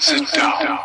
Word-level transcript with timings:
Sit 0.00 0.18
down. 0.36 0.78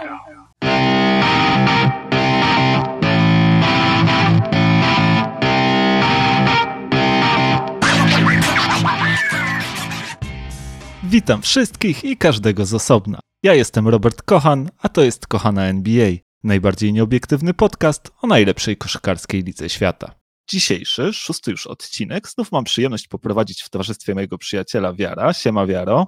Witam 11.04 11.42
wszystkich 11.42 12.04
i 12.04 12.18
każdego 12.18 12.66
z 12.66 12.74
osobna. 12.74 13.20
Ja 13.44 13.54
jestem 13.54 13.88
Robert 13.88 14.22
Kochan, 14.22 14.70
a 14.78 14.90
to 14.90 15.04
jest 15.04 15.28
Kochana 15.28 15.66
NBA, 15.66 16.12
najbardziej 16.44 16.94
nieobiektywny 16.94 17.54
podcast 17.54 18.12
o 18.22 18.28
najlepszej 18.28 18.78
koszykarskiej 18.78 19.44
lidze 19.44 19.70
świata. 19.70 20.16
Dzisiejszy, 20.50 21.14
szósty 21.14 21.52
już 21.52 21.68
odcinek, 21.68 22.28
znów 22.30 22.52
mam 22.52 22.64
przyjemność 22.64 23.08
poprowadzić 23.08 23.62
w 23.62 23.70
towarzystwie 23.70 24.16
mojego 24.16 24.38
przyjaciela 24.38 24.94
Wiara. 24.94 25.34
Siema 25.34 25.66
Wiaro. 25.66 26.08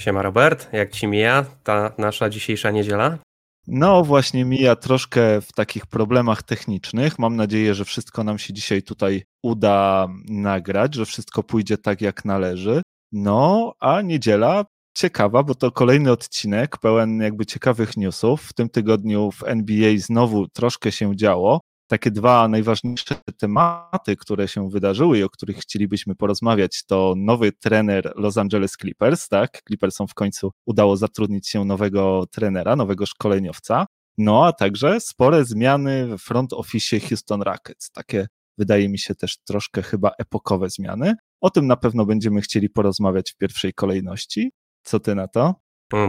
Siema 0.00 0.22
Robert, 0.22 0.72
jak 0.72 0.90
ci 0.90 1.06
mija 1.06 1.44
ta 1.64 1.92
nasza 1.98 2.30
dzisiejsza 2.30 2.70
niedziela? 2.70 3.18
No 3.66 4.04
właśnie 4.04 4.44
mija 4.44 4.76
troszkę 4.76 5.40
w 5.40 5.52
takich 5.52 5.86
problemach 5.86 6.42
technicznych. 6.42 7.18
Mam 7.18 7.36
nadzieję, 7.36 7.74
że 7.74 7.84
wszystko 7.84 8.24
nam 8.24 8.38
się 8.38 8.52
dzisiaj 8.52 8.82
tutaj 8.82 9.22
uda 9.42 10.08
nagrać, 10.28 10.94
że 10.94 11.06
wszystko 11.06 11.42
pójdzie 11.42 11.78
tak 11.78 12.00
jak 12.00 12.24
należy. 12.24 12.82
No, 13.12 13.72
a 13.80 14.02
niedziela 14.02 14.64
ciekawa, 14.96 15.42
bo 15.42 15.54
to 15.54 15.72
kolejny 15.72 16.12
odcinek 16.12 16.78
pełen 16.78 17.20
jakby 17.20 17.46
ciekawych 17.46 17.96
newsów. 17.96 18.42
W 18.42 18.52
tym 18.52 18.68
tygodniu 18.68 19.30
w 19.30 19.42
NBA 19.42 19.92
znowu 19.98 20.48
troszkę 20.48 20.92
się 20.92 21.16
działo. 21.16 21.60
Takie 21.90 22.10
dwa 22.10 22.48
najważniejsze 22.48 23.14
tematy, 23.38 24.16
które 24.16 24.48
się 24.48 24.70
wydarzyły 24.70 25.18
i 25.18 25.22
o 25.22 25.30
których 25.30 25.56
chcielibyśmy 25.56 26.14
porozmawiać, 26.14 26.84
to 26.86 27.14
nowy 27.16 27.52
trener 27.52 28.12
Los 28.16 28.38
Angeles 28.38 28.72
Clippers, 28.72 29.28
tak? 29.28 29.62
Clippersom 29.66 30.08
w 30.08 30.14
końcu 30.14 30.50
udało 30.66 30.96
zatrudnić 30.96 31.48
się 31.48 31.64
nowego 31.64 32.26
trenera, 32.30 32.76
nowego 32.76 33.06
szkoleniowca. 33.06 33.86
No, 34.18 34.46
a 34.46 34.52
także 34.52 35.00
spore 35.00 35.44
zmiany 35.44 36.18
w 36.18 36.22
front 36.22 36.52
office 36.52 37.00
Houston 37.00 37.42
Rockets. 37.42 37.90
Takie 37.90 38.26
wydaje 38.58 38.88
mi 38.88 38.98
się 38.98 39.14
też 39.14 39.38
troszkę 39.44 39.82
chyba 39.82 40.10
epokowe 40.18 40.70
zmiany. 40.70 41.14
O 41.40 41.50
tym 41.50 41.66
na 41.66 41.76
pewno 41.76 42.06
będziemy 42.06 42.40
chcieli 42.40 42.70
porozmawiać 42.70 43.32
w 43.32 43.36
pierwszej 43.36 43.74
kolejności. 43.74 44.52
Co 44.82 45.00
ty 45.00 45.14
na 45.14 45.28
to? 45.28 45.54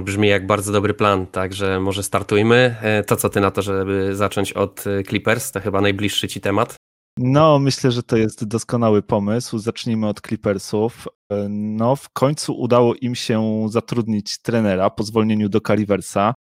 Brzmi 0.04 0.28
jak 0.28 0.48
bardzo 0.48 0.72
dobry 0.72 0.94
plan, 0.94 1.28
także 1.28 1.80
może 1.80 2.04
startujmy. 2.04 2.76
E, 2.82 3.04
to 3.04 3.16
co 3.16 3.30
ty 3.30 3.42
na 3.42 3.52
to, 3.52 3.62
żeby 3.62 4.16
zacząć 4.16 4.54
od 4.54 4.88
e, 4.88 5.04
Clippers? 5.04 5.52
To 5.52 5.60
chyba 5.60 5.82
najbliższy 5.82 6.28
ci 6.28 6.42
temat. 6.42 6.76
No, 7.18 7.60
myślę, 7.60 7.92
że 7.92 8.04
to 8.04 8.18
jest 8.18 8.48
doskonały 8.48 9.02
pomysł. 9.02 9.58
Zacznijmy 9.58 10.08
od 10.08 10.22
Clippersów. 10.22 11.08
E, 11.32 11.48
no, 11.50 11.96
w 11.96 12.10
końcu 12.10 12.60
udało 12.60 12.96
im 12.96 13.16
się 13.16 13.66
zatrudnić 13.70 14.42
trenera 14.42 14.90
po 14.90 15.04
zwolnieniu 15.04 15.50
do 15.50 15.62
Caliversa. 15.62 16.34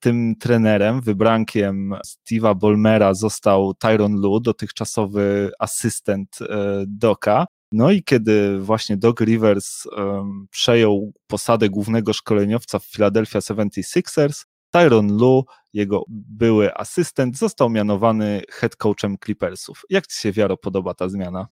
Tym 0.00 0.34
trenerem, 0.40 1.00
wybrankiem 1.00 1.94
Steve'a 2.06 2.56
Bolmera 2.56 3.14
został 3.14 3.74
Tyron 3.74 4.12
Lu, 4.12 4.40
dotychczasowy 4.40 5.50
asystent 5.58 6.38
Doka. 6.86 7.46
No 7.72 7.90
i 7.90 8.02
kiedy 8.02 8.58
właśnie 8.58 8.96
Doc 8.96 9.20
Rivers 9.20 9.86
um, 9.86 10.46
przejął 10.50 11.12
posadę 11.26 11.68
głównego 11.68 12.12
szkoleniowca 12.12 12.78
w 12.78 12.84
Philadelphia 12.84 13.38
76ers, 13.38 14.44
Tyron 14.70 15.16
Lu, 15.16 15.44
jego 15.72 16.04
były 16.08 16.74
asystent, 16.74 17.38
został 17.38 17.70
mianowany 17.70 18.42
head 18.50 18.76
coachem 18.76 19.16
Clippersów. 19.24 19.82
Jak 19.90 20.06
ci 20.06 20.20
się, 20.20 20.32
Wiaro, 20.32 20.56
podoba 20.56 20.94
ta 20.94 21.08
zmiana? 21.08 21.48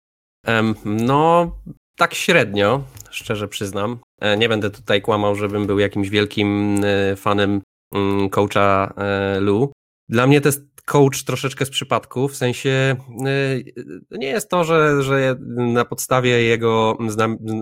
Um, 0.47 0.75
no, 0.84 1.53
tak 1.97 2.14
średnio, 2.14 2.84
szczerze 3.11 3.48
przyznam. 3.48 3.98
E, 4.20 4.37
nie 4.37 4.48
będę 4.48 4.70
tutaj 4.70 5.03
kłamał, 5.03 5.34
żebym 5.34 5.67
był 5.67 5.78
jakimś 5.78 6.09
wielkim 6.09 6.81
e, 6.84 7.17
fanem 7.17 7.62
mm, 7.94 8.31
coacha 8.31 8.94
e, 8.97 9.41
Lu. 9.41 9.72
Dla 10.09 10.27
mnie 10.27 10.41
to 10.41 10.49
jest 10.49 10.77
coach 10.87 11.25
troszeczkę 11.25 11.67
z 11.67 11.71
przypadku, 11.71 12.29
w 12.29 12.37
sensie 12.37 12.97
y, 13.27 13.65
nie 14.11 14.27
jest 14.27 14.51
to, 14.51 14.65
że, 14.65 15.03
że 15.03 15.37
na 15.49 15.84
podstawie 15.84 16.43
jego 16.43 16.99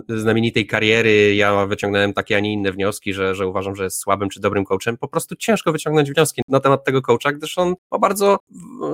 znamienitej 0.09 0.67
kariery 0.67 1.35
ja 1.35 1.67
wyciągnąłem 1.67 2.13
takie, 2.13 2.37
a 2.37 2.41
nie 2.41 2.53
inne 2.53 2.73
wnioski, 2.73 3.15
że, 3.15 3.35
że 3.35 3.47
uważam, 3.47 3.77
że 3.77 3.85
jest 3.85 3.99
słabym 3.99 4.29
czy 4.29 4.41
dobrym 4.41 4.65
coachem. 4.65 4.97
Po 4.97 5.09
prostu 5.09 5.37
ciężko 5.37 5.73
wyciągnąć 5.73 6.13
wnioski 6.13 6.43
na 6.49 6.61
temat 6.61 6.85
tego 6.85 7.03
coacha, 7.03 7.33
gdyż 7.33 7.59
on 7.59 7.75
ma 7.93 7.99
bardzo 7.99 8.37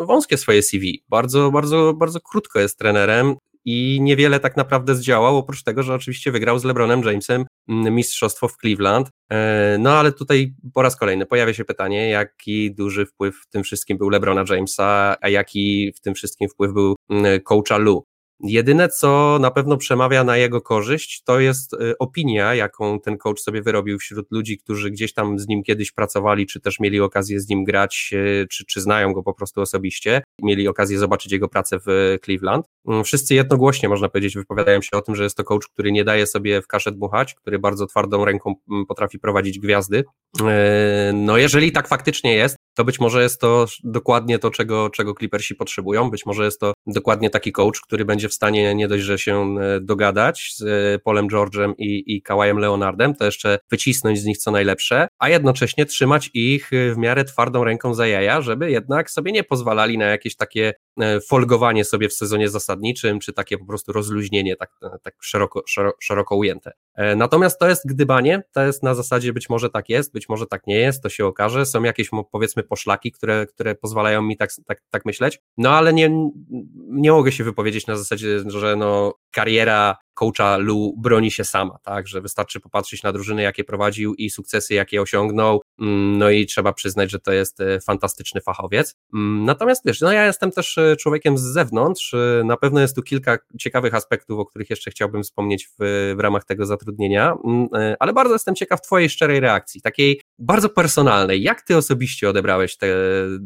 wąskie 0.06 0.36
swoje 0.36 0.62
CV, 0.62 1.04
bardzo, 1.08 1.50
bardzo, 1.50 1.94
bardzo 1.94 2.20
krótko 2.20 2.60
jest 2.60 2.78
trenerem 2.78 3.36
i 3.64 3.98
niewiele 4.00 4.40
tak 4.40 4.56
naprawdę 4.56 4.94
zdziałał, 4.94 5.36
oprócz 5.36 5.62
tego, 5.62 5.82
że 5.82 5.94
oczywiście 5.94 6.32
wygrał 6.32 6.58
z 6.58 6.64
LeBronem 6.64 7.02
Jamesem 7.02 7.44
mm, 7.68 7.94
mistrzostwo 7.94 8.48
w 8.48 8.56
Cleveland. 8.56 9.08
E, 9.32 9.76
no 9.80 9.92
ale 9.92 10.12
tutaj 10.12 10.54
po 10.74 10.82
raz 10.82 10.96
kolejny 10.96 11.26
pojawia 11.26 11.54
się 11.54 11.64
pytanie, 11.64 12.08
jaki 12.08 12.74
duży 12.74 13.06
wpływ 13.06 13.36
w 13.36 13.50
tym 13.50 13.62
wszystkim 13.62 13.98
był 13.98 14.08
LeBrona 14.08 14.44
Jamesa, 14.50 15.16
a 15.20 15.28
jaki 15.28 15.92
w 15.96 16.00
tym 16.00 16.14
wszystkim 16.14 16.48
wpływ 16.48 16.72
był 16.72 16.96
mm, 17.10 17.40
coacha 17.40 17.76
Lu. 17.76 18.09
Jedyne, 18.42 18.88
co 18.88 19.38
na 19.40 19.50
pewno 19.50 19.76
przemawia 19.76 20.24
na 20.24 20.36
jego 20.36 20.60
korzyść, 20.60 21.22
to 21.24 21.40
jest 21.40 21.72
y, 21.72 21.98
opinia, 21.98 22.54
jaką 22.54 23.00
ten 23.00 23.18
coach 23.18 23.40
sobie 23.40 23.62
wyrobił 23.62 23.98
wśród 23.98 24.26
ludzi, 24.30 24.58
którzy 24.58 24.90
gdzieś 24.90 25.12
tam 25.12 25.38
z 25.38 25.48
nim 25.48 25.62
kiedyś 25.62 25.92
pracowali, 25.92 26.46
czy 26.46 26.60
też 26.60 26.80
mieli 26.80 27.00
okazję 27.00 27.40
z 27.40 27.48
nim 27.48 27.64
grać, 27.64 28.10
y, 28.12 28.46
czy, 28.50 28.64
czy 28.64 28.80
znają 28.80 29.12
go 29.12 29.22
po 29.22 29.34
prostu 29.34 29.60
osobiście, 29.60 30.22
mieli 30.42 30.68
okazję 30.68 30.98
zobaczyć 30.98 31.32
jego 31.32 31.48
pracę 31.48 31.78
w 31.86 32.16
Cleveland. 32.24 32.66
Mm, 32.88 33.04
wszyscy 33.04 33.34
jednogłośnie, 33.34 33.88
można 33.88 34.08
powiedzieć, 34.08 34.34
wypowiadają 34.34 34.82
się 34.82 34.90
o 34.92 35.02
tym, 35.02 35.14
że 35.14 35.24
jest 35.24 35.36
to 35.36 35.44
coach, 35.44 35.68
który 35.72 35.92
nie 35.92 36.04
daje 36.04 36.26
sobie 36.26 36.62
w 36.62 36.66
kaszę 36.66 36.92
dmuchać, 36.92 37.34
który 37.34 37.58
bardzo 37.58 37.86
twardą 37.86 38.24
ręką 38.24 38.54
mm, 38.70 38.86
potrafi 38.86 39.18
prowadzić 39.18 39.58
gwiazdy. 39.58 40.04
No, 41.14 41.36
jeżeli 41.38 41.72
tak 41.72 41.88
faktycznie 41.88 42.34
jest, 42.34 42.56
to 42.80 42.84
być 42.84 43.00
może 43.00 43.22
jest 43.22 43.40
to 43.40 43.66
dokładnie 43.84 44.38
to, 44.38 44.50
czego, 44.50 44.90
czego 44.90 45.14
Clippersi 45.14 45.54
potrzebują. 45.54 46.10
Być 46.10 46.26
może 46.26 46.44
jest 46.44 46.60
to 46.60 46.72
dokładnie 46.86 47.30
taki 47.30 47.52
coach, 47.52 47.80
który 47.80 48.04
będzie 48.04 48.28
w 48.28 48.34
stanie 48.34 48.74
nie 48.74 48.88
dość, 48.88 49.04
że 49.04 49.18
się 49.18 49.56
e, 49.60 49.80
dogadać 49.80 50.54
z 50.56 50.62
e, 50.62 50.98
Polem 50.98 51.28
George'em 51.28 51.72
i, 51.78 52.16
i 52.16 52.22
Kawajem 52.22 52.58
Leonardem, 52.58 53.14
to 53.14 53.24
jeszcze 53.24 53.58
wycisnąć 53.70 54.20
z 54.20 54.24
nich 54.24 54.38
co 54.38 54.50
najlepsze, 54.50 55.08
a 55.18 55.28
jednocześnie 55.28 55.86
trzymać 55.86 56.30
ich 56.34 56.70
w 56.94 56.96
miarę 56.96 57.24
twardą 57.24 57.64
ręką 57.64 57.94
za 57.94 58.06
jaja, 58.06 58.40
żeby 58.40 58.70
jednak 58.70 59.10
sobie 59.10 59.32
nie 59.32 59.44
pozwalali 59.44 59.98
na 59.98 60.06
jakieś 60.06 60.36
takie 60.36 60.72
folgowanie 61.28 61.84
sobie 61.84 62.08
w 62.08 62.14
sezonie 62.14 62.48
zasadniczym, 62.48 63.20
czy 63.20 63.32
takie 63.32 63.58
po 63.58 63.66
prostu 63.66 63.92
rozluźnienie, 63.92 64.56
tak, 64.56 64.70
tak 65.02 65.14
szeroko, 65.20 65.62
szeroko, 65.66 65.96
szeroko 66.00 66.36
ujęte. 66.36 66.72
Natomiast 67.16 67.60
to 67.60 67.68
jest 67.68 67.86
gdybanie, 67.86 68.42
to 68.52 68.62
jest 68.62 68.82
na 68.82 68.94
zasadzie 68.94 69.32
być 69.32 69.50
może 69.50 69.70
tak 69.70 69.88
jest, 69.88 70.12
być 70.12 70.28
może 70.28 70.46
tak 70.46 70.66
nie 70.66 70.76
jest, 70.76 71.02
to 71.02 71.08
się 71.08 71.26
okaże. 71.26 71.66
Są 71.66 71.82
jakieś 71.82 72.10
powiedzmy 72.32 72.62
poszlaki, 72.70 73.12
które, 73.12 73.46
które 73.46 73.74
pozwalają 73.74 74.22
mi 74.22 74.36
tak, 74.36 74.50
tak, 74.66 74.82
tak 74.90 75.04
myśleć, 75.04 75.38
no 75.58 75.70
ale 75.70 75.92
nie, 75.92 76.30
nie 76.88 77.12
mogę 77.12 77.32
się 77.32 77.44
wypowiedzieć 77.44 77.86
na 77.86 77.96
zasadzie, 77.96 78.40
że 78.46 78.76
no 78.76 79.14
kariera 79.30 79.96
coacha 80.20 80.56
Lu 80.56 80.94
broni 80.96 81.30
się 81.30 81.44
sama, 81.44 81.78
tak, 81.82 82.08
że 82.08 82.20
wystarczy 82.20 82.60
popatrzeć 82.60 83.02
na 83.02 83.12
drużyny, 83.12 83.42
jakie 83.42 83.64
prowadził 83.64 84.14
i 84.14 84.30
sukcesy, 84.30 84.74
jakie 84.74 85.02
osiągnął, 85.02 85.62
mm, 85.80 86.18
no 86.18 86.30
i 86.30 86.46
trzeba 86.46 86.72
przyznać, 86.72 87.10
że 87.10 87.20
to 87.20 87.32
jest 87.32 87.60
e, 87.60 87.80
fantastyczny 87.80 88.40
fachowiec. 88.40 88.96
Mm, 89.14 89.44
natomiast 89.44 89.82
wiesz, 89.86 90.00
no 90.00 90.12
ja 90.12 90.26
jestem 90.26 90.50
też 90.50 90.78
e, 90.78 90.96
człowiekiem 90.96 91.38
z 91.38 91.42
zewnątrz, 91.42 92.14
e, 92.14 92.42
na 92.44 92.56
pewno 92.56 92.80
jest 92.80 92.96
tu 92.96 93.02
kilka 93.02 93.38
ciekawych 93.58 93.94
aspektów, 93.94 94.38
o 94.38 94.46
których 94.46 94.70
jeszcze 94.70 94.90
chciałbym 94.90 95.22
wspomnieć 95.22 95.68
w, 95.68 96.14
w 96.16 96.20
ramach 96.20 96.44
tego 96.44 96.66
zatrudnienia, 96.66 97.36
mm, 97.44 97.68
ale 97.98 98.12
bardzo 98.12 98.32
jestem 98.32 98.54
ciekaw 98.54 98.80
twojej 98.80 99.10
szczerej 99.10 99.40
reakcji, 99.40 99.80
takiej 99.80 100.20
bardzo 100.38 100.68
personalnej. 100.68 101.42
Jak 101.42 101.62
ty 101.62 101.76
osobiście 101.76 102.28
odebrałeś 102.28 102.76
te, 102.76 102.86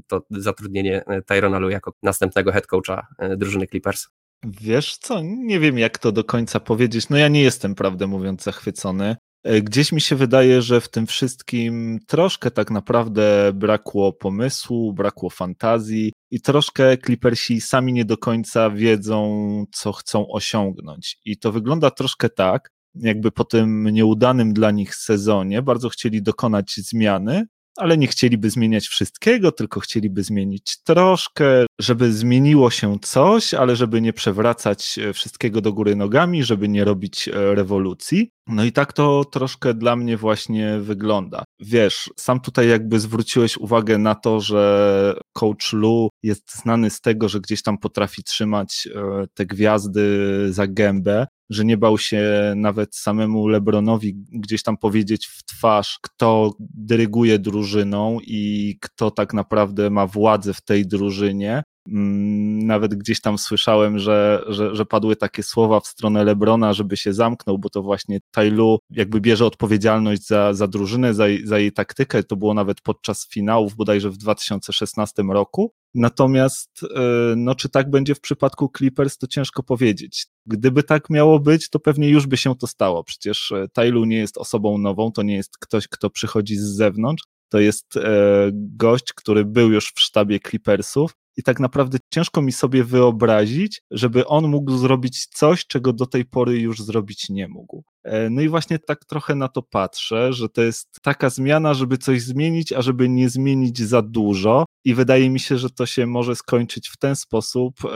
to 0.07 0.23
zatrudnienie 0.31 1.05
Tyrona 1.27 1.59
Lu 1.59 1.71
jako 1.71 1.93
następnego 2.03 2.53
head 2.53 2.67
coacha 2.67 3.07
drużyny 3.37 3.67
Clippers? 3.67 4.09
Wiesz 4.45 4.97
co, 4.97 5.21
nie 5.23 5.61
wiem 5.61 5.79
jak 5.79 5.99
to 5.99 6.13
do 6.13 6.25
końca 6.25 6.61
powiedzieć. 6.61 7.09
No 7.09 7.17
ja 7.17 7.29
nie 7.29 7.43
jestem, 7.43 7.75
prawdę 7.75 8.07
mówiąc, 8.07 8.43
zachwycony. 8.43 9.17
E, 9.45 9.63
gdzieś 9.63 9.93
mi 9.93 10.01
się 10.01 10.17
wydaje, 10.17 10.63
że 10.63 10.81
w 10.81 10.89
tym 10.89 11.07
wszystkim 11.07 11.99
troszkę 12.07 12.51
tak 12.51 12.71
naprawdę 12.71 13.53
brakło 13.55 14.13
pomysłu, 14.13 14.93
brakło 14.93 15.31
fantazji 15.31 16.13
i 16.31 16.41
troszkę 16.41 16.99
Clippersi 16.99 17.61
sami 17.61 17.93
nie 17.93 18.05
do 18.05 18.17
końca 18.17 18.71
wiedzą, 18.71 19.65
co 19.73 19.93
chcą 19.93 20.29
osiągnąć. 20.29 21.19
I 21.25 21.39
to 21.39 21.53
wygląda 21.53 21.91
troszkę 21.91 22.29
tak, 22.29 22.69
jakby 22.95 23.33
po 23.33 23.45
tym 23.45 23.85
nieudanym 23.85 24.53
dla 24.53 24.71
nich 24.71 24.95
sezonie 24.95 25.63
bardzo 25.63 25.89
chcieli 25.89 26.23
dokonać 26.23 26.75
zmiany, 26.77 27.47
ale 27.77 27.99
nie 27.99 28.07
chcieliby 28.07 28.51
zmieniać 28.51 28.87
wszystkiego, 28.87 29.53
tylko 29.53 29.81
chcieliby 29.81 30.23
zmienić 30.23 30.83
troszkę, 30.85 31.67
żeby 31.81 32.13
zmieniło 32.13 32.71
się 32.71 32.99
coś, 33.03 33.55
ale 33.55 33.77
żeby 33.77 34.01
nie 34.01 34.13
przewracać 34.13 34.99
e, 34.99 35.13
wszystkiego 35.13 35.61
do 35.61 35.73
góry 35.73 35.97
nogami, 35.97 36.45
żeby 36.45 36.69
nie 36.69 36.85
robić 36.85 37.29
e, 37.29 37.55
rewolucji. 37.55 38.31
No 38.47 38.65
i 38.65 38.73
tak 38.73 38.93
to 38.93 39.25
troszkę 39.25 39.75
dla 39.75 39.97
mnie 39.97 40.17
właśnie 40.17 40.79
wygląda. 40.81 41.45
Wiesz, 41.61 42.11
sam 42.17 42.41
tutaj 42.41 42.69
jakby 42.69 43.01
zwróciłeś 43.01 43.57
uwagę 43.57 43.99
na 43.99 44.15
to, 44.15 44.41
że 44.41 45.15
coach 45.33 45.73
Lu 45.73 46.09
jest 46.23 46.63
znany 46.63 46.91
z 46.91 47.01
tego, 47.01 47.29
że 47.29 47.41
gdzieś 47.41 47.63
tam 47.63 47.79
potrafi 47.79 48.25
trzymać 48.25 48.89
e, 48.95 49.25
te 49.35 49.47
gwiazdy 49.47 50.47
za 50.53 50.67
gębę. 50.67 51.27
Że 51.51 51.65
nie 51.65 51.77
bał 51.77 51.99
się 51.99 52.53
nawet 52.57 52.97
samemu 52.97 53.49
LeBronowi 53.49 54.15
gdzieś 54.33 54.63
tam 54.63 54.77
powiedzieć 54.77 55.27
w 55.27 55.45
twarz, 55.45 55.99
kto 56.03 56.55
dyryguje 56.61 57.39
drużyną 57.39 58.19
i 58.23 58.77
kto 58.81 59.11
tak 59.11 59.35
naprawdę 59.35 59.91
ma 59.91 60.07
władzę 60.07 60.55
w 60.55 60.63
tej 60.63 60.87
drużynie. 60.87 61.63
Mm, 61.89 62.67
nawet 62.67 62.95
gdzieś 62.95 63.21
tam 63.21 63.39
słyszałem, 63.39 63.99
że, 63.99 64.45
że, 64.49 64.75
że 64.75 64.87
padły 64.87 65.17
takie 65.17 65.43
słowa 65.43 65.81
w 65.81 65.87
stronę 65.87 66.25
Lebrona, 66.25 66.73
żeby 66.73 66.97
się 66.97 67.13
zamknął, 67.13 67.59
bo 67.59 67.71
to 67.71 67.83
właśnie 67.83 68.19
Tailu 68.31 68.79
jakby 68.91 69.21
bierze 69.21 69.47
odpowiedzialność 69.47 70.27
za, 70.27 70.55
za 70.55 70.69
drużynę, 70.69 71.15
za, 71.15 71.25
za 71.45 71.59
jej 71.59 71.73
taktykę. 71.73 72.23
To 72.23 72.37
było 72.37 72.55
nawet 72.55 72.81
podczas 72.81 73.29
finałów 73.29 73.77
bodajże 73.77 74.11
w 74.11 74.17
2016 74.17 75.23
roku. 75.23 75.73
Natomiast, 75.95 76.81
e, 76.97 77.35
no, 77.37 77.55
czy 77.55 77.69
tak 77.69 77.91
będzie 77.91 78.15
w 78.15 78.21
przypadku 78.21 78.71
Clippers, 78.77 79.19
to 79.19 79.27
ciężko 79.27 79.63
powiedzieć. 79.63 80.27
Gdyby 80.47 80.83
tak 80.83 81.11
miało 81.11 81.41
być, 81.41 81.71
to 81.71 81.81
pewnie 81.81 82.09
już 82.09 82.27
by 82.27 82.37
się 82.37 82.57
to 82.57 82.67
stało. 82.67 83.05
Przecież 83.05 83.53
e, 83.53 83.69
Tailu 83.73 84.05
nie 84.05 84.17
jest 84.17 84.39
osobą 84.39 84.79
nową, 84.79 85.13
to 85.13 85.23
nie 85.23 85.35
jest 85.37 85.59
ktoś, 85.59 85.89
kto 85.89 86.11
przychodzi 86.11 86.57
z 86.57 86.65
zewnątrz. 86.65 87.25
To 87.49 87.61
jest 87.61 87.97
e, 87.97 88.51
gość, 88.53 89.13
który 89.13 89.45
był 89.45 89.73
już 89.73 89.93
w 89.95 90.01
sztabie 90.01 90.41
Clippersów 90.41 91.17
i 91.37 91.43
tak 91.43 91.61
naprawdę 91.61 91.99
ciężko 92.11 92.43
mi 92.43 92.53
sobie 92.53 92.85
wyobrazić, 92.85 93.83
żeby 93.91 94.27
on 94.27 94.49
mógł 94.49 94.77
zrobić 94.77 95.27
coś, 95.27 95.67
czego 95.67 95.93
do 95.93 96.07
tej 96.07 96.25
pory 96.25 96.59
już 96.59 96.83
zrobić 96.83 97.29
nie 97.29 97.49
mógł. 97.49 97.84
E, 98.05 98.31
no 98.31 98.43
i 98.43 98.49
właśnie 98.49 98.79
tak 98.79 99.05
trochę 99.05 99.35
na 99.35 99.49
to 99.49 99.63
patrzę, 99.63 100.33
że 100.33 100.49
to 100.49 100.63
jest 100.63 101.01
taka 101.03 101.31
zmiana, 101.31 101.75
żeby 101.75 101.99
coś 101.99 102.23
zmienić, 102.23 102.73
a 102.73 102.83
żeby 102.83 103.09
nie 103.09 103.29
zmienić 103.29 103.79
za 103.79 104.03
dużo. 104.03 104.65
I 104.85 104.95
wydaje 104.95 105.31
mi 105.31 105.41
się, 105.41 105.59
że 105.59 105.71
to 105.71 105.87
się 105.87 106.07
może 106.07 106.37
skończyć 106.37 106.89
w 106.89 106.97
ten 106.97 107.17
sposób, 107.17 107.75
e, 107.85 107.89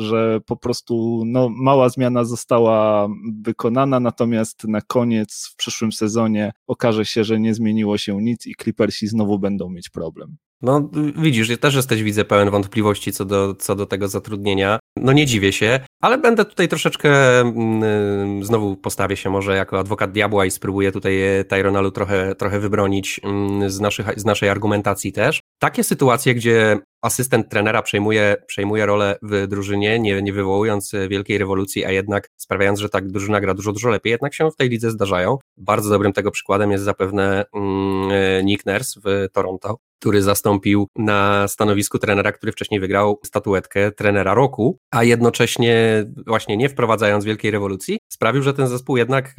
że 0.00 0.40
po 0.46 0.56
prostu 0.56 1.22
no, 1.26 1.48
mała 1.48 1.88
zmiana 1.88 2.24
została 2.24 3.08
wykonana, 3.42 4.00
natomiast 4.00 4.64
na 4.64 4.80
koniec 4.80 5.48
w 5.52 5.56
przyszłym 5.56 5.92
sezonie 5.92 6.52
okaże 6.66 7.04
się, 7.04 7.24
że 7.24 7.40
nie 7.40 7.54
zmieniło 7.54 7.98
się 7.98 8.22
nic 8.22 8.46
i 8.46 8.54
Clippersi 8.54 9.06
znowu 9.06 9.38
będą 9.38 9.70
mieć 9.70 9.88
problem. 9.88 10.36
No 10.62 10.90
widzisz, 11.16 11.58
też 11.58 11.74
jesteś, 11.74 12.02
widzę, 12.02 12.24
pełen 12.24 12.50
wątpliwości 12.50 13.12
co 13.12 13.24
do, 13.24 13.54
co 13.54 13.74
do 13.74 13.86
tego 13.86 14.08
zatrudnienia. 14.08 14.78
No 14.96 15.12
nie 15.12 15.26
dziwię 15.26 15.52
się, 15.52 15.80
ale 16.02 16.18
będę 16.18 16.44
tutaj 16.44 16.68
troszeczkę, 16.68 17.40
mm, 17.40 18.44
znowu 18.44 18.76
postawię 18.76 19.16
się 19.16 19.30
może 19.30 19.56
jako 19.56 19.78
adwokat 19.78 20.12
diabła 20.12 20.46
i 20.46 20.50
spróbuję 20.50 20.92
tutaj 20.92 21.18
Tyronalu 21.48 21.90
trochę, 21.90 22.34
trochę 22.34 22.60
wybronić 22.60 23.20
mm, 23.24 23.70
z, 23.70 23.80
naszych, 23.80 24.20
z 24.20 24.24
naszej 24.24 24.48
argumentacji 24.48 25.12
też. 25.12 25.40
Takie 25.58 25.84
sytuacje, 25.84 26.34
gdzie 26.34 26.78
asystent 27.02 27.48
trenera 27.48 27.82
przejmuje, 27.82 28.36
przejmuje 28.46 28.86
rolę 28.86 29.18
w 29.22 29.46
drużynie, 29.46 29.98
nie, 29.98 30.22
nie 30.22 30.32
wywołując 30.32 30.92
wielkiej 31.10 31.38
rewolucji, 31.38 31.84
a 31.84 31.90
jednak 31.90 32.28
sprawiając, 32.36 32.78
że 32.78 32.88
tak 32.88 33.08
drużyna 33.08 33.40
gra 33.40 33.54
dużo, 33.54 33.72
dużo 33.72 33.88
lepiej, 33.88 34.10
jednak 34.10 34.34
się 34.34 34.50
w 34.50 34.56
tej 34.56 34.68
lidze 34.68 34.90
zdarzają. 34.90 35.38
Bardzo 35.56 35.90
dobrym 35.90 36.12
tego 36.12 36.30
przykładem 36.30 36.70
jest 36.70 36.84
zapewne 36.84 37.44
mm, 37.54 38.46
Nick 38.46 38.66
Nurse 38.66 39.00
w 39.04 39.28
Toronto, 39.32 39.76
który 40.00 40.22
zastąpił 40.22 40.88
na 40.96 41.48
stanowisku 41.48 41.98
trenera, 41.98 42.32
który 42.32 42.52
wcześniej 42.52 42.80
wygrał 42.80 43.20
statuetkę 43.24 43.92
trenera 43.92 44.34
roku, 44.34 44.78
a 44.90 45.04
jednocześnie 45.04 46.04
właśnie 46.26 46.56
nie 46.56 46.68
wprowadzając 46.68 47.24
wielkiej 47.24 47.50
rewolucji, 47.50 47.97
sprawił, 48.08 48.42
że 48.42 48.54
ten 48.54 48.66
zespół 48.68 48.96
jednak 48.96 49.34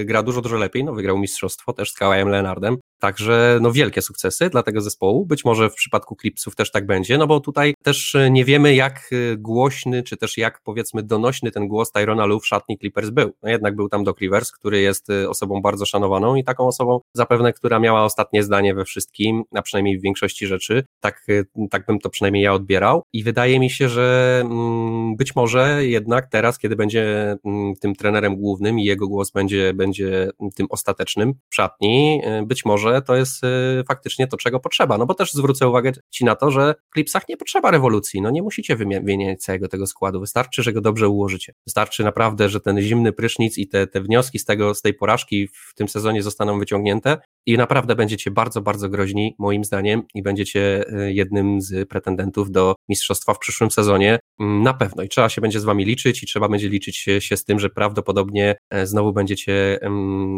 e, 0.00 0.04
gra 0.04 0.22
dużo, 0.22 0.42
dużo 0.42 0.56
lepiej, 0.56 0.84
no 0.84 0.92
wygrał 0.92 1.18
mistrzostwo 1.18 1.72
też 1.72 1.90
z 1.90 1.94
Kawajem 1.94 2.28
Leonardem, 2.28 2.76
Także 3.04 3.58
no 3.60 3.72
wielkie 3.72 4.02
sukcesy 4.02 4.50
dla 4.50 4.62
tego 4.62 4.80
zespołu. 4.80 5.26
Być 5.26 5.44
może 5.44 5.70
w 5.70 5.74
przypadku 5.74 6.16
Clipsów 6.20 6.56
też 6.56 6.70
tak 6.70 6.86
będzie, 6.86 7.18
no 7.18 7.26
bo 7.26 7.40
tutaj 7.40 7.74
też 7.82 8.14
e, 8.14 8.30
nie 8.30 8.44
wiemy 8.44 8.74
jak 8.74 9.10
e, 9.12 9.36
głośny, 9.36 10.02
czy 10.02 10.16
też 10.16 10.38
jak 10.38 10.60
powiedzmy 10.64 11.02
donośny 11.02 11.50
ten 11.50 11.68
głos 11.68 11.92
Tyrona 11.92 12.26
Lue 12.26 12.40
w 12.40 12.46
szatni 12.46 12.78
Clippers 12.78 13.10
był. 13.10 13.32
No 13.42 13.50
jednak 13.50 13.76
był 13.76 13.88
tam 13.88 14.04
Doc 14.04 14.18
Rivers, 14.20 14.52
który 14.52 14.80
jest 14.80 15.08
osobą 15.28 15.62
bardzo 15.62 15.86
szanowaną 15.86 16.34
i 16.34 16.44
taką 16.44 16.66
osobą 16.66 17.00
zapewne, 17.14 17.52
która 17.52 17.78
miała 17.78 18.04
ostatnie 18.04 18.42
zdanie 18.42 18.74
we 18.74 18.84
wszystkim, 18.84 19.42
a 19.54 19.62
przynajmniej 19.62 19.98
w 19.98 20.02
większości 20.02 20.46
rzeczy. 20.46 20.84
Tak, 21.00 21.26
tak 21.70 21.86
bym 21.86 21.98
to 21.98 22.10
przynajmniej 22.10 22.44
ja 22.44 22.52
odbierał 22.52 23.02
i 23.12 23.22
wydaje 23.22 23.60
mi 23.60 23.70
się, 23.70 23.88
że 23.88 24.40
mm, 24.44 25.16
być 25.16 25.36
może 25.36 25.86
jednak 25.86 26.26
teraz, 26.30 26.58
kiedy 26.58 26.76
będzie 26.76 27.36
mm, 27.44 27.74
tym 27.80 27.94
trenerem 27.94 28.13
głównym 28.36 28.78
i 28.78 28.84
jego 28.84 29.08
głos 29.08 29.30
będzie, 29.30 29.74
będzie 29.74 30.30
tym 30.54 30.66
ostatecznym 30.70 31.34
w 31.50 31.54
szatni, 31.54 32.22
być 32.46 32.64
może 32.64 33.02
to 33.02 33.16
jest 33.16 33.44
y, 33.44 33.84
faktycznie 33.88 34.26
to, 34.26 34.36
czego 34.36 34.60
potrzeba. 34.60 34.98
No 34.98 35.06
bo 35.06 35.14
też 35.14 35.32
zwrócę 35.32 35.68
uwagę 35.68 35.92
Ci 36.10 36.24
na 36.24 36.34
to, 36.34 36.50
że 36.50 36.74
w 36.90 36.90
klipsach 36.90 37.28
nie 37.28 37.36
potrzeba 37.36 37.70
rewolucji. 37.70 38.22
No 38.22 38.30
nie 38.30 38.42
musicie 38.42 38.76
wymieniać 38.76 39.42
całego 39.42 39.68
tego 39.68 39.86
składu. 39.86 40.20
Wystarczy, 40.20 40.62
że 40.62 40.72
go 40.72 40.80
dobrze 40.80 41.08
ułożycie. 41.08 41.52
Wystarczy 41.66 42.04
naprawdę, 42.04 42.48
że 42.48 42.60
ten 42.60 42.80
zimny 42.80 43.12
prysznic 43.12 43.58
i 43.58 43.68
te, 43.68 43.86
te 43.86 44.00
wnioski 44.00 44.38
z 44.38 44.44
tego, 44.44 44.74
z 44.74 44.82
tej 44.82 44.94
porażki 44.94 45.48
w 45.48 45.74
tym 45.74 45.88
sezonie 45.88 46.22
zostaną 46.22 46.58
wyciągnięte 46.58 47.18
i 47.46 47.56
naprawdę 47.56 47.94
będziecie 47.96 48.30
bardzo, 48.30 48.60
bardzo 48.60 48.88
groźni, 48.88 49.34
moim 49.38 49.64
zdaniem, 49.64 50.02
i 50.14 50.22
będziecie 50.22 50.84
y, 50.92 51.12
jednym 51.12 51.60
z 51.60 51.88
pretendentów 51.88 52.50
do 52.50 52.74
mistrzostwa 52.88 53.34
w 53.34 53.38
przyszłym 53.38 53.70
sezonie. 53.70 54.18
Mm, 54.40 54.62
na 54.62 54.74
pewno. 54.74 55.02
I 55.02 55.08
trzeba 55.08 55.28
się 55.28 55.40
będzie 55.40 55.60
z 55.60 55.64
wami 55.64 55.84
liczyć 55.84 56.22
i 56.22 56.26
trzeba 56.26 56.48
będzie 56.48 56.68
liczyć 56.68 56.96
się, 56.96 57.20
się 57.20 57.36
z 57.36 57.44
tym, 57.44 57.58
że 57.58 57.70
prawdopodobnie 57.70 58.56
e, 58.70 58.86
znowu 58.86 59.12
będziecie, 59.12 59.80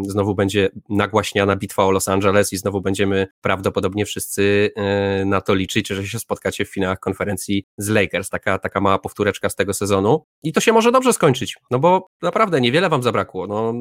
znowu 0.07 0.35
będzie 0.35 0.69
nagłaśniana 0.89 1.55
bitwa 1.55 1.85
o 1.85 1.91
Los 1.91 2.07
Angeles 2.07 2.53
i 2.53 2.57
znowu 2.57 2.81
będziemy 2.81 3.27
prawdopodobnie 3.41 4.05
wszyscy 4.05 4.71
e, 4.75 5.25
na 5.25 5.41
to 5.41 5.55
liczyć, 5.55 5.87
że 5.87 6.07
się 6.07 6.19
spotkacie 6.19 6.65
w 6.65 6.69
finałach 6.69 6.99
konferencji 6.99 7.65
z 7.77 7.89
Lakers. 7.89 8.29
Taka, 8.29 8.59
taka 8.59 8.81
mała 8.81 8.99
powtóreczka 8.99 9.49
z 9.49 9.55
tego 9.55 9.73
sezonu. 9.73 10.23
I 10.43 10.53
to 10.53 10.61
się 10.61 10.73
może 10.73 10.91
dobrze 10.91 11.13
skończyć, 11.13 11.55
no 11.71 11.79
bo 11.79 12.07
naprawdę 12.21 12.61
niewiele 12.61 12.89
wam 12.89 13.03
zabrakło. 13.03 13.47
No, 13.47 13.73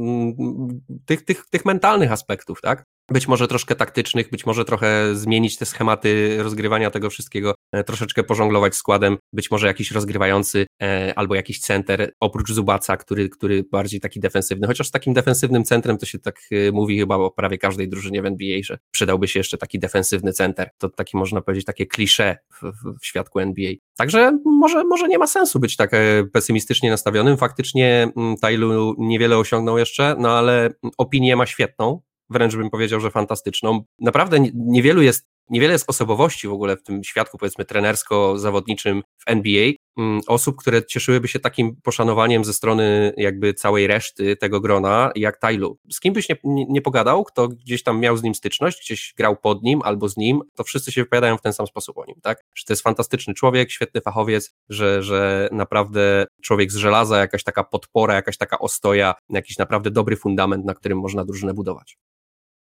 tych, 1.07 1.25
tych, 1.25 1.47
tych 1.51 1.65
mentalnych 1.65 2.13
aspektów, 2.13 2.61
tak? 2.61 2.85
Być 3.11 3.29
może 3.29 3.49
troszkę 3.49 3.75
taktycznych, 3.75 4.31
być 4.31 4.47
może 4.47 4.65
trochę 4.65 5.15
zmienić 5.15 5.57
te 5.57 5.67
schematy 5.67 6.39
rozgrywania 6.43 6.91
tego 6.91 7.11
wszystkiego, 7.11 7.55
e, 7.73 7.85
troszeczkę 7.85 8.25
pożonglować 8.25 8.75
składem, 8.75 9.17
być 9.33 9.51
może 9.51 9.67
jakiś 9.67 9.91
rozgrywający 9.91 10.67
e, 10.83 11.13
albo 11.17 11.35
jakiś 11.35 11.61
center, 11.61 12.13
oprócz 12.21 12.53
Zubaca, 12.53 12.97
który, 12.97 13.29
który 13.29 13.65
bardziej 13.73 14.01
taki 14.01 14.21
defensywny, 14.21 14.67
chociaż 14.67 14.91
takim 14.91 15.15
defensywnym 15.15 15.65
centrem 15.65 15.99
to 15.99 16.07
się 16.07 16.19
tak 16.19 16.41
e, 16.53 16.73
mówi 16.73 16.99
chyba 16.99 17.17
o 17.17 17.31
prawie 17.31 17.59
każdej 17.59 17.89
drużynie 17.89 18.23
w 18.23 18.27
NBA, 18.27 18.59
że 18.65 18.79
przydałby 18.91 19.29
się 19.29 19.41
jeszcze 19.41 19.59
taki 19.59 19.79
defensywny 19.79 20.33
center, 20.33 20.71
to 20.79 20.89
taki 20.89 21.17
można 21.17 21.41
powiedzieć 21.41 21.65
takie 21.65 21.87
klisze 21.87 22.37
w, 22.53 22.63
w, 22.63 23.01
w 23.01 23.07
świadku 23.07 23.39
NBA. 23.39 23.73
Także 23.97 24.39
może, 24.45 24.85
może 24.85 25.09
nie 25.09 25.19
ma 25.19 25.27
sensu 25.27 25.61
być 25.61 25.77
tak 25.77 25.91
pesymistycznie 26.33 26.91
nastawionym, 26.91 27.37
faktycznie 27.37 28.09
mm, 28.17 28.37
Tailu 28.37 28.95
niewiele 28.99 29.39
osiągnął 29.39 29.79
jeszcze, 29.79 30.17
no 30.19 30.39
ale 30.39 30.71
opinię 30.99 31.37
ma 31.37 31.47
świetną, 31.47 32.01
wręcz 32.31 32.57
bym 32.57 32.71
powiedział, 32.71 33.01
że 33.01 33.11
fantastyczną. 33.11 33.85
Naprawdę 33.99 34.39
niewielu 34.55 35.03
jest, 35.03 35.27
niewiele 35.51 35.73
jest 35.73 35.91
osobowości 35.91 36.49
w 36.49 36.53
ogóle 36.53 36.77
w 36.77 36.83
tym 36.83 37.05
świadku, 37.05 37.39
powiedzmy, 37.39 37.65
trenersko-zawodniczym 37.65 39.03
w 39.19 39.23
NBA, 39.27 39.73
mm, 39.99 40.21
osób, 40.27 40.57
które 40.57 40.87
cieszyłyby 40.87 41.29
się 41.29 41.41
takim 41.41 41.77
poszanowaniem 41.83 42.45
ze 42.45 42.53
strony 42.53 43.13
jakby 43.17 43.55
całej 43.55 43.87
reszty 43.87 44.37
tego 44.37 44.61
grona, 44.61 45.11
jak 45.15 45.41
Tylu. 45.41 45.79
Z 45.93 46.01
kim 46.01 46.15
byś 46.15 46.29
nie, 46.29 46.37
nie, 46.45 46.83
pogadał, 46.83 47.25
kto 47.25 47.49
gdzieś 47.49 47.83
tam 47.83 48.01
miał 48.01 48.17
z 48.17 48.23
nim 48.23 48.35
styczność, 48.35 48.81
gdzieś 48.81 49.15
grał 49.17 49.37
pod 49.37 49.63
nim 49.63 49.81
albo 49.85 50.09
z 50.09 50.17
nim, 50.17 50.43
to 50.55 50.65
wszyscy 50.65 50.93
się 50.93 51.03
wypowiadają 51.03 51.37
w 51.37 51.43
ten 51.43 51.53
sam 51.53 51.67
sposób 51.67 51.99
o 51.99 52.05
nim, 52.05 52.17
tak? 52.23 52.45
Że 52.55 52.65
to 52.65 52.73
jest 52.73 52.83
fantastyczny 52.83 53.35
człowiek, 53.35 53.71
świetny 53.71 54.01
fachowiec, 54.01 54.55
że, 54.69 55.03
że 55.03 55.49
naprawdę 55.53 56.27
człowiek 56.43 56.73
z 56.73 56.77
żelaza, 56.77 57.19
jakaś 57.19 57.45
taka 57.45 57.65
podpora, 57.65 58.15
jakaś 58.15 58.37
taka 58.37 58.59
ostoja, 58.59 59.15
jakiś 59.31 59.59
naprawdę 59.59 59.91
dobry 59.91 60.17
fundament, 60.17 60.65
na 60.65 60.75
którym 60.75 60.99
można 60.99 61.25
drużynę 61.25 61.55
budować. 61.55 61.97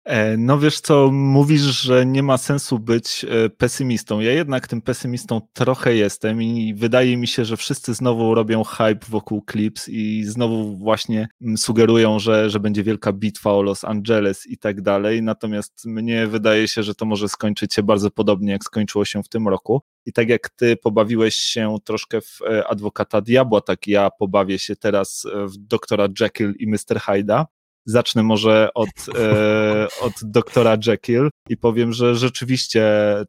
E, 0.07 0.37
no 0.37 0.59
wiesz 0.59 0.81
co, 0.81 1.11
mówisz, 1.13 1.61
że 1.61 2.07
nie 2.07 2.23
ma 2.23 2.39
sensu 2.39 2.79
być 2.79 3.27
e, 3.29 3.51
pesymistą. 3.51 4.21
Ja 4.21 4.33
jednak 4.33 4.69
tym 4.69 4.83
pesymistą 4.83 5.41
trochę 5.53 5.95
jestem 5.95 6.43
i 6.43 6.75
wydaje 6.75 7.17
mi 7.17 7.27
się, 7.27 7.45
że 7.45 7.57
wszyscy 7.57 7.95
znowu 7.95 8.35
robią 8.35 8.65
hype 8.65 9.07
wokół 9.09 9.45
Clips 9.51 9.89
i 9.89 10.25
znowu 10.25 10.77
właśnie 10.77 11.29
mm, 11.43 11.59
sugerują, 11.59 12.19
że, 12.19 12.51
że 12.51 12.61
będzie 12.61 12.83
wielka 12.83 13.13
bitwa 13.13 13.53
o 13.53 13.63
Los 13.63 13.85
Angeles 13.85 14.47
i 14.47 14.59
tak 14.59 14.83
dalej. 14.83 15.23
Natomiast 15.23 15.85
mnie 15.87 16.27
wydaje 16.27 16.69
się, 16.69 16.83
że 16.83 16.95
to 16.95 17.07
może 17.07 17.29
skończyć 17.29 17.75
się 17.75 17.83
bardzo 17.83 18.11
podobnie, 18.11 18.53
jak 18.53 18.65
skończyło 18.65 19.05
się 19.05 19.23
w 19.23 19.29
tym 19.29 19.49
roku. 19.49 19.83
I 20.05 20.13
tak 20.13 20.29
jak 20.29 20.51
ty 20.51 20.77
pobawiłeś 20.77 21.35
się 21.35 21.77
troszkę 21.85 22.21
w 22.21 22.39
e, 22.43 22.69
adwokata 22.69 23.21
diabła, 23.21 23.61
tak 23.61 23.87
ja 23.87 24.11
pobawię 24.19 24.59
się 24.59 24.77
teraz 24.77 25.27
w 25.45 25.57
doktora 25.57 26.09
Jekyll 26.21 26.55
i 26.59 26.69
Mr. 26.69 26.97
Hyde'a. 26.97 27.45
Zacznę 27.87 28.23
może 28.23 28.69
od, 28.75 28.89
e, 29.19 29.87
od 30.01 30.13
doktora 30.23 30.77
Jekyll 30.87 31.29
i 31.49 31.57
powiem, 31.57 31.93
że 31.93 32.15
rzeczywiście 32.15 32.85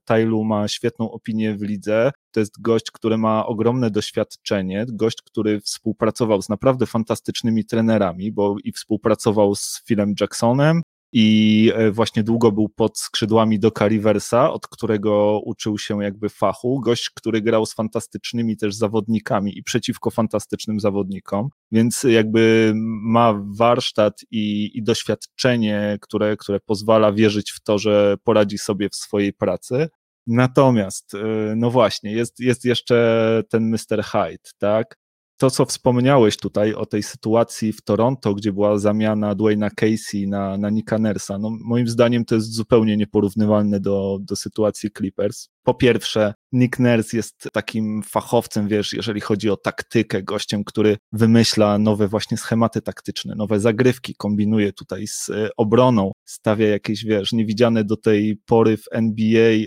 Tailu 0.05 0.43
ma 0.43 0.67
świetną 0.67 1.11
opinię 1.11 1.55
w 1.55 1.61
lidze. 1.61 2.11
To 2.31 2.39
jest 2.39 2.61
gość, 2.61 2.91
który 2.91 3.17
ma 3.17 3.45
ogromne 3.45 3.91
doświadczenie, 3.91 4.85
gość, 4.89 5.17
który 5.21 5.61
współpracował 5.61 6.41
z 6.41 6.49
naprawdę 6.49 6.85
fantastycznymi 6.85 7.65
trenerami, 7.65 8.31
bo 8.31 8.55
i 8.63 8.71
współpracował 8.71 9.55
z 9.55 9.83
Philem 9.87 10.13
Jacksonem, 10.21 10.81
i 11.19 11.71
e, 11.75 11.91
właśnie 11.91 12.23
długo 12.23 12.51
był 12.51 12.69
pod 12.69 12.99
skrzydłami 12.99 13.59
do 13.59 13.71
Riversa, 13.81 14.51
od 14.51 14.67
którego 14.67 15.41
uczył 15.45 15.77
się 15.77 16.03
jakby 16.03 16.29
fachu. 16.29 16.79
Gość, 16.79 17.09
który 17.09 17.41
grał 17.41 17.65
z 17.65 17.73
fantastycznymi 17.73 18.57
też 18.57 18.75
zawodnikami 18.75 19.57
i 19.57 19.63
przeciwko 19.63 20.11
fantastycznym 20.11 20.79
zawodnikom, 20.79 21.49
więc 21.71 22.03
jakby 22.03 22.73
ma 23.01 23.33
warsztat 23.57 24.21
i, 24.31 24.71
i 24.77 24.83
doświadczenie, 24.83 25.97
które, 26.01 26.37
które 26.37 26.59
pozwala 26.59 27.11
wierzyć 27.11 27.51
w 27.51 27.59
to, 27.63 27.77
że 27.77 28.15
poradzi 28.23 28.57
sobie 28.57 28.89
w 28.89 28.95
swojej 28.95 29.33
pracy. 29.33 29.89
Natomiast, 30.27 31.13
e, 31.13 31.53
no 31.55 31.71
właśnie, 31.71 32.11
jest, 32.11 32.39
jest 32.39 32.65
jeszcze 32.65 33.43
ten 33.49 33.69
Mr. 33.69 34.03
Hyde, 34.03 34.49
tak? 34.57 34.97
To, 35.37 35.51
co 35.51 35.65
wspomniałeś 35.65 36.37
tutaj 36.37 36.73
o 36.73 36.85
tej 36.85 37.03
sytuacji 37.03 37.73
w 37.73 37.81
Toronto, 37.81 38.33
gdzie 38.33 38.53
była 38.53 38.77
zamiana 38.77 39.35
Dwayna 39.35 39.69
Casey 39.69 40.27
na, 40.27 40.57
na 40.57 40.69
Nika 40.69 40.97
Nersa, 40.97 41.37
no 41.37 41.57
moim 41.65 41.87
zdaniem 41.87 42.25
to 42.25 42.35
jest 42.35 42.53
zupełnie 42.53 42.97
nieporównywalne 42.97 43.79
do, 43.79 44.17
do 44.21 44.35
sytuacji 44.35 44.89
Clippers. 44.97 45.49
Po 45.63 45.73
pierwsze, 45.73 46.33
Nick 46.51 46.79
Nurse 46.79 47.17
jest 47.17 47.49
takim 47.53 48.03
fachowcem, 48.03 48.67
wiesz, 48.67 48.93
jeżeli 48.93 49.21
chodzi 49.21 49.49
o 49.49 49.57
taktykę, 49.57 50.23
gościem, 50.23 50.63
który 50.63 50.97
wymyśla 51.11 51.77
nowe 51.77 52.07
właśnie 52.07 52.37
schematy 52.37 52.81
taktyczne, 52.81 53.35
nowe 53.35 53.59
zagrywki, 53.59 54.15
kombinuje 54.15 54.73
tutaj 54.73 55.07
z 55.07 55.29
e, 55.29 55.49
obroną, 55.57 56.11
stawia 56.25 56.67
jakieś, 56.67 57.05
wiesz, 57.05 57.33
niewidziane 57.33 57.83
do 57.83 57.97
tej 57.97 58.37
pory 58.45 58.77
w 58.77 58.83
NBA 58.91 59.51
e, 59.51 59.65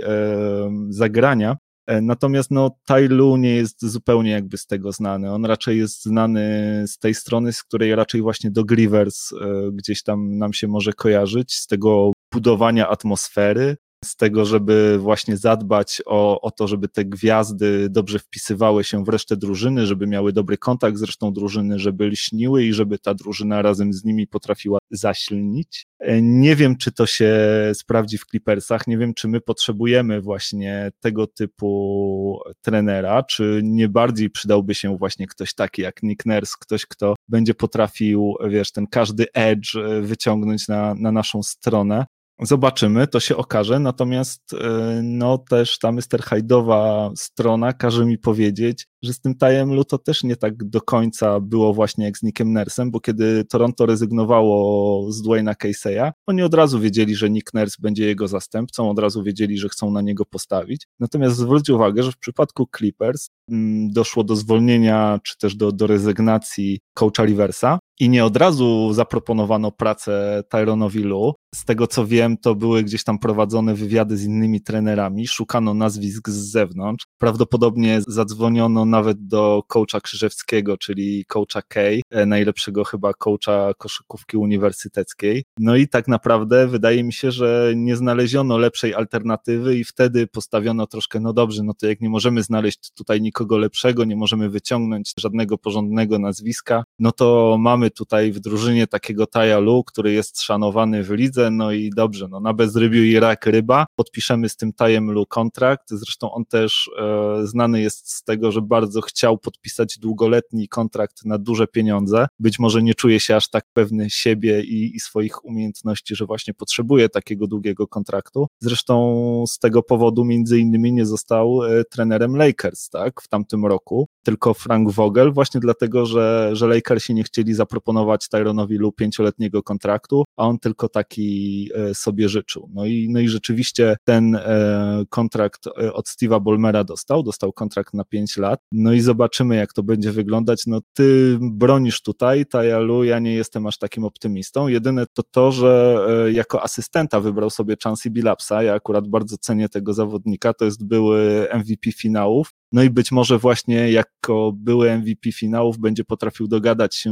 zagrania, 0.88 1.56
natomiast 2.02 2.50
no, 2.50 2.70
Tai 2.84 3.08
Lu 3.08 3.36
nie 3.36 3.54
jest 3.54 3.84
zupełnie 3.86 4.30
jakby 4.30 4.58
z 4.58 4.66
tego 4.66 4.92
znany. 4.92 5.32
On 5.32 5.44
raczej 5.44 5.78
jest 5.78 6.04
znany 6.04 6.40
z 6.86 6.98
tej 6.98 7.14
strony, 7.14 7.52
z 7.52 7.62
której 7.62 7.94
raczej 7.94 8.22
właśnie 8.22 8.50
do 8.50 8.64
Grivers 8.64 9.32
e, 9.32 9.36
gdzieś 9.72 10.02
tam 10.02 10.38
nam 10.38 10.52
się 10.52 10.68
może 10.68 10.92
kojarzyć, 10.92 11.54
z 11.54 11.66
tego 11.66 12.12
budowania 12.32 12.88
atmosfery, 12.88 13.76
z 14.04 14.16
tego, 14.16 14.44
żeby 14.44 14.98
właśnie 14.98 15.36
zadbać 15.36 16.02
o, 16.06 16.40
o 16.40 16.50
to, 16.50 16.68
żeby 16.68 16.88
te 16.88 17.04
gwiazdy 17.04 17.88
dobrze 17.90 18.18
wpisywały 18.18 18.84
się 18.84 19.04
w 19.04 19.08
resztę 19.08 19.36
drużyny, 19.36 19.86
żeby 19.86 20.06
miały 20.06 20.32
dobry 20.32 20.58
kontakt 20.58 20.96
z 20.96 21.02
resztą 21.02 21.32
drużyny, 21.32 21.78
żeby 21.78 22.06
lśniły 22.06 22.64
i 22.64 22.72
żeby 22.72 22.98
ta 22.98 23.14
drużyna 23.14 23.62
razem 23.62 23.92
z 23.92 24.04
nimi 24.04 24.26
potrafiła 24.26 24.78
zasilnić. 24.90 25.86
E, 25.98 26.22
nie 26.22 26.56
wiem, 26.56 26.76
czy 26.76 26.92
to 26.92 27.06
się 27.06 27.34
sprawdzi 27.74 28.18
w 28.18 28.24
Clippersach, 28.26 28.86
nie 28.86 28.98
wiem, 28.98 29.14
czy 29.14 29.28
my 29.28 29.40
potrzebujemy 29.40 30.20
właśnie 30.20 30.90
tego 31.00 31.26
typu 31.26 32.40
trenera, 32.62 33.22
czy 33.22 33.60
nie 33.64 33.88
bardziej 33.88 34.30
przydałby 34.30 34.74
się 34.74 34.96
właśnie 34.96 35.26
ktoś 35.26 35.54
taki 35.54 35.82
jak 35.82 36.02
Nick 36.02 36.26
Nurse, 36.26 36.54
ktoś, 36.60 36.86
kto 36.86 37.14
będzie 37.28 37.54
potrafił, 37.54 38.34
wiesz, 38.48 38.72
ten 38.72 38.86
każdy 38.86 39.26
edge 39.32 39.76
e, 39.76 40.00
wyciągnąć 40.00 40.68
na, 40.68 40.94
na 40.94 41.12
naszą 41.12 41.42
stronę, 41.42 42.06
Zobaczymy, 42.42 43.06
to 43.06 43.20
się 43.20 43.36
okaże, 43.36 43.78
natomiast 43.78 44.52
e, 44.52 45.00
no 45.02 45.38
też 45.38 45.78
ta 45.78 45.92
Mr. 45.92 46.20
Hyde'owa 46.20 47.10
strona 47.16 47.72
każe 47.72 48.06
mi 48.06 48.18
powiedzieć, 48.18 48.86
że 49.02 49.12
z 49.12 49.20
tym 49.20 49.34
Tajem 49.34 49.84
to 49.88 49.98
też 49.98 50.24
nie 50.24 50.36
tak 50.36 50.64
do 50.64 50.80
końca 50.80 51.40
było 51.40 51.74
właśnie 51.74 52.04
jak 52.04 52.18
z 52.18 52.22
Nickiem 52.22 52.52
Nersem, 52.52 52.90
bo 52.90 53.00
kiedy 53.00 53.44
Toronto 53.44 53.86
rezygnowało 53.86 55.12
z 55.12 55.22
Dwayna 55.22 55.52
Casey'a, 55.52 56.12
oni 56.26 56.42
od 56.42 56.54
razu 56.54 56.80
wiedzieli, 56.80 57.14
że 57.14 57.30
Nick 57.30 57.54
Nurse 57.54 57.76
będzie 57.80 58.06
jego 58.06 58.28
zastępcą, 58.28 58.90
od 58.90 58.98
razu 58.98 59.22
wiedzieli, 59.22 59.58
że 59.58 59.68
chcą 59.68 59.90
na 59.90 60.00
niego 60.00 60.24
postawić. 60.26 60.86
Natomiast 61.00 61.36
zwróć 61.36 61.70
uwagę, 61.70 62.02
że 62.02 62.12
w 62.12 62.18
przypadku 62.18 62.68
Clippers 62.78 63.28
mm, 63.50 63.92
doszło 63.92 64.24
do 64.24 64.36
zwolnienia, 64.36 65.20
czy 65.22 65.38
też 65.38 65.56
do, 65.56 65.72
do 65.72 65.86
rezygnacji 65.86 66.80
coacha 66.94 67.24
Riversa, 67.24 67.78
i 68.00 68.08
nie 68.08 68.24
od 68.24 68.36
razu 68.36 68.92
zaproponowano 68.92 69.72
pracę 69.72 70.42
Tyronowi 70.48 71.02
Lu. 71.02 71.34
Z 71.54 71.64
tego 71.64 71.86
co 71.86 72.06
wiem, 72.06 72.36
to 72.36 72.54
były 72.54 72.82
gdzieś 72.82 73.04
tam 73.04 73.18
prowadzone 73.18 73.74
wywiady 73.74 74.16
z 74.16 74.24
innymi 74.24 74.60
trenerami, 74.60 75.26
szukano 75.26 75.74
nazwisk 75.74 76.28
z 76.28 76.50
zewnątrz. 76.50 77.06
Prawdopodobnie 77.18 78.00
zadzwoniono 78.06 78.84
nawet 78.90 79.26
do 79.26 79.62
coacha 79.68 80.00
Krzyżewskiego, 80.00 80.76
czyli 80.76 81.24
coacha 81.24 81.62
Kay, 81.68 82.00
e, 82.10 82.26
najlepszego 82.26 82.84
chyba 82.84 83.12
coacha 83.14 83.74
koszykówki 83.78 84.36
uniwersyteckiej. 84.36 85.44
No 85.58 85.76
i 85.76 85.88
tak 85.88 86.08
naprawdę 86.08 86.66
wydaje 86.66 87.04
mi 87.04 87.12
się, 87.12 87.30
że 87.30 87.72
nie 87.76 87.96
znaleziono 87.96 88.58
lepszej 88.58 88.94
alternatywy 88.94 89.78
i 89.78 89.84
wtedy 89.84 90.26
postawiono 90.26 90.86
troszkę, 90.86 91.20
no 91.20 91.32
dobrze, 91.32 91.62
no 91.62 91.74
to 91.74 91.86
jak 91.86 92.00
nie 92.00 92.10
możemy 92.10 92.42
znaleźć 92.42 92.92
tutaj 92.92 93.20
nikogo 93.20 93.58
lepszego, 93.58 94.04
nie 94.04 94.16
możemy 94.16 94.50
wyciągnąć 94.50 95.12
żadnego 95.18 95.58
porządnego 95.58 96.18
nazwiska, 96.18 96.84
no 96.98 97.12
to 97.12 97.56
mamy 97.60 97.90
tutaj 97.90 98.32
w 98.32 98.40
drużynie 98.40 98.86
takiego 98.86 99.26
Taja 99.26 99.58
Lu, 99.58 99.84
który 99.84 100.12
jest 100.12 100.42
szanowany 100.42 101.04
w 101.04 101.10
lidze, 101.10 101.50
no 101.50 101.72
i 101.72 101.90
dobrze, 101.90 102.28
no 102.28 102.40
na 102.40 102.54
bezrybiu 102.54 103.02
i 103.02 103.20
rak 103.20 103.46
ryba, 103.46 103.86
podpiszemy 103.96 104.48
z 104.48 104.56
tym 104.56 104.72
Tajem 104.72 105.10
Lu 105.10 105.26
kontrakt, 105.26 105.90
zresztą 105.90 106.32
on 106.32 106.44
też 106.44 106.90
e, 106.98 107.46
znany 107.46 107.80
jest 107.80 108.10
z 108.12 108.22
tego, 108.22 108.52
że 108.52 108.62
bardzo 108.62 108.79
chciał 109.06 109.38
podpisać 109.38 109.98
długoletni 109.98 110.68
kontrakt 110.68 111.24
na 111.24 111.38
duże 111.38 111.66
pieniądze, 111.66 112.26
być 112.38 112.58
może 112.58 112.82
nie 112.82 112.94
czuje 112.94 113.20
się 113.20 113.36
aż 113.36 113.50
tak 113.50 113.64
pewny 113.72 114.10
siebie 114.10 114.62
i, 114.62 114.96
i 114.96 115.00
swoich 115.00 115.44
umiejętności, 115.44 116.16
że 116.16 116.26
właśnie 116.26 116.54
potrzebuje 116.54 117.08
takiego 117.08 117.46
długiego 117.46 117.86
kontraktu, 117.86 118.46
zresztą 118.60 119.44
z 119.46 119.58
tego 119.58 119.82
powodu 119.82 120.24
między 120.24 120.58
innymi 120.58 120.92
nie 120.92 121.06
został 121.06 121.64
e, 121.64 121.84
trenerem 121.84 122.36
Lakers, 122.36 122.88
tak, 122.88 123.22
w 123.22 123.28
tamtym 123.28 123.66
roku, 123.66 124.08
tylko 124.22 124.54
Frank 124.54 124.90
Vogel, 124.90 125.32
właśnie 125.32 125.60
dlatego, 125.60 126.06
że, 126.06 126.50
że 126.52 126.66
Lakersi 126.66 127.14
nie 127.14 127.24
chcieli 127.24 127.54
zaproponować 127.54 128.28
Tyronowi 128.28 128.76
lub 128.76 128.96
pięcioletniego 128.96 129.62
kontraktu, 129.62 130.24
a 130.36 130.46
on 130.46 130.58
tylko 130.58 130.88
taki 130.88 131.70
e, 131.74 131.94
sobie 131.94 132.28
życzył. 132.28 132.70
No 132.74 132.86
i, 132.86 133.08
no 133.10 133.20
i 133.20 133.28
rzeczywiście 133.28 133.96
ten 134.04 134.34
e, 134.34 135.04
kontrakt 135.08 135.66
od 135.92 136.06
Steve'a 136.06 136.40
Bolmera 136.40 136.84
dostał, 136.84 137.22
dostał 137.22 137.52
kontrakt 137.52 137.94
na 137.94 138.04
pięć 138.04 138.36
lat, 138.36 138.60
no 138.72 138.92
i 138.92 139.00
zobaczymy, 139.00 139.56
jak 139.56 139.72
to 139.72 139.82
będzie 139.82 140.12
wyglądać. 140.12 140.62
No 140.66 140.80
ty 140.94 141.38
bronisz 141.40 142.02
tutaj, 142.02 142.46
Tajalu, 142.46 143.04
ja 143.04 143.18
nie 143.18 143.34
jestem 143.34 143.66
aż 143.66 143.78
takim 143.78 144.04
optymistą. 144.04 144.68
Jedyne 144.68 145.06
to 145.14 145.22
to, 145.22 145.52
że 145.52 145.98
jako 146.32 146.62
asystenta 146.62 147.20
wybrał 147.20 147.50
sobie 147.50 147.76
Chansey 147.84 148.10
Billapsa, 148.10 148.62
ja 148.62 148.74
akurat 148.74 149.08
bardzo 149.08 149.36
cenię 149.38 149.68
tego 149.68 149.94
zawodnika, 149.94 150.54
to 150.54 150.64
jest 150.64 150.86
były 150.86 151.48
MVP 151.54 151.92
finałów, 151.92 152.52
no 152.72 152.82
i 152.82 152.90
być 152.90 153.12
może 153.12 153.38
właśnie 153.38 153.92
jako 153.92 154.52
były 154.54 154.98
MVP 154.98 155.32
finałów 155.32 155.78
będzie 155.78 156.04
potrafił 156.04 156.48
dogadać 156.48 156.96
się 156.96 157.10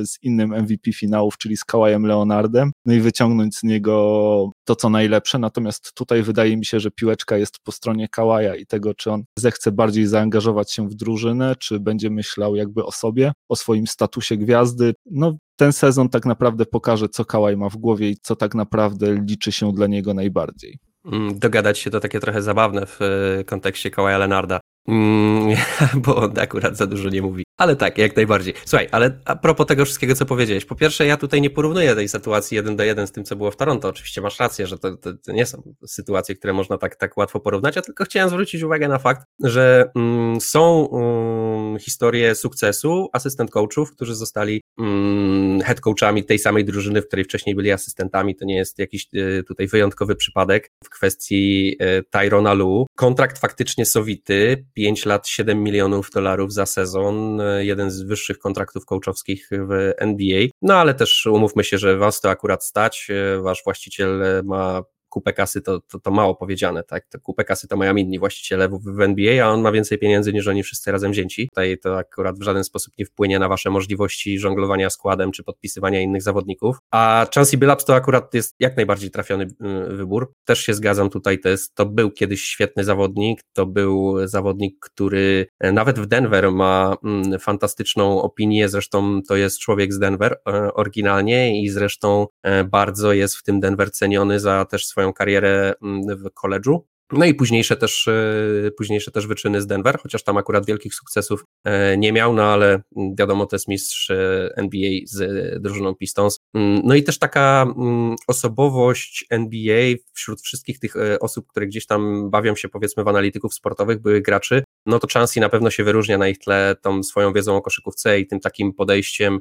e, 0.00 0.06
z 0.06 0.22
innym 0.22 0.54
MVP 0.54 0.92
finałów, 0.92 1.38
czyli 1.38 1.56
z 1.56 1.64
Kałajem 1.64 2.06
Leonardem, 2.06 2.72
no 2.86 2.94
i 2.94 3.00
wyciągnąć 3.00 3.56
z 3.56 3.62
niego 3.62 4.50
to, 4.64 4.76
co 4.76 4.90
najlepsze. 4.90 5.38
Natomiast 5.38 5.92
tutaj 5.94 6.22
wydaje 6.22 6.56
mi 6.56 6.64
się, 6.64 6.80
że 6.80 6.90
piłeczka 6.90 7.36
jest 7.36 7.58
po 7.64 7.72
stronie 7.72 8.08
Kałaja 8.08 8.56
i 8.56 8.66
tego, 8.66 8.94
czy 8.94 9.10
on 9.10 9.24
zechce 9.38 9.72
bardziej 9.72 10.06
zaangażować 10.06 10.72
się 10.72 10.88
w 10.88 10.94
drużynę, 10.94 11.54
czy 11.58 11.80
będzie 11.80 12.10
myślał 12.10 12.56
jakby 12.56 12.84
o 12.84 12.92
sobie, 12.92 13.32
o 13.48 13.56
swoim 13.56 13.86
statusie 13.86 14.36
gwiazdy. 14.36 14.94
No, 15.10 15.36
ten 15.56 15.72
sezon 15.72 16.08
tak 16.08 16.26
naprawdę 16.26 16.66
pokaże, 16.66 17.08
co 17.08 17.24
Kałaj 17.24 17.56
ma 17.56 17.68
w 17.68 17.76
głowie 17.76 18.10
i 18.10 18.16
co 18.22 18.36
tak 18.36 18.54
naprawdę 18.54 19.14
liczy 19.28 19.52
się 19.52 19.72
dla 19.72 19.86
niego 19.86 20.14
najbardziej. 20.14 20.78
Mm, 21.12 21.38
dogadać 21.38 21.78
się 21.78 21.90
to 21.90 22.00
takie 22.00 22.20
trochę 22.20 22.42
zabawne 22.42 22.86
w 22.86 23.00
e, 23.02 23.44
kontekście 23.44 23.90
Kałaja 23.90 24.18
Lenarda. 24.18 24.60
Mm, 24.88 25.56
bo 26.04 26.16
on 26.16 26.38
akurat 26.38 26.76
za 26.76 26.86
dużo 26.86 27.08
nie 27.08 27.22
mówi. 27.22 27.44
Ale 27.56 27.76
tak, 27.76 27.98
jak 27.98 28.16
najbardziej. 28.16 28.54
Słuchaj, 28.64 28.88
ale 28.92 29.18
a 29.24 29.36
propos 29.36 29.66
tego 29.66 29.84
wszystkiego, 29.84 30.14
co 30.14 30.26
powiedziałeś. 30.26 30.64
Po 30.64 30.74
pierwsze, 30.74 31.06
ja 31.06 31.16
tutaj 31.16 31.40
nie 31.40 31.50
porównuję 31.50 31.94
tej 31.94 32.08
sytuacji 32.08 32.54
jeden 32.54 32.76
do 32.76 32.84
jeden 32.84 33.06
z 33.06 33.12
tym, 33.12 33.24
co 33.24 33.36
było 33.36 33.50
w 33.50 33.56
Toronto. 33.56 33.88
Oczywiście 33.88 34.20
masz 34.20 34.40
rację, 34.40 34.66
że 34.66 34.78
to, 34.78 34.96
to, 34.96 35.12
to 35.14 35.32
nie 35.32 35.46
są 35.46 35.74
sytuacje, 35.86 36.34
które 36.34 36.52
można 36.52 36.78
tak, 36.78 36.96
tak 36.96 37.16
łatwo 37.16 37.40
porównać, 37.40 37.76
a 37.76 37.82
tylko 37.82 38.04
chciałem 38.04 38.28
zwrócić 38.28 38.62
uwagę 38.62 38.88
na 38.88 38.98
fakt, 38.98 39.26
że 39.40 39.90
mm, 39.94 40.40
są 40.40 40.90
mm, 40.90 41.78
historie 41.78 42.34
sukcesu 42.34 43.08
asystent 43.12 43.50
coachów, 43.50 43.92
którzy 43.92 44.14
zostali 44.14 44.62
mm, 44.78 45.60
head 45.60 45.80
coachami 45.80 46.24
tej 46.24 46.38
samej 46.38 46.64
drużyny, 46.64 47.02
w 47.02 47.06
której 47.06 47.24
wcześniej 47.24 47.56
byli 47.56 47.72
asystentami. 47.72 48.36
To 48.36 48.44
nie 48.44 48.56
jest 48.56 48.78
jakiś 48.78 49.06
y, 49.14 49.44
tutaj 49.48 49.66
wyjątkowy 49.66 50.16
przypadek 50.16 50.70
w 50.84 50.90
kwestii 50.90 51.76
y, 51.82 52.04
Tyrona 52.10 52.52
Lu. 52.52 52.86
Kontrakt 52.96 53.38
faktycznie 53.38 53.86
sowity, 53.86 54.66
5 54.76 55.06
lat, 55.06 55.28
7 55.28 55.62
milionów 55.62 56.10
dolarów 56.10 56.52
za 56.52 56.66
sezon, 56.66 57.38
jeden 57.58 57.90
z 57.90 58.02
wyższych 58.02 58.38
kontraktów 58.38 58.84
coachowskich 58.84 59.48
w 59.50 59.92
NBA. 59.96 60.46
No 60.62 60.74
ale 60.74 60.94
też 60.94 61.26
umówmy 61.26 61.64
się, 61.64 61.78
że 61.78 61.96
was 61.96 62.20
to 62.20 62.30
akurat 62.30 62.64
stać, 62.64 63.08
wasz 63.42 63.62
właściciel 63.64 64.22
ma 64.44 64.82
kupę 65.08 65.32
kasy 65.32 65.62
to, 65.62 65.80
to, 65.80 65.98
to 66.00 66.10
mało 66.10 66.34
powiedziane, 66.34 66.82
tak? 66.82 67.06
To 67.06 67.20
kupę 67.20 67.44
kasy 67.44 67.68
to 67.68 67.76
mają 67.76 67.96
inni 67.96 68.18
właściciele 68.18 68.68
w, 68.68 68.78
w 68.84 69.00
NBA, 69.00 69.46
a 69.46 69.48
on 69.50 69.60
ma 69.60 69.72
więcej 69.72 69.98
pieniędzy 69.98 70.32
niż 70.32 70.48
oni 70.48 70.62
wszyscy 70.62 70.92
razem 70.92 71.12
wzięci. 71.12 71.48
Tutaj 71.48 71.78
to 71.78 71.98
akurat 71.98 72.38
w 72.38 72.42
żaden 72.42 72.64
sposób 72.64 72.94
nie 72.98 73.04
wpłynie 73.04 73.38
na 73.38 73.48
wasze 73.48 73.70
możliwości 73.70 74.38
żonglowania 74.38 74.90
składem 74.90 75.32
czy 75.32 75.44
podpisywania 75.44 76.00
innych 76.00 76.22
zawodników. 76.22 76.76
A 76.90 77.26
Chancey 77.34 77.58
Billups 77.58 77.84
to 77.84 77.94
akurat 77.94 78.34
jest 78.34 78.54
jak 78.60 78.76
najbardziej 78.76 79.10
trafiony 79.10 79.44
y, 79.44 79.96
wybór. 79.96 80.32
Też 80.44 80.60
się 80.60 80.74
zgadzam 80.74 81.10
tutaj, 81.10 81.40
to, 81.40 81.48
jest, 81.48 81.74
to 81.74 81.86
był 81.86 82.10
kiedyś 82.10 82.42
świetny 82.42 82.84
zawodnik, 82.84 83.40
to 83.52 83.66
był 83.66 84.16
zawodnik, 84.24 84.76
który 84.80 85.46
e, 85.60 85.72
nawet 85.72 85.98
w 85.98 86.06
Denver 86.06 86.52
ma 86.52 86.96
mm, 87.04 87.38
fantastyczną 87.38 88.22
opinię, 88.22 88.68
zresztą 88.68 89.20
to 89.28 89.36
jest 89.36 89.58
człowiek 89.58 89.92
z 89.92 89.98
Denver 89.98 90.36
e, 90.48 90.74
oryginalnie 90.74 91.62
i 91.62 91.68
zresztą 91.68 92.26
e, 92.42 92.64
bardzo 92.64 93.12
jest 93.12 93.36
w 93.36 93.42
tym 93.42 93.60
Denver 93.60 93.92
ceniony 93.92 94.40
za 94.40 94.64
też 94.64 94.86
swoją 94.86 95.05
karierę 95.12 95.74
mm, 95.82 96.16
w 96.16 96.30
koledżu. 96.34 96.86
No 97.12 97.24
i 97.24 97.34
późniejsze 97.34 97.76
też, 97.76 98.08
e, 98.08 98.70
późniejsze 98.76 99.10
też 99.10 99.26
wyczyny 99.26 99.62
z 99.62 99.66
Denver, 99.66 99.98
chociaż 99.98 100.22
tam 100.22 100.36
akurat 100.36 100.66
wielkich 100.66 100.94
sukcesów 100.94 101.44
e, 101.64 101.98
nie 101.98 102.12
miał, 102.12 102.34
no 102.34 102.42
ale 102.42 102.82
wiadomo, 103.18 103.46
to 103.46 103.56
jest 103.56 103.68
mistrz 103.68 104.10
e, 104.10 104.50
NBA 104.56 104.90
z 105.04 105.62
drużyną 105.62 105.94
Pistons. 105.94 106.38
Mm, 106.54 106.80
no 106.84 106.94
i 106.94 107.02
też 107.02 107.18
taka 107.18 107.66
mm, 107.76 108.16
osobowość 108.26 109.26
NBA 109.30 109.94
wśród 110.12 110.40
wszystkich 110.40 110.78
tych 110.78 110.94
osób, 111.20 111.46
które 111.46 111.66
gdzieś 111.66 111.86
tam 111.86 112.30
bawią 112.30 112.56
się 112.56 112.68
powiedzmy 112.68 113.04
w 113.04 113.08
analityków 113.08 113.54
sportowych, 113.54 114.02
były 114.02 114.20
graczy, 114.20 114.64
no 114.86 114.98
to 114.98 115.06
Chansey 115.14 115.40
na 115.40 115.48
pewno 115.48 115.70
się 115.70 115.84
wyróżnia 115.84 116.18
na 116.18 116.28
ich 116.28 116.38
tle 116.38 116.76
tą 116.82 117.02
swoją 117.02 117.32
wiedzą 117.32 117.56
o 117.56 117.62
koszykówce 117.62 118.20
i 118.20 118.26
tym 118.26 118.40
takim 118.40 118.72
podejściem 118.72 119.32
mm, 119.34 119.40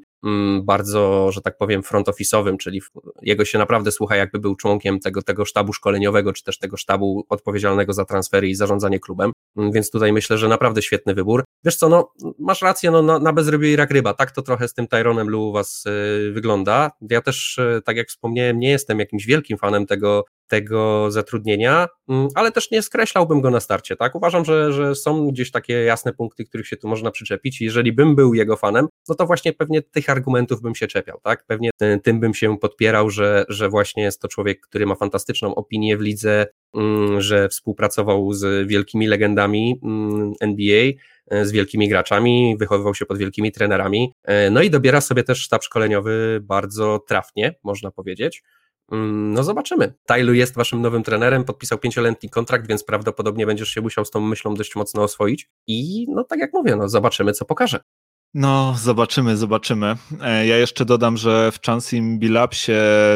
bardzo, 0.64 1.32
że 1.32 1.42
tak 1.42 1.58
powiem, 1.58 1.84
front 1.84 2.08
office'owym, 2.08 2.58
czyli 2.58 2.82
jego 3.22 3.46
się 3.46 3.58
naprawdę 3.58 3.92
słucha, 3.92 4.16
jakby 4.16 4.40
był 4.40 4.56
członkiem 4.56 5.00
tego, 5.00 5.22
tego 5.22 5.46
sztabu 5.46 5.74
szkoleniowego, 5.74 6.34
czy 6.34 6.44
też 6.44 6.60
tego 6.60 6.78
sztabu 6.78 7.26
odpowiedzialnego 7.30 7.94
za 7.94 8.06
transfery 8.06 8.48
i 8.48 8.56
zarządzanie 8.56 9.00
klubem, 9.00 9.32
mm, 9.58 9.72
więc 9.72 9.92
tutaj 9.92 10.14
myślę, 10.14 10.38
że 10.38 10.48
naprawdę 10.48 10.82
świetny 10.82 11.14
wybór. 11.14 11.44
Wiesz 11.66 11.76
co, 11.76 11.90
no 11.90 12.14
masz 12.40 12.62
rację, 12.62 12.92
no 12.92 13.02
na, 13.02 13.20
na 13.20 13.34
bezrybiej 13.34 13.76
rak 13.76 13.92
ryba, 13.92 14.14
tak 14.14 14.32
to 14.32 14.42
trochę 14.42 14.68
z 14.68 14.74
tym 14.74 14.88
Tyronem 14.88 15.30
Lu 15.30 15.50
u 15.50 15.52
was 15.52 15.84
y, 15.86 16.32
wygląda. 16.32 16.92
Ja 17.10 17.22
też, 17.22 17.58
y, 17.58 17.82
tak 17.86 17.98
jak 17.98 18.08
wspomniałem, 18.08 18.60
nie 18.60 18.70
jestem 18.70 19.00
jakimś 19.00 19.26
wielkim 19.26 19.58
fanem 19.58 19.86
tego 19.86 20.24
tego 20.48 21.12
zatrudnienia, 21.12 21.88
mm, 22.10 22.28
ale 22.36 22.52
też 22.52 22.72
nie 22.72 22.82
skreślałbym 22.82 23.42
go 23.42 23.50
na 23.50 23.60
starcie, 23.60 23.96
tak? 23.96 24.16
Uważam, 24.16 24.46
że, 24.46 24.74
że 24.74 24.96
są 24.96 25.28
gdzieś 25.28 25.52
takie 25.52 25.74
jasne 25.74 26.14
punkty, 26.14 26.46
których 26.46 26.68
się 26.68 26.78
tu 26.78 26.88
można 26.88 27.12
przyczepić 27.12 27.62
i 27.62 27.66
jeżeli 27.66 27.94
bym 27.94 28.16
był 28.16 28.34
jego 28.34 28.58
fanem, 28.58 28.88
no 29.10 29.16
to 29.16 29.26
właśnie 29.26 29.54
pewnie 29.54 29.82
tych 29.82 30.10
argumentów 30.10 30.62
bym 30.62 30.76
się 30.76 30.88
czepiał, 30.88 31.20
tak? 31.24 31.46
Pewnie 31.48 31.70
tym 32.04 32.20
bym 32.20 32.34
się 32.34 32.58
podpierał, 32.58 33.10
że, 33.10 33.46
że 33.50 33.70
właśnie 33.70 34.04
jest 34.04 34.22
to 34.22 34.28
człowiek, 34.28 34.62
który 34.62 34.86
ma 34.86 34.96
fantastyczną 34.96 35.56
opinię 35.56 35.98
w 35.98 36.02
lidze, 36.02 36.48
mm, 36.76 37.22
że 37.22 37.50
współpracował 37.50 38.34
z 38.34 38.68
wielkimi 38.68 39.08
legendami 39.08 39.80
mm, 39.84 40.34
NBA, 40.40 40.92
e, 41.28 41.46
z 41.46 41.52
wielkimi 41.52 41.90
graczami, 41.90 42.56
wychowywał 42.60 42.96
się 42.96 43.06
pod 43.06 43.18
wielkimi 43.18 43.52
trenerami, 43.52 44.14
e, 44.24 44.50
no 44.50 44.62
i 44.62 44.70
dobiera 44.70 45.02
sobie 45.02 45.24
też 45.24 45.42
sztab 45.42 45.64
szkoleniowy 45.64 46.40
bardzo 46.42 47.00
trafnie, 47.00 47.56
można 47.64 47.92
powiedzieć. 47.92 48.44
Mm, 48.92 49.34
no 49.34 49.44
zobaczymy. 49.44 49.94
Tylu 50.06 50.34
jest 50.34 50.56
waszym 50.56 50.82
nowym 50.82 51.04
trenerem, 51.04 51.44
podpisał 51.44 51.78
pięcioletni 51.78 52.30
kontrakt, 52.30 52.68
więc 52.68 52.84
prawdopodobnie 52.84 53.46
będziesz 53.46 53.70
się 53.70 53.82
musiał 53.82 54.06
z 54.06 54.12
tą 54.12 54.22
myślą 54.22 54.56
dość 54.56 54.76
mocno 54.76 55.04
oswoić 55.04 55.50
i 55.68 56.06
no 56.10 56.24
tak 56.24 56.40
jak 56.40 56.54
mówię, 56.54 56.76
no 56.76 56.90
zobaczymy 56.90 57.34
co 57.34 57.46
pokaże. 57.46 57.80
No, 58.34 58.76
zobaczymy, 58.78 59.38
zobaczymy. 59.38 59.96
E, 60.22 60.48
ja 60.48 60.58
jeszcze 60.58 60.86
dodam, 60.86 61.18
że 61.18 61.52
w 61.52 61.62
Chansim 61.62 62.20
Bilapsie 62.20 62.72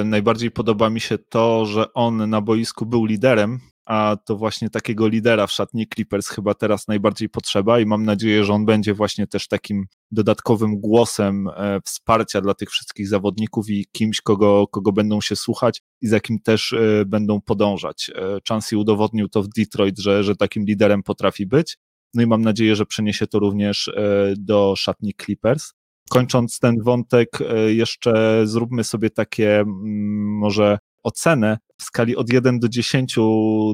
najbardziej 0.06 0.52
podoba 0.52 0.90
mi 0.90 1.00
się 1.00 1.18
to, 1.18 1.66
że 1.66 1.94
on 1.94 2.30
na 2.30 2.42
boisku 2.42 2.86
był 2.86 3.06
liderem, 3.06 3.60
a 3.90 4.18
to 4.26 4.38
właśnie 4.38 4.70
takiego 4.70 5.08
lidera 5.08 5.48
w 5.48 5.52
szatni 5.52 5.88
Clippers 5.88 6.28
chyba 6.28 6.54
teraz 6.54 6.88
najbardziej 6.88 7.30
potrzeba 7.30 7.80
i 7.80 7.86
mam 7.86 8.06
nadzieję, 8.06 8.44
że 8.44 8.54
on 8.54 8.66
będzie 8.66 8.94
właśnie 8.94 9.28
też 9.28 9.48
takim 9.48 9.86
dodatkowym 10.12 10.80
głosem 10.80 11.48
e, 11.48 11.82
wsparcia 11.86 12.42
dla 12.42 12.54
tych 12.54 12.70
wszystkich 12.70 13.08
zawodników 13.08 13.70
i 13.70 13.86
kimś, 13.92 14.22
kogo, 14.22 14.68
kogo 14.68 14.92
będą 14.92 15.22
się 15.22 15.36
słuchać 15.36 15.82
i 16.02 16.08
za 16.08 16.20
kim 16.20 16.40
też 16.40 16.74
e, 16.74 17.06
będą 17.06 17.42
podążać. 17.42 18.12
E, 18.16 18.38
Chansey 18.50 18.76
udowodnił 18.76 19.30
to 19.30 19.44
w 19.44 19.50
Detroit, 19.50 20.00
że, 20.00 20.24
że 20.24 20.36
takim 20.36 20.66
liderem 20.66 21.04
potrafi 21.04 21.46
być. 21.46 21.78
No 22.14 22.22
i 22.22 22.28
mam 22.28 22.42
nadzieję, 22.42 22.76
że 22.76 22.86
przeniesie 22.86 23.28
to 23.28 23.40
również 23.40 23.92
do 24.38 24.74
szatni 24.78 25.14
Clippers. 25.22 25.74
Kończąc 26.10 26.60
ten 26.60 26.76
wątek, 26.84 27.30
jeszcze 27.68 28.42
zróbmy 28.48 28.84
sobie 28.84 29.10
takie 29.10 29.64
może 30.40 30.78
ocenę 31.04 31.58
w 31.78 31.84
skali 31.84 32.16
od 32.16 32.34
1 32.34 32.60
do 32.60 32.70
10, 32.70 33.16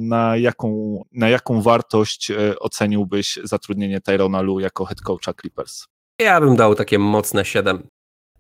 na 0.02 0.38
jaką, 0.38 1.02
na 1.12 1.30
jaką 1.30 1.62
wartość 1.62 2.32
e, 2.32 2.60
oceniłbyś 2.60 3.40
zatrudnienie 3.44 4.02
Tyrona 4.02 4.42
Lu 4.42 4.60
jako 4.60 4.86
head 4.86 5.02
coacha 5.02 5.34
Clippers? 5.42 5.86
Ja 6.22 6.42
bym 6.42 6.56
dał 6.56 6.76
takie 6.76 7.00
mocne 7.00 7.46
7. 7.46 7.88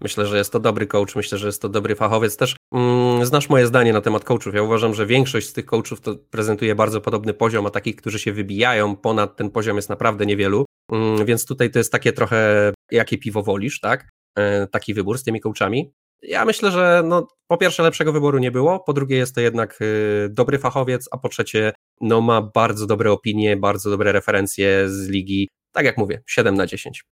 Myślę, 0.01 0.25
że 0.25 0.37
jest 0.37 0.51
to 0.51 0.59
dobry 0.59 0.87
coach, 0.87 1.15
myślę, 1.15 1.37
że 1.37 1.47
jest 1.47 1.61
to 1.61 1.69
dobry 1.69 1.95
fachowiec. 1.95 2.37
Też 2.37 2.55
mm, 2.73 3.25
znasz 3.25 3.49
moje 3.49 3.67
zdanie 3.67 3.93
na 3.93 4.01
temat 4.01 4.23
coachów. 4.23 4.55
Ja 4.55 4.63
uważam, 4.63 4.93
że 4.93 5.05
większość 5.05 5.47
z 5.47 5.53
tych 5.53 5.65
coachów 5.65 6.01
to 6.01 6.15
prezentuje 6.15 6.75
bardzo 6.75 7.01
podobny 7.01 7.33
poziom, 7.33 7.65
a 7.65 7.69
takich, 7.69 7.95
którzy 7.95 8.19
się 8.19 8.33
wybijają 8.33 8.95
ponad 8.95 9.35
ten 9.35 9.49
poziom 9.51 9.75
jest 9.75 9.89
naprawdę 9.89 10.25
niewielu. 10.25 10.65
Mm, 10.91 11.25
więc 11.25 11.45
tutaj 11.45 11.71
to 11.71 11.79
jest 11.79 11.91
takie 11.91 12.13
trochę, 12.13 12.71
jakie 12.91 13.17
piwo 13.17 13.43
wolisz, 13.43 13.79
tak? 13.79 14.09
E, 14.37 14.67
taki 14.67 14.93
wybór 14.93 15.17
z 15.17 15.23
tymi 15.23 15.41
coachami. 15.41 15.91
Ja 16.27 16.45
myślę, 16.45 16.71
że 16.71 17.01
no, 17.05 17.27
po 17.47 17.57
pierwsze 17.57 17.83
lepszego 17.83 18.13
wyboru 18.13 18.37
nie 18.37 18.51
było, 18.51 18.79
po 18.79 18.93
drugie 18.93 19.17
jest 19.17 19.35
to 19.35 19.41
jednak 19.41 19.81
y, 19.81 20.29
dobry 20.29 20.59
fachowiec, 20.59 21.09
a 21.11 21.17
po 21.17 21.29
trzecie 21.29 21.73
no, 22.01 22.21
ma 22.21 22.41
bardzo 22.41 22.85
dobre 22.85 23.11
opinie, 23.11 23.57
bardzo 23.57 23.89
dobre 23.89 24.11
referencje 24.11 24.89
z 24.89 25.07
ligi. 25.07 25.49
Tak 25.71 25.85
jak 25.85 25.97
mówię, 25.97 26.23
7 26.27 26.55
na 26.55 26.67
10. 26.67 27.03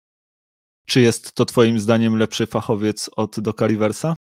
Czy 0.87 1.01
jest 1.01 1.33
to 1.33 1.45
Twoim 1.45 1.79
zdaniem 1.79 2.19
lepszy 2.19 2.47
fachowiec 2.47 3.11
od 3.17 3.41
Doka 3.41 3.67
Riversa? 3.67 4.15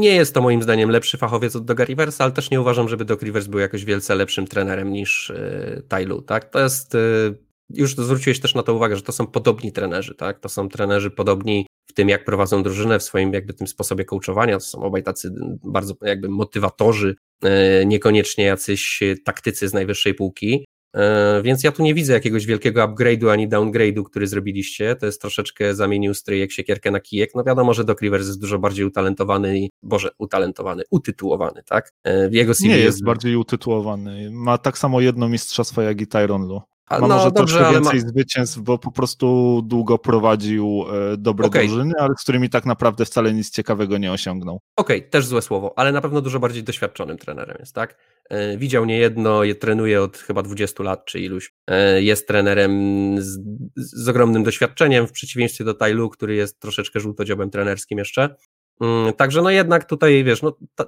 Nie 0.00 0.14
jest 0.14 0.34
to 0.34 0.42
moim 0.42 0.62
zdaniem 0.62 0.90
lepszy 0.90 1.18
fachowiec 1.18 1.56
od 1.56 1.64
Doga 1.64 1.84
Riversa, 1.84 2.24
ale 2.24 2.32
też 2.32 2.50
nie 2.50 2.60
uważam, 2.60 2.88
żeby 2.88 3.04
Doc 3.04 3.22
Rivers 3.22 3.46
był 3.46 3.60
jakoś 3.60 3.84
wielce 3.84 4.14
lepszym 4.14 4.46
trenerem 4.46 4.92
niż 4.92 5.30
y, 5.30 5.82
Tailu. 5.88 6.22
Tak? 6.22 6.50
To 6.50 6.58
jest. 6.60 6.94
Y, 6.94 7.46
już 7.70 7.94
zwróciłeś 7.96 8.40
też 8.40 8.54
na 8.54 8.62
to 8.62 8.74
uwagę, 8.74 8.96
że 8.96 9.02
to 9.02 9.12
są 9.12 9.26
podobni 9.26 9.72
trenerzy, 9.72 10.14
tak? 10.14 10.40
To 10.40 10.48
są 10.48 10.68
trenerzy 10.68 11.10
podobni 11.10 11.66
tym, 11.96 12.08
jak 12.08 12.24
prowadzą 12.24 12.62
drużynę, 12.62 12.98
w 12.98 13.02
swoim 13.02 13.32
jakby 13.32 13.54
tym 13.54 13.66
sposobie 13.66 14.04
coachowania. 14.04 14.54
To 14.54 14.64
są 14.64 14.82
obaj 14.82 15.02
tacy 15.02 15.34
bardzo 15.64 15.94
jakby 16.02 16.28
motywatorzy, 16.28 17.16
e, 17.42 17.86
niekoniecznie 17.86 18.44
jacyś 18.44 19.00
taktycy 19.24 19.68
z 19.68 19.74
najwyższej 19.74 20.14
półki. 20.14 20.64
E, 20.96 21.42
więc 21.42 21.64
ja 21.64 21.72
tu 21.72 21.82
nie 21.82 21.94
widzę 21.94 22.12
jakiegoś 22.12 22.46
wielkiego 22.46 22.88
upgrade'u 22.88 23.30
ani 23.30 23.48
downgrade'u, 23.48 24.02
który 24.04 24.26
zrobiliście. 24.26 24.96
To 24.96 25.06
jest 25.06 25.20
troszeczkę 25.20 25.74
zamienił 25.74 26.14
stryjek 26.14 26.52
siekierkę 26.52 26.90
na 26.90 27.00
kijek. 27.00 27.30
No 27.34 27.44
wiadomo, 27.44 27.74
że 27.74 27.84
Doc 27.84 28.00
Rivers 28.00 28.26
jest 28.26 28.40
dużo 28.40 28.58
bardziej 28.58 28.84
utalentowany 28.84 29.58
i, 29.58 29.70
boże, 29.82 30.10
utalentowany, 30.18 30.82
utytułowany, 30.90 31.62
tak? 31.66 31.92
E, 32.04 32.28
jego 32.32 32.54
CV 32.54 32.68
nie 32.68 32.74
jest, 32.74 32.84
jest 32.84 33.04
bardziej 33.04 33.36
utytułowany. 33.36 34.30
Ma 34.30 34.58
tak 34.58 34.78
samo 34.78 35.00
jedno 35.00 35.28
mistrzostwo 35.28 35.82
jak 35.82 36.00
i 36.00 36.06
Tyron 36.06 36.42
Lu. 36.42 36.62
Ma 36.90 36.98
no, 36.98 37.08
może 37.08 37.30
dobrze, 37.30 37.58
troszkę 37.58 37.74
więcej 37.74 38.00
ma... 38.00 38.08
zwycięstw, 38.08 38.58
bo 38.58 38.78
po 38.78 38.92
prostu 38.92 39.62
długo 39.64 39.98
prowadził 39.98 40.84
e, 41.12 41.16
dobre 41.16 41.46
okay. 41.46 41.66
drużyny, 41.66 41.92
ale 41.98 42.14
z 42.18 42.22
którymi 42.22 42.50
tak 42.50 42.66
naprawdę 42.66 43.04
wcale 43.04 43.32
nic 43.32 43.50
ciekawego 43.50 43.98
nie 43.98 44.12
osiągnął. 44.12 44.60
Okej, 44.76 44.98
okay, 44.98 45.10
też 45.10 45.26
złe 45.26 45.42
słowo, 45.42 45.72
ale 45.76 45.92
na 45.92 46.00
pewno 46.00 46.20
dużo 46.20 46.40
bardziej 46.40 46.62
doświadczonym 46.62 47.18
trenerem 47.18 47.56
jest, 47.60 47.74
tak? 47.74 47.96
E, 48.30 48.56
widział 48.56 48.84
niejedno, 48.84 49.44
je, 49.44 49.54
trenuje 49.54 50.02
od 50.02 50.16
chyba 50.18 50.42
20 50.42 50.82
lat 50.82 51.04
czy 51.04 51.20
iluś. 51.20 51.54
E, 51.66 52.02
jest 52.02 52.28
trenerem 52.28 52.72
z, 53.18 53.38
z 53.76 54.08
ogromnym 54.08 54.44
doświadczeniem, 54.44 55.06
w 55.06 55.12
przeciwieństwie 55.12 55.64
do 55.64 55.74
Tailu, 55.74 56.10
który 56.10 56.34
jest 56.34 56.60
troszeczkę 56.60 57.00
żółtodziobem 57.00 57.50
trenerskim 57.50 57.98
jeszcze. 57.98 58.36
Mm, 58.80 59.12
także 59.12 59.42
no 59.42 59.50
jednak 59.50 59.84
tutaj, 59.84 60.24
wiesz, 60.24 60.42
no 60.42 60.58
ta, 60.74 60.84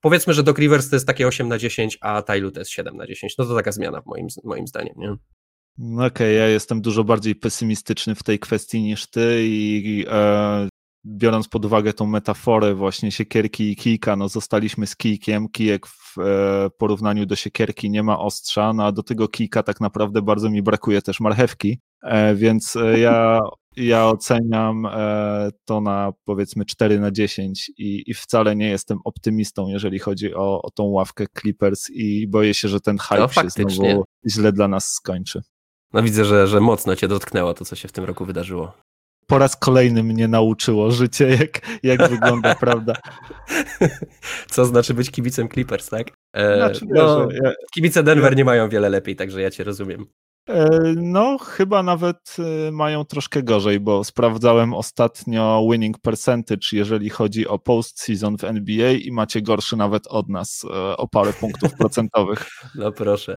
powiedzmy, 0.00 0.34
że 0.34 0.42
Doc 0.42 0.58
Rivers 0.58 0.90
to 0.90 0.96
jest 0.96 1.06
takie 1.06 1.26
8 1.26 1.48
na 1.48 1.58
10, 1.58 1.98
a 2.00 2.22
Tailu 2.22 2.50
to 2.50 2.60
jest 2.60 2.70
7 2.70 2.96
na 2.96 3.06
10. 3.06 3.38
No 3.38 3.44
to 3.44 3.54
taka 3.54 3.72
zmiana 3.72 4.02
moim, 4.06 4.26
moim 4.44 4.66
zdaniem, 4.66 4.94
nie? 4.96 5.16
No 5.78 6.06
okej, 6.06 6.08
okay, 6.08 6.32
ja 6.32 6.46
jestem 6.46 6.80
dużo 6.80 7.04
bardziej 7.04 7.34
pesymistyczny 7.34 8.14
w 8.14 8.22
tej 8.22 8.38
kwestii 8.38 8.82
niż 8.82 9.10
ty 9.10 9.38
i 9.46 10.04
e, 10.08 10.68
biorąc 11.04 11.48
pod 11.48 11.64
uwagę 11.64 11.92
tą 11.92 12.06
metaforę 12.06 12.74
właśnie 12.74 13.12
siekierki 13.12 13.70
i 13.70 13.76
kijka, 13.76 14.16
no 14.16 14.28
zostaliśmy 14.28 14.86
z 14.86 14.96
kijkiem, 14.96 15.48
kijek 15.48 15.86
w 15.86 16.18
e, 16.18 16.70
porównaniu 16.78 17.26
do 17.26 17.36
siekierki 17.36 17.90
nie 17.90 18.02
ma 18.02 18.18
ostrza, 18.18 18.72
no 18.72 18.84
a 18.86 18.92
do 18.92 19.02
tego 19.02 19.28
kijka 19.28 19.62
tak 19.62 19.80
naprawdę 19.80 20.22
bardzo 20.22 20.50
mi 20.50 20.62
brakuje 20.62 21.02
też 21.02 21.20
marchewki, 21.20 21.80
e, 22.02 22.34
więc 22.34 22.76
e, 22.76 22.98
ja, 22.98 23.40
ja 23.76 24.06
oceniam 24.06 24.86
e, 24.86 25.50
to 25.64 25.80
na 25.80 26.12
powiedzmy 26.24 26.64
4 26.64 27.00
na 27.00 27.10
10 27.10 27.70
i, 27.78 28.10
i 28.10 28.14
wcale 28.14 28.56
nie 28.56 28.68
jestem 28.68 28.98
optymistą, 29.04 29.68
jeżeli 29.68 29.98
chodzi 29.98 30.34
o, 30.34 30.62
o 30.62 30.70
tą 30.70 30.84
ławkę 30.84 31.26
Clippers 31.40 31.90
i 31.90 32.28
boję 32.28 32.54
się, 32.54 32.68
że 32.68 32.80
ten 32.80 32.98
hype 32.98 33.20
no, 33.20 33.28
się 33.28 33.50
znowu 33.50 34.04
źle 34.28 34.52
dla 34.52 34.68
nas 34.68 34.84
skończy. 34.84 35.42
No 35.92 36.02
widzę, 36.02 36.24
że, 36.24 36.46
że 36.46 36.60
mocno 36.60 36.96
cię 36.96 37.08
dotknęło 37.08 37.54
to, 37.54 37.64
co 37.64 37.76
się 37.76 37.88
w 37.88 37.92
tym 37.92 38.04
roku 38.04 38.24
wydarzyło. 38.24 38.72
Po 39.26 39.38
raz 39.38 39.56
kolejny 39.56 40.02
mnie 40.02 40.28
nauczyło 40.28 40.90
życie, 40.90 41.28
jak, 41.28 41.60
jak 41.82 42.08
wygląda 42.10 42.54
prawda. 42.54 42.94
Co 44.50 44.64
znaczy 44.64 44.94
być 44.94 45.10
kibicem 45.10 45.48
Clippers, 45.48 45.88
tak? 45.88 46.06
E, 46.32 46.56
znaczy, 46.56 46.86
no, 46.88 47.28
ja... 47.44 47.52
Kibice 47.74 48.02
Denver 48.02 48.36
nie 48.36 48.44
mają 48.44 48.68
wiele 48.68 48.88
lepiej, 48.88 49.16
także 49.16 49.42
ja 49.42 49.50
cię 49.50 49.64
rozumiem. 49.64 50.06
E, 50.48 50.68
no, 50.96 51.38
chyba 51.38 51.82
nawet 51.82 52.36
e, 52.38 52.72
mają 52.72 53.04
troszkę 53.04 53.42
gorzej, 53.42 53.80
bo 53.80 54.04
sprawdzałem 54.04 54.74
ostatnio 54.74 55.66
winning 55.70 55.98
percentage, 55.98 56.66
jeżeli 56.72 57.10
chodzi 57.10 57.48
o 57.48 57.58
postseason 57.58 58.36
w 58.38 58.44
NBA 58.44 58.90
i 58.90 59.10
macie 59.12 59.42
gorszy 59.42 59.76
nawet 59.76 60.06
od 60.06 60.28
nas 60.28 60.64
e, 60.70 60.96
o 60.96 61.08
parę 61.08 61.32
punktów 61.32 61.74
procentowych. 61.78 62.46
No 62.74 62.92
proszę. 62.92 63.34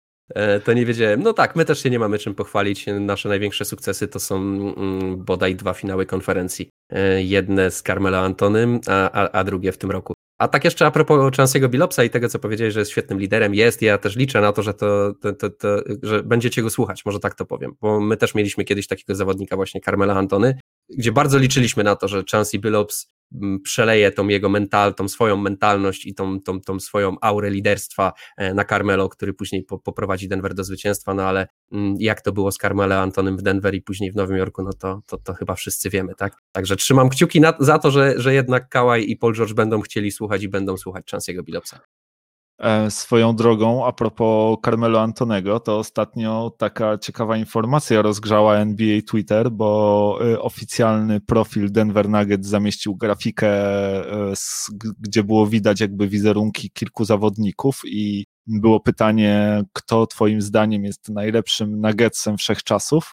To 0.63 0.73
nie 0.73 0.85
wiedziałem. 0.85 1.23
No 1.23 1.33
tak, 1.33 1.55
my 1.55 1.65
też 1.65 1.83
się 1.83 1.89
nie 1.89 1.99
mamy 1.99 2.19
czym 2.19 2.35
pochwalić. 2.35 2.85
Nasze 2.99 3.29
największe 3.29 3.65
sukcesy 3.65 4.07
to 4.07 4.19
są 4.19 4.35
mm, 4.35 5.23
bodaj 5.23 5.55
dwa 5.55 5.73
finały 5.73 6.05
konferencji. 6.05 6.69
Jedne 7.17 7.71
z 7.71 7.83
Carmelo 7.83 8.17
Antonym, 8.17 8.79
a, 8.87 9.11
a, 9.11 9.31
a 9.31 9.43
drugie 9.43 9.71
w 9.71 9.77
tym 9.77 9.91
roku. 9.91 10.13
A 10.37 10.47
tak 10.47 10.65
jeszcze 10.65 10.85
a 10.85 10.91
propos 10.91 11.33
Chance'ego 11.33 11.69
Bilopsa 11.69 12.03
i 12.03 12.09
tego, 12.09 12.29
co 12.29 12.39
powiedziałeś, 12.39 12.73
że 12.73 12.79
jest 12.79 12.91
świetnym 12.91 13.19
liderem, 13.19 13.55
jest, 13.55 13.81
ja 13.81 13.97
też 13.97 14.15
liczę 14.15 14.41
na 14.41 14.51
to, 14.51 14.63
że, 14.63 14.73
to, 14.73 15.13
to, 15.21 15.33
to, 15.33 15.49
to, 15.49 15.83
że 16.03 16.23
będziecie 16.23 16.61
go 16.61 16.69
słuchać, 16.69 17.05
może 17.05 17.19
tak 17.19 17.35
to 17.35 17.45
powiem, 17.45 17.71
bo 17.81 17.99
my 17.99 18.17
też 18.17 18.35
mieliśmy 18.35 18.63
kiedyś 18.63 18.87
takiego 18.87 19.15
zawodnika 19.15 19.55
właśnie 19.55 19.81
Carmela 19.81 20.13
Antony, 20.13 20.59
gdzie 20.89 21.11
bardzo 21.11 21.37
liczyliśmy 21.37 21.83
na 21.83 21.95
to, 21.95 22.07
że 22.07 22.23
Chancey 22.31 22.59
Billups 22.59 23.07
mm, 23.07 23.14
przeleje 23.63 24.11
tą 24.11 24.27
jego 24.27 24.49
mental, 24.49 24.95
tą 24.95 25.07
swoją 25.07 25.37
mentalność 25.37 26.05
i 26.05 26.15
tą, 26.15 26.41
tą, 26.41 26.61
tą 26.61 26.79
swoją 26.79 27.15
aurę 27.21 27.49
liderstwa 27.49 28.13
e, 28.37 28.53
na 28.53 28.65
Carmelo, 28.65 29.09
który 29.09 29.33
później 29.33 29.63
po, 29.63 29.79
poprowadzi 29.79 30.27
Denver 30.27 30.53
do 30.53 30.63
zwycięstwa, 30.63 31.13
no 31.13 31.23
ale 31.23 31.47
mm, 31.71 31.95
jak 31.99 32.21
to 32.21 32.31
było 32.31 32.51
z 32.51 32.57
Carmelo 32.57 32.95
Antonym 32.95 33.37
w 33.37 33.41
Denver 33.41 33.75
i 33.75 33.81
później 33.81 34.11
w 34.11 34.15
Nowym 34.15 34.37
Jorku, 34.37 34.63
no 34.63 34.73
to, 34.73 35.01
to, 35.05 35.17
to 35.17 35.33
chyba 35.33 35.55
wszyscy 35.55 35.89
wiemy, 35.89 36.15
tak? 36.15 36.35
Także 36.51 36.75
trzymam 36.75 37.09
kciuki 37.09 37.41
na, 37.41 37.53
za 37.59 37.79
to, 37.79 37.91
że, 37.91 38.13
że 38.17 38.33
jednak 38.33 38.69
Kawhi 38.69 39.11
i 39.11 39.17
Paul 39.17 39.35
George 39.35 39.53
będą 39.53 39.81
chcieli 39.81 40.11
słuchać 40.11 40.43
i 40.43 40.49
będą 40.49 40.77
słuchać 40.77 41.05
Chance'ego 41.13 41.43
Billupsa. 41.43 41.79
E, 42.59 42.91
swoją 42.91 43.35
drogą, 43.35 43.85
a 43.85 43.91
propos 43.91 44.57
Carmelo 44.65 45.01
Antonego, 45.01 45.59
to 45.59 45.77
ostatnio 45.77 46.51
taka 46.57 46.97
ciekawa 46.97 47.37
informacja 47.37 48.01
rozgrzała 48.01 48.57
NBA 48.57 49.01
Twitter, 49.09 49.51
bo 49.51 50.19
e, 50.21 50.39
oficjalny 50.39 51.21
profil 51.21 51.71
Denver 51.71 52.09
Nuggets 52.09 52.47
zamieścił 52.47 52.95
grafikę, 52.95 53.47
e, 53.49 54.33
gdzie 54.99 55.23
było 55.23 55.47
widać 55.47 55.79
jakby 55.79 56.07
wizerunki 56.07 56.71
kilku 56.71 57.05
zawodników 57.05 57.81
i 57.85 58.25
było 58.47 58.79
pytanie, 58.79 59.63
kto 59.73 60.07
twoim 60.07 60.41
zdaniem 60.41 60.83
jest 60.83 61.09
najlepszym 61.09 61.81
Nuggetsem 61.81 62.37
wszechczasów. 62.37 63.11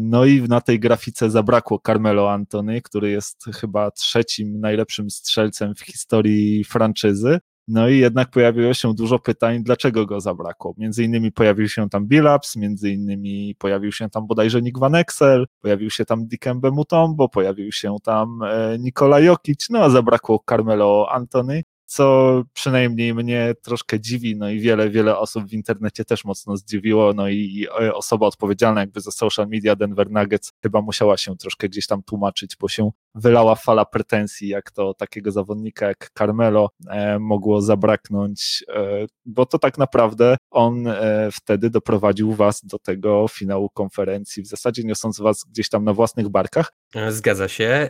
No 0.00 0.24
i 0.24 0.42
na 0.42 0.60
tej 0.60 0.80
grafice 0.80 1.30
zabrakło 1.30 1.80
Carmelo 1.86 2.32
Antony, 2.32 2.82
który 2.82 3.10
jest 3.10 3.44
chyba 3.60 3.90
trzecim 3.90 4.60
najlepszym 4.60 5.10
strzelcem 5.10 5.74
w 5.74 5.80
historii 5.80 6.64
franczyzy. 6.64 7.38
No 7.68 7.88
i 7.88 7.98
jednak 7.98 8.30
pojawiło 8.30 8.74
się 8.74 8.94
dużo 8.94 9.18
pytań, 9.18 9.62
dlaczego 9.62 10.06
go 10.06 10.20
zabrakło. 10.20 10.74
Między 10.78 11.04
innymi 11.04 11.32
pojawił 11.32 11.68
się 11.68 11.88
tam 11.88 12.06
Billups, 12.06 12.56
między 12.56 12.90
innymi 12.90 13.54
pojawił 13.58 13.92
się 13.92 14.10
tam 14.10 14.26
bodajże 14.26 14.62
Nick 14.62 14.78
Van 14.78 14.94
Exel, 14.94 15.46
pojawił 15.60 15.90
się 15.90 16.04
tam 16.04 16.26
Dikembe 16.26 16.70
Mutombo, 16.70 17.28
pojawił 17.28 17.72
się 17.72 17.96
tam 18.02 18.42
e, 18.42 18.78
Nikola 18.78 19.20
Jokic, 19.20 19.70
no 19.70 19.78
a 19.78 19.90
zabrakło 19.90 20.44
Carmelo 20.48 21.06
Antony 21.10 21.62
co 21.92 22.42
przynajmniej 22.52 23.14
mnie 23.14 23.54
troszkę 23.62 24.00
dziwi, 24.00 24.36
no 24.36 24.50
i 24.50 24.60
wiele, 24.60 24.90
wiele 24.90 25.18
osób 25.18 25.44
w 25.44 25.52
internecie 25.52 26.04
też 26.04 26.24
mocno 26.24 26.56
zdziwiło, 26.56 27.12
no 27.14 27.28
i 27.28 27.66
osoba 27.94 28.26
odpowiedzialna 28.26 28.80
jakby 28.80 29.00
za 29.00 29.10
social 29.10 29.48
media 29.48 29.76
Denver 29.76 30.10
Nuggets 30.10 30.52
chyba 30.62 30.82
musiała 30.82 31.16
się 31.16 31.36
troszkę 31.36 31.68
gdzieś 31.68 31.86
tam 31.86 32.02
tłumaczyć, 32.02 32.56
bo 32.60 32.68
się 32.68 32.90
wylała 33.14 33.54
fala 33.54 33.84
pretensji, 33.84 34.48
jak 34.48 34.70
to 34.70 34.94
takiego 34.94 35.30
zawodnika 35.30 35.86
jak 35.86 36.10
Carmelo 36.18 36.70
e, 36.88 37.18
mogło 37.18 37.62
zabraknąć, 37.62 38.64
e, 38.68 39.06
bo 39.24 39.46
to 39.46 39.58
tak 39.58 39.78
naprawdę 39.78 40.36
on 40.50 40.86
e, 40.86 41.28
wtedy 41.32 41.70
doprowadził 41.70 42.32
was 42.32 42.60
do 42.64 42.78
tego 42.78 43.26
finału 43.30 43.70
konferencji, 43.70 44.42
w 44.42 44.46
zasadzie 44.46 44.84
niosąc 44.84 45.20
was 45.20 45.44
gdzieś 45.50 45.68
tam 45.68 45.84
na 45.84 45.92
własnych 45.92 46.28
barkach. 46.28 46.72
Zgadza 47.08 47.48
się. 47.48 47.88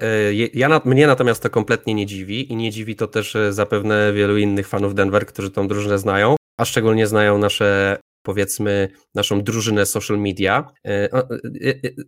Ja, 0.55 0.81
mnie 0.85 1.07
natomiast 1.07 1.43
to 1.43 1.51
kompletnie 1.51 1.95
nie 1.95 2.07
dziwi 2.07 2.53
i 2.53 2.57
nie 2.57 2.71
dziwi 2.71 2.97
to 2.97 3.07
też 3.07 3.37
zapewne 3.51 4.13
wielu 4.13 4.37
innych 4.37 4.69
fanów 4.69 4.95
Denver, 4.95 5.27
którzy 5.27 5.51
tą 5.51 5.69
drużynę 5.69 5.99
znają, 5.99 6.37
a 6.59 6.65
szczególnie 6.65 7.07
znają 7.07 7.39
nasze 7.39 7.99
powiedzmy 8.23 8.89
naszą 9.15 9.43
drużynę 9.43 9.87
social 9.87 10.19
media. 10.19 10.73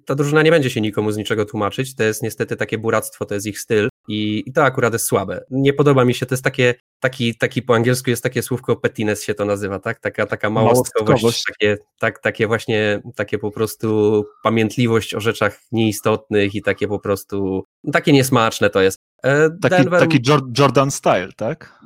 Ta 0.07 0.15
drużyna 0.15 0.43
nie 0.43 0.51
będzie 0.51 0.71
się 0.71 0.81
nikomu 0.81 1.13
z 1.13 1.17
niczego 1.17 1.45
tłumaczyć, 1.45 1.95
to 1.95 2.03
jest 2.03 2.23
niestety 2.23 2.57
takie 2.57 2.79
buractwo, 2.79 3.25
to 3.25 3.35
jest 3.35 3.47
ich 3.47 3.61
styl 3.61 3.89
i, 4.09 4.53
to 4.55 4.65
akurat 4.65 4.93
jest 4.93 5.07
słabe. 5.07 5.45
Nie 5.51 5.73
podoba 5.73 6.05
mi 6.05 6.15
się, 6.15 6.27
to 6.27 6.35
jest 6.35 6.45
takie, 6.45 6.75
taki, 7.01 7.35
taki 7.39 7.63
po 7.63 7.75
angielsku 7.75 8.11
jest 8.11 8.23
takie 8.23 8.43
słówko 8.43 8.77
pettiness 8.77 9.23
się 9.23 9.35
to 9.35 9.45
nazywa, 9.45 9.79
tak? 9.79 10.01
Taka, 10.01 10.27
taka 10.27 10.51
małostkowość, 10.51 11.43
takie, 11.43 11.77
tak, 11.99 12.19
takie 12.19 12.47
właśnie, 12.47 13.03
takie 13.17 13.39
po 13.39 13.51
prostu 13.51 14.25
pamiętliwość 14.43 15.15
o 15.15 15.21
rzeczach 15.21 15.61
nieistotnych 15.73 16.55
i 16.55 16.63
takie 16.63 16.89
po 16.89 16.99
prostu, 16.99 17.65
takie 17.93 18.13
niesmaczne 18.13 18.71
to 18.71 18.81
jest. 18.81 18.99
E, 19.23 19.51
taki, 19.51 19.77
Denver... 19.77 20.01
taki 20.01 20.21
Jordan 20.59 20.91
style, 20.91 21.29
tak? 21.37 21.79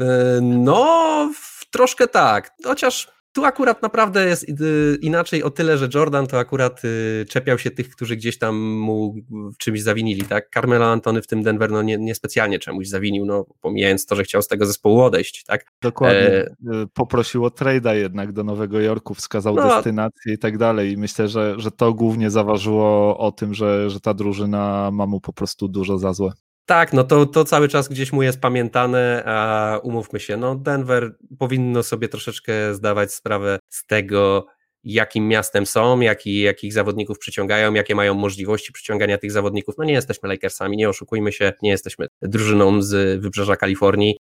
E, 0.00 0.40
no, 0.42 1.32
troszkę 1.70 2.08
tak, 2.08 2.50
chociaż 2.64 3.17
tu 3.32 3.44
akurat 3.44 3.82
naprawdę 3.82 4.26
jest 4.26 4.48
y, 4.48 4.98
inaczej 5.00 5.42
o 5.42 5.50
tyle, 5.50 5.78
że 5.78 5.88
Jordan 5.94 6.26
to 6.26 6.38
akurat 6.38 6.84
y, 6.84 7.26
czepiał 7.28 7.58
się 7.58 7.70
tych, 7.70 7.90
którzy 7.90 8.16
gdzieś 8.16 8.38
tam 8.38 8.56
mu 8.60 9.14
czymś 9.58 9.82
zawinili, 9.82 10.22
tak? 10.22 10.50
Carmelo 10.54 10.86
Antony 10.86 11.22
w 11.22 11.26
tym 11.26 11.42
Denver 11.42 11.70
no 11.70 11.82
nie, 11.82 11.98
niespecjalnie 11.98 12.58
czemuś 12.58 12.88
zawinił, 12.88 13.26
no 13.26 13.46
pomijając 13.60 14.06
to, 14.06 14.16
że 14.16 14.24
chciał 14.24 14.42
z 14.42 14.48
tego 14.48 14.66
zespołu 14.66 15.00
odejść, 15.00 15.44
tak? 15.44 15.64
Dokładnie. 15.82 16.28
E... 16.28 16.86
Poprosił 16.94 17.44
o 17.44 17.48
trade'a 17.48 17.94
jednak 17.94 18.32
do 18.32 18.44
Nowego 18.44 18.80
Jorku, 18.80 19.14
wskazał 19.14 19.54
no. 19.54 19.74
destynację 19.74 20.34
i 20.34 20.38
tak 20.38 20.58
dalej 20.58 20.92
i 20.92 20.96
myślę, 20.96 21.28
że, 21.28 21.54
że 21.58 21.70
to 21.70 21.94
głównie 21.94 22.30
zaważyło 22.30 23.18
o 23.18 23.32
tym, 23.32 23.54
że, 23.54 23.90
że 23.90 24.00
ta 24.00 24.14
drużyna 24.14 24.90
ma 24.92 25.06
mu 25.06 25.20
po 25.20 25.32
prostu 25.32 25.68
dużo 25.68 25.98
za 25.98 26.12
złe. 26.12 26.32
Tak, 26.68 26.92
no 26.92 27.04
to, 27.04 27.26
to 27.26 27.44
cały 27.44 27.68
czas 27.68 27.88
gdzieś 27.88 28.12
mu 28.12 28.22
jest 28.22 28.40
pamiętane, 28.40 29.22
a 29.26 29.78
umówmy 29.82 30.20
się, 30.20 30.36
no 30.36 30.54
Denver 30.54 31.16
powinno 31.38 31.82
sobie 31.82 32.08
troszeczkę 32.08 32.74
zdawać 32.74 33.14
sprawę 33.14 33.58
z 33.68 33.86
tego, 33.86 34.46
jakim 34.84 35.28
miastem 35.28 35.66
są, 35.66 36.00
jaki, 36.00 36.40
jakich 36.40 36.72
zawodników 36.72 37.18
przyciągają, 37.18 37.74
jakie 37.74 37.94
mają 37.94 38.14
możliwości 38.14 38.72
przyciągania 38.72 39.18
tych 39.18 39.32
zawodników. 39.32 39.74
No 39.78 39.84
nie 39.84 39.92
jesteśmy 39.92 40.28
Lakersami, 40.28 40.76
nie 40.76 40.88
oszukujmy 40.88 41.32
się, 41.32 41.52
nie 41.62 41.70
jesteśmy 41.70 42.06
drużyną 42.22 42.82
z 42.82 43.20
wybrzeża 43.22 43.56
Kalifornii, 43.56 44.16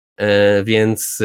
więc 0.63 1.21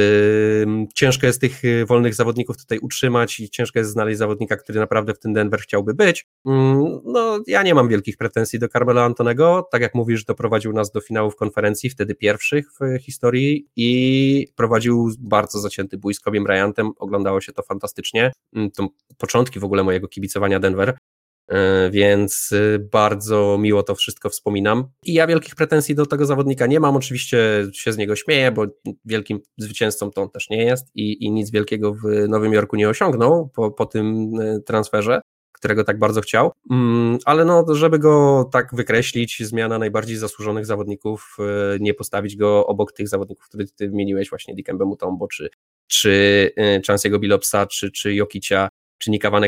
ciężko 0.94 1.26
jest 1.26 1.40
tych 1.40 1.64
y, 1.64 1.86
wolnych 1.86 2.14
zawodników 2.14 2.56
tutaj 2.56 2.78
utrzymać 2.78 3.40
i 3.40 3.50
ciężko 3.50 3.78
jest 3.78 3.90
znaleźć 3.90 4.18
zawodnika, 4.18 4.56
który 4.56 4.80
naprawdę 4.80 5.14
w 5.14 5.18
tym 5.18 5.32
Denver 5.32 5.60
chciałby 5.60 5.94
być. 5.94 6.26
Mm, 6.46 7.00
no, 7.04 7.38
ja 7.46 7.62
nie 7.62 7.74
mam 7.74 7.88
wielkich 7.88 8.16
pretensji 8.16 8.58
do 8.58 8.68
Carmelo 8.68 9.04
Antonego. 9.04 9.68
Tak 9.72 9.82
jak 9.82 9.94
mówisz, 9.94 10.24
doprowadził 10.24 10.72
nas 10.72 10.92
do 10.92 11.00
finałów 11.00 11.36
konferencji, 11.36 11.90
wtedy 11.90 12.14
pierwszych 12.14 12.66
w 12.80 12.98
historii 13.02 13.68
i 13.76 14.46
prowadził 14.56 15.10
bardzo 15.18 15.58
zacięty 15.58 15.98
bój 15.98 16.14
z 16.14 16.20
Kobe 16.20 16.40
Bryantem. 16.40 16.90
Oglądało 16.98 17.40
się 17.40 17.52
to 17.52 17.62
fantastycznie. 17.62 18.32
Mm, 18.56 18.70
to 18.70 18.88
początki 19.18 19.60
w 19.60 19.64
ogóle 19.64 19.84
mojego 19.84 20.08
kibicowania 20.08 20.60
Denver. 20.60 20.96
E, 21.50 21.90
więc 21.90 22.52
y, 22.52 22.88
bardzo 22.92 23.58
miło 23.58 23.82
to 23.82 23.94
wszystko 23.94 24.30
wspominam. 24.30 24.88
I 25.04 25.12
ja 25.14 25.26
wielkich 25.26 25.54
pretensji 25.54 25.94
do 25.94 26.06
tego 26.06 26.26
zawodnika 26.26 26.66
nie 26.66 26.80
mam, 26.80 26.96
oczywiście 26.96 27.66
się 27.72 27.92
z 27.92 27.96
niego 27.96 28.16
śmieję, 28.16 28.52
bo 28.52 28.66
wielkim 29.04 29.40
zwycięzcą 29.58 30.10
to 30.10 30.22
on 30.22 30.30
też 30.30 30.50
nie 30.50 30.64
jest 30.64 30.86
i, 30.94 31.24
i 31.24 31.30
nic 31.30 31.50
wielkiego 31.50 31.94
w 31.94 32.28
Nowym 32.28 32.52
Jorku 32.52 32.76
nie 32.76 32.88
osiągnął 32.88 33.48
po, 33.48 33.70
po 33.70 33.86
tym 33.86 34.34
y, 34.40 34.62
transferze 34.66 35.20
którego 35.52 35.84
tak 35.84 35.98
bardzo 35.98 36.20
chciał, 36.20 36.52
mm, 36.70 37.18
ale 37.24 37.44
no, 37.44 37.64
żeby 37.74 37.98
go 37.98 38.44
tak 38.52 38.74
wykreślić, 38.74 39.38
zmiana 39.40 39.78
najbardziej 39.78 40.16
zasłużonych 40.16 40.66
zawodników, 40.66 41.36
y, 41.74 41.80
nie 41.80 41.94
postawić 41.94 42.36
go 42.36 42.66
obok 42.66 42.92
tych 42.92 43.08
zawodników, 43.08 43.48
których 43.48 43.72
ty 43.72 43.88
wymieniłeś, 43.88 44.30
właśnie 44.30 44.54
Dikembe 44.54 44.84
Mutombo, 44.84 45.28
czy, 45.28 45.50
czy 45.86 46.50
Chance'ego 46.88 47.18
Bilopsa, 47.18 47.66
czy, 47.66 47.90
czy 47.90 48.14
Jokicia, 48.14 48.68
czy 48.98 49.10
Nika 49.10 49.30
Van 49.30 49.44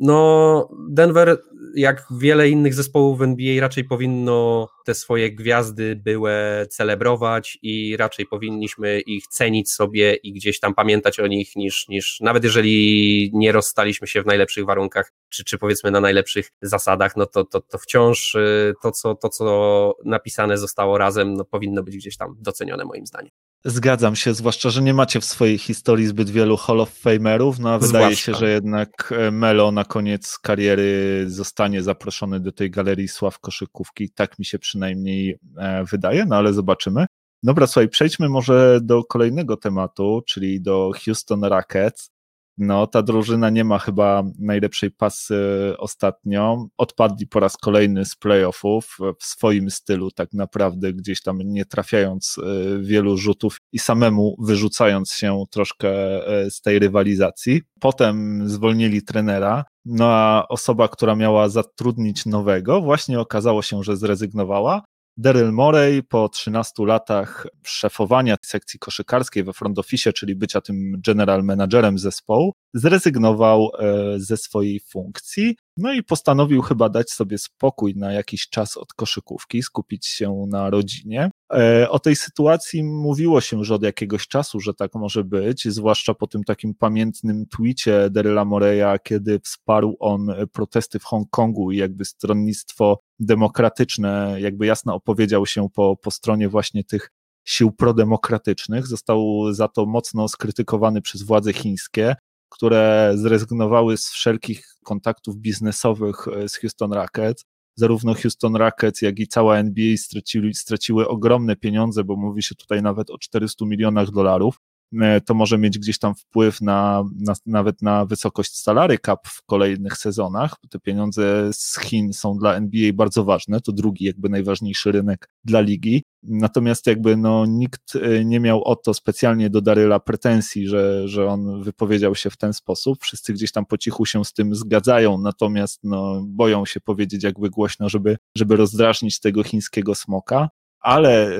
no, 0.00 0.68
Denver, 0.88 1.38
jak 1.74 2.06
wiele 2.10 2.48
innych 2.48 2.74
zespołów 2.74 3.18
w 3.18 3.22
NBA, 3.22 3.60
raczej 3.60 3.84
powinno 3.84 4.68
te 4.84 4.94
swoje 4.94 5.32
gwiazdy 5.32 5.96
były 5.96 6.32
celebrować 6.70 7.58
i 7.62 7.96
raczej 7.96 8.26
powinniśmy 8.26 9.00
ich 9.00 9.26
cenić 9.26 9.72
sobie 9.72 10.14
i 10.14 10.32
gdzieś 10.32 10.60
tam 10.60 10.74
pamiętać 10.74 11.20
o 11.20 11.26
nich, 11.26 11.56
niż, 11.56 11.88
niż 11.88 12.20
nawet 12.20 12.44
jeżeli 12.44 13.30
nie 13.34 13.52
rozstaliśmy 13.52 14.06
się 14.06 14.22
w 14.22 14.26
najlepszych 14.26 14.64
warunkach, 14.64 15.12
czy, 15.28 15.44
czy 15.44 15.58
powiedzmy 15.58 15.90
na 15.90 16.00
najlepszych 16.00 16.50
zasadach, 16.62 17.16
no 17.16 17.26
to, 17.26 17.44
to, 17.44 17.60
to 17.60 17.78
wciąż 17.78 18.34
y, 18.34 18.74
to 18.82 18.92
co, 18.92 19.14
to, 19.14 19.28
co 19.28 19.94
napisane 20.04 20.58
zostało 20.58 20.98
razem, 20.98 21.34
no 21.34 21.44
powinno 21.44 21.82
być 21.82 21.96
gdzieś 21.96 22.16
tam 22.16 22.36
docenione 22.40 22.84
moim 22.84 23.06
zdaniem. 23.06 23.30
Zgadzam 23.64 24.16
się, 24.16 24.34
zwłaszcza, 24.34 24.70
że 24.70 24.82
nie 24.82 24.94
macie 24.94 25.20
w 25.20 25.24
swojej 25.24 25.58
historii 25.58 26.06
zbyt 26.06 26.30
wielu 26.30 26.56
Hall 26.56 26.80
of 26.80 26.90
Famerów, 26.90 27.58
no 27.58 27.70
a 27.70 27.78
wydaje 27.78 28.16
się, 28.16 28.34
że 28.34 28.50
jednak 28.50 29.14
e, 29.18 29.30
Melo 29.30 29.72
na 29.72 29.84
koniec 29.84 30.38
kariery 30.38 31.24
zostanie 31.26 31.82
zaproszony 31.82 32.40
do 32.40 32.52
tej 32.52 32.70
galerii 32.70 33.08
sław 33.08 33.38
koszykówki. 33.38 34.10
Tak 34.10 34.38
mi 34.38 34.44
się 34.44 34.58
przynajmniej 34.58 35.38
e, 35.58 35.84
wydaje, 35.84 36.24
no 36.24 36.36
ale 36.36 36.52
zobaczymy. 36.52 37.06
Dobra, 37.42 37.66
słuchaj, 37.66 37.88
przejdźmy 37.88 38.28
może 38.28 38.80
do 38.82 39.04
kolejnego 39.04 39.56
tematu, 39.56 40.22
czyli 40.26 40.60
do 40.60 40.90
Houston 41.04 41.44
Rockets. 41.44 42.10
No, 42.58 42.86
ta 42.86 43.02
drużyna 43.02 43.50
nie 43.50 43.64
ma 43.64 43.78
chyba 43.78 44.22
najlepszej 44.38 44.90
pasy 44.90 45.36
ostatnio. 45.78 46.66
Odpadli 46.78 47.26
po 47.26 47.40
raz 47.40 47.56
kolejny 47.56 48.04
z 48.04 48.16
playoffów 48.16 48.98
w 49.20 49.24
swoim 49.24 49.70
stylu, 49.70 50.10
tak 50.10 50.32
naprawdę, 50.32 50.92
gdzieś 50.92 51.22
tam 51.22 51.38
nie 51.42 51.64
trafiając 51.64 52.36
e, 52.38 52.42
wielu 52.82 53.16
rzutów 53.16 53.56
i 53.72 53.78
samemu 53.78 54.36
wyrzucając 54.38 55.12
się 55.12 55.44
troszkę 55.50 55.88
e, 56.26 56.50
z 56.50 56.60
tej 56.60 56.78
rywalizacji. 56.78 57.62
Potem 57.80 58.48
zwolnili 58.48 59.02
trenera, 59.02 59.64
no 59.84 60.04
a 60.06 60.46
osoba, 60.48 60.88
która 60.88 61.16
miała 61.16 61.48
zatrudnić 61.48 62.26
nowego, 62.26 62.82
właśnie 62.82 63.20
okazało 63.20 63.62
się, 63.62 63.82
że 63.82 63.96
zrezygnowała. 63.96 64.82
Daryl 65.16 65.52
Morey 65.52 66.02
po 66.02 66.28
13 66.28 66.86
latach 66.86 67.46
szefowania 67.64 68.36
sekcji 68.42 68.78
koszykarskiej 68.78 69.44
we 69.44 69.52
front 69.52 69.78
office, 69.78 70.12
czyli 70.12 70.34
bycia 70.34 70.60
tym 70.60 71.00
general 71.06 71.44
managerem 71.44 71.98
zespołu, 71.98 72.52
zrezygnował 72.74 73.70
e, 73.78 74.20
ze 74.20 74.36
swojej 74.36 74.80
funkcji, 74.80 75.56
no 75.76 75.92
i 75.92 76.02
postanowił 76.02 76.62
chyba 76.62 76.88
dać 76.88 77.10
sobie 77.10 77.38
spokój 77.38 77.94
na 77.96 78.12
jakiś 78.12 78.48
czas 78.48 78.76
od 78.76 78.92
koszykówki, 78.92 79.62
skupić 79.62 80.06
się 80.06 80.44
na 80.48 80.70
rodzinie. 80.70 81.30
E, 81.54 81.90
o 81.90 81.98
tej 81.98 82.16
sytuacji 82.16 82.84
mówiło 82.84 83.40
się 83.40 83.56
już 83.56 83.70
od 83.70 83.82
jakiegoś 83.82 84.28
czasu, 84.28 84.60
że 84.60 84.74
tak 84.74 84.94
może 84.94 85.24
być, 85.24 85.68
zwłaszcza 85.68 86.14
po 86.14 86.26
tym 86.26 86.44
takim 86.44 86.74
pamiętnym 86.74 87.46
twicie 87.46 88.10
Daryla 88.10 88.44
Moreya, 88.44 88.98
kiedy 89.04 89.40
wsparł 89.40 89.96
on 90.00 90.26
protesty 90.52 90.98
w 90.98 91.04
Hongkongu 91.04 91.70
i 91.70 91.76
jakby 91.76 92.04
stronnictwo 92.04 92.98
demokratyczne, 93.26 94.36
jakby 94.38 94.66
jasno 94.66 94.94
opowiedział 94.94 95.46
się 95.46 95.68
po, 95.74 95.96
po 95.96 96.10
stronie 96.10 96.48
właśnie 96.48 96.84
tych 96.84 97.10
sił 97.44 97.72
prodemokratycznych. 97.72 98.86
Został 98.86 99.52
za 99.52 99.68
to 99.68 99.86
mocno 99.86 100.28
skrytykowany 100.28 101.02
przez 101.02 101.22
władze 101.22 101.52
chińskie 101.52 102.16
które 102.52 103.12
zrezygnowały 103.14 103.96
z 103.96 104.10
wszelkich 104.10 104.66
kontaktów 104.84 105.36
biznesowych 105.36 106.28
e, 106.28 106.48
z 106.48 106.56
Houston 106.56 106.92
Rockets. 106.92 107.44
Zarówno 107.76 108.14
Houston 108.14 108.56
Rockets, 108.56 109.02
jak 109.02 109.18
i 109.18 109.26
cała 109.26 109.58
NBA 109.58 109.96
straciły, 109.96 110.54
straciły 110.54 111.08
ogromne 111.08 111.56
pieniądze, 111.56 112.04
bo 112.04 112.16
mówi 112.16 112.42
się 112.42 112.54
tutaj 112.54 112.82
nawet 112.82 113.10
o 113.10 113.18
400 113.18 113.64
milionach 113.66 114.10
dolarów. 114.10 114.56
E, 115.00 115.20
to 115.20 115.34
może 115.34 115.58
mieć 115.58 115.78
gdzieś 115.78 115.98
tam 115.98 116.14
wpływ 116.14 116.60
na, 116.60 117.04
na, 117.20 117.34
nawet 117.46 117.82
na 117.82 118.06
wysokość 118.06 118.56
salary 118.56 118.98
cap 119.06 119.28
w 119.28 119.42
kolejnych 119.42 119.96
sezonach. 119.96 120.56
Te 120.70 120.78
pieniądze 120.78 121.52
z 121.52 121.80
Chin 121.80 122.12
są 122.12 122.36
dla 122.38 122.54
NBA 122.54 122.92
bardzo 122.92 123.24
ważne, 123.24 123.60
to 123.60 123.72
drugi 123.72 124.04
jakby 124.04 124.28
najważniejszy 124.28 124.92
rynek 124.92 125.28
dla 125.44 125.60
ligi. 125.60 126.02
Natomiast 126.22 126.86
jakby 126.86 127.16
no, 127.16 127.46
nikt 127.46 127.96
e, 127.96 128.24
nie 128.24 128.40
miał 128.40 128.64
o 128.64 128.76
to 128.76 128.94
specjalnie 128.94 129.50
do 129.50 129.60
Daryla 129.60 130.00
pretensji, 130.00 130.68
że, 130.68 131.08
że 131.08 131.26
on 131.26 131.62
wypowiedział 131.62 132.14
się 132.14 132.30
w 132.30 132.36
ten 132.36 132.52
sposób. 132.52 133.02
Wszyscy 133.02 133.32
gdzieś 133.32 133.52
tam 133.52 133.66
po 133.66 133.78
cichu 133.78 134.06
się 134.06 134.24
z 134.24 134.32
tym 134.32 134.54
zgadzają, 134.54 135.18
natomiast 135.18 135.80
no, 135.84 136.22
boją 136.26 136.66
się 136.66 136.80
powiedzieć 136.80 137.24
jakby 137.24 137.50
głośno, 137.50 137.88
żeby, 137.88 138.16
żeby 138.36 138.56
rozdrażnić 138.56 139.20
tego 139.20 139.42
chińskiego 139.42 139.94
smoka 139.94 140.48
ale 140.82 141.38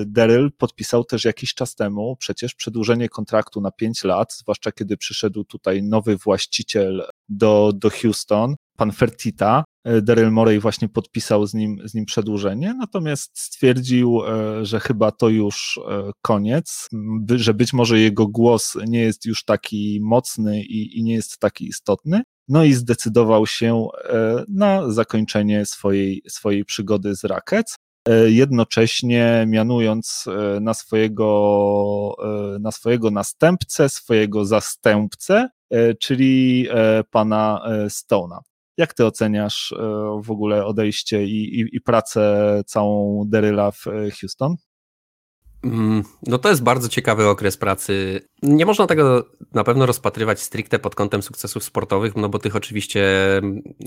y, 0.00 0.04
Daryl 0.06 0.52
podpisał 0.52 1.04
też 1.04 1.24
jakiś 1.24 1.54
czas 1.54 1.74
temu 1.74 2.16
przecież 2.16 2.54
przedłużenie 2.54 3.08
kontraktu 3.08 3.60
na 3.60 3.70
5 3.70 4.04
lat, 4.04 4.32
zwłaszcza 4.32 4.72
kiedy 4.72 4.96
przyszedł 4.96 5.44
tutaj 5.44 5.82
nowy 5.82 6.16
właściciel 6.16 7.06
do, 7.28 7.72
do 7.74 7.90
Houston, 7.90 8.54
pan 8.76 8.92
Fertita. 8.92 9.64
Y, 9.88 10.02
Daryl 10.02 10.30
Morey 10.30 10.60
właśnie 10.60 10.88
podpisał 10.88 11.46
z 11.46 11.54
nim, 11.54 11.80
z 11.84 11.94
nim 11.94 12.04
przedłużenie, 12.04 12.74
natomiast 12.74 13.38
stwierdził, 13.38 14.20
y, 14.22 14.64
że 14.64 14.80
chyba 14.80 15.10
to 15.10 15.28
już 15.28 15.80
koniec, 16.22 16.88
że 17.36 17.54
być 17.54 17.72
może 17.72 18.00
jego 18.00 18.26
głos 18.26 18.76
nie 18.86 19.00
jest 19.00 19.26
już 19.26 19.44
taki 19.44 20.00
mocny 20.02 20.62
i, 20.62 20.98
i 20.98 21.02
nie 21.02 21.14
jest 21.14 21.38
taki 21.38 21.68
istotny. 21.68 22.22
No 22.48 22.64
i 22.64 22.72
zdecydował 22.72 23.46
się 23.46 23.86
na 24.48 24.92
zakończenie 24.92 25.66
swojej, 25.66 26.22
swojej 26.28 26.64
przygody 26.64 27.14
z 27.14 27.24
Rackets. 27.24 27.76
E, 28.06 28.30
jednocześnie 28.30 29.44
mianując 29.48 30.24
e, 30.28 30.60
na 30.60 30.74
swojego, 30.74 32.16
e, 32.54 32.58
na 32.58 32.72
swojego 32.72 33.10
następcę, 33.10 33.88
swojego 33.88 34.44
zastępcę, 34.44 35.48
czyli 36.00 36.68
pana 37.10 37.62
Stone'a. 37.88 38.38
Jak 38.76 38.94
ty 38.94 39.06
oceniasz 39.06 39.74
w 40.22 40.30
ogóle 40.30 40.64
odejście 40.64 41.24
i, 41.24 41.60
i, 41.60 41.76
i 41.76 41.80
pracę 41.80 42.62
całą 42.66 43.24
Deryla 43.26 43.70
w 43.70 43.84
Houston? 44.20 44.56
Mm, 45.64 46.02
no 46.26 46.38
to 46.38 46.48
jest 46.48 46.62
bardzo 46.62 46.88
ciekawy 46.88 47.28
okres 47.28 47.56
pracy. 47.56 48.20
Nie 48.42 48.66
można 48.66 48.86
tego 48.86 49.24
na 49.54 49.64
pewno 49.64 49.86
rozpatrywać 49.86 50.40
stricte 50.40 50.78
pod 50.78 50.94
kątem 50.94 51.22
sukcesów 51.22 51.64
sportowych, 51.64 52.16
no 52.16 52.28
bo 52.28 52.38
tych 52.38 52.56
oczywiście 52.56 53.04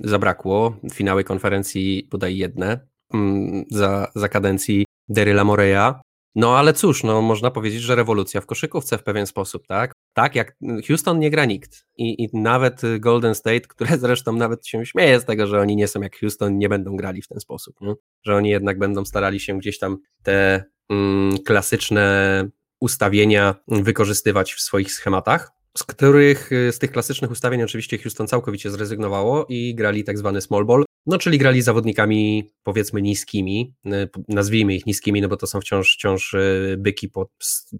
zabrakło. 0.04 0.76
Finały 0.94 1.24
konferencji 1.24 2.08
bodaj 2.12 2.38
jedne. 2.38 2.88
Mm, 3.14 3.66
za, 3.72 4.12
za 4.16 4.30
kadencji 4.30 4.86
Deryla 5.10 5.44
Moreya. 5.44 5.94
No 6.36 6.58
ale 6.58 6.74
cóż, 6.74 7.04
no 7.04 7.22
można 7.22 7.52
powiedzieć, 7.52 7.82
że 7.82 7.96
rewolucja 7.96 8.42
w 8.42 8.46
koszykówce 8.46 8.98
w 8.98 9.04
pewien 9.04 9.26
sposób, 9.26 9.68
tak? 9.68 9.92
Tak, 10.14 10.36
jak 10.36 10.56
Houston 10.88 11.20
nie 11.20 11.32
gra 11.32 11.46
nikt 11.46 11.86
I, 11.98 12.24
i 12.24 12.30
nawet 12.34 12.82
Golden 13.00 13.36
State, 13.36 13.62
które 13.62 13.98
zresztą 14.08 14.34
nawet 14.34 14.68
się 14.68 14.86
śmieje 14.86 15.20
z 15.20 15.26
tego, 15.26 15.48
że 15.48 15.62
oni 15.62 15.76
nie 15.76 15.88
są 15.88 16.02
jak 16.02 16.20
Houston, 16.20 16.58
nie 16.58 16.70
będą 16.70 16.96
grali 16.96 17.22
w 17.22 17.28
ten 17.28 17.40
sposób, 17.40 17.82
nie? 17.82 17.94
że 18.26 18.36
oni 18.36 18.50
jednak 18.50 18.80
będą 18.80 19.06
starali 19.06 19.40
się 19.40 19.58
gdzieś 19.58 19.80
tam 19.80 19.98
te 20.24 20.64
mm, 20.90 21.38
klasyczne 21.38 22.50
ustawienia 22.80 23.56
wykorzystywać 23.68 24.54
w 24.54 24.62
swoich 24.62 24.92
schematach 24.92 25.60
z 25.78 25.84
których 25.84 26.50
z 26.72 26.80
tych 26.80 26.92
klasycznych 26.92 27.32
ustawień 27.32 27.64
oczywiście 27.64 27.98
Houston 27.98 28.28
całkowicie 28.28 28.72
zrezygnowało 28.72 29.46
i 29.50 29.76
grali 29.76 30.04
tak 30.04 30.18
zwany 30.18 30.42
small 30.42 30.66
ball, 30.66 30.84
no 31.06 31.18
czyli 31.18 31.38
grali 31.38 31.62
zawodnikami 31.62 32.52
powiedzmy 32.64 33.02
niskimi, 33.02 33.74
y, 33.86 33.90
nazwijmy 34.28 34.76
ich 34.76 34.86
niskimi, 34.86 35.22
no 35.22 35.28
bo 35.28 35.38
to 35.38 35.48
są 35.48 35.62
wciąż, 35.62 35.94
wciąż 35.94 36.34
y, 36.34 36.76
byki 36.80 37.10
po 37.10 37.30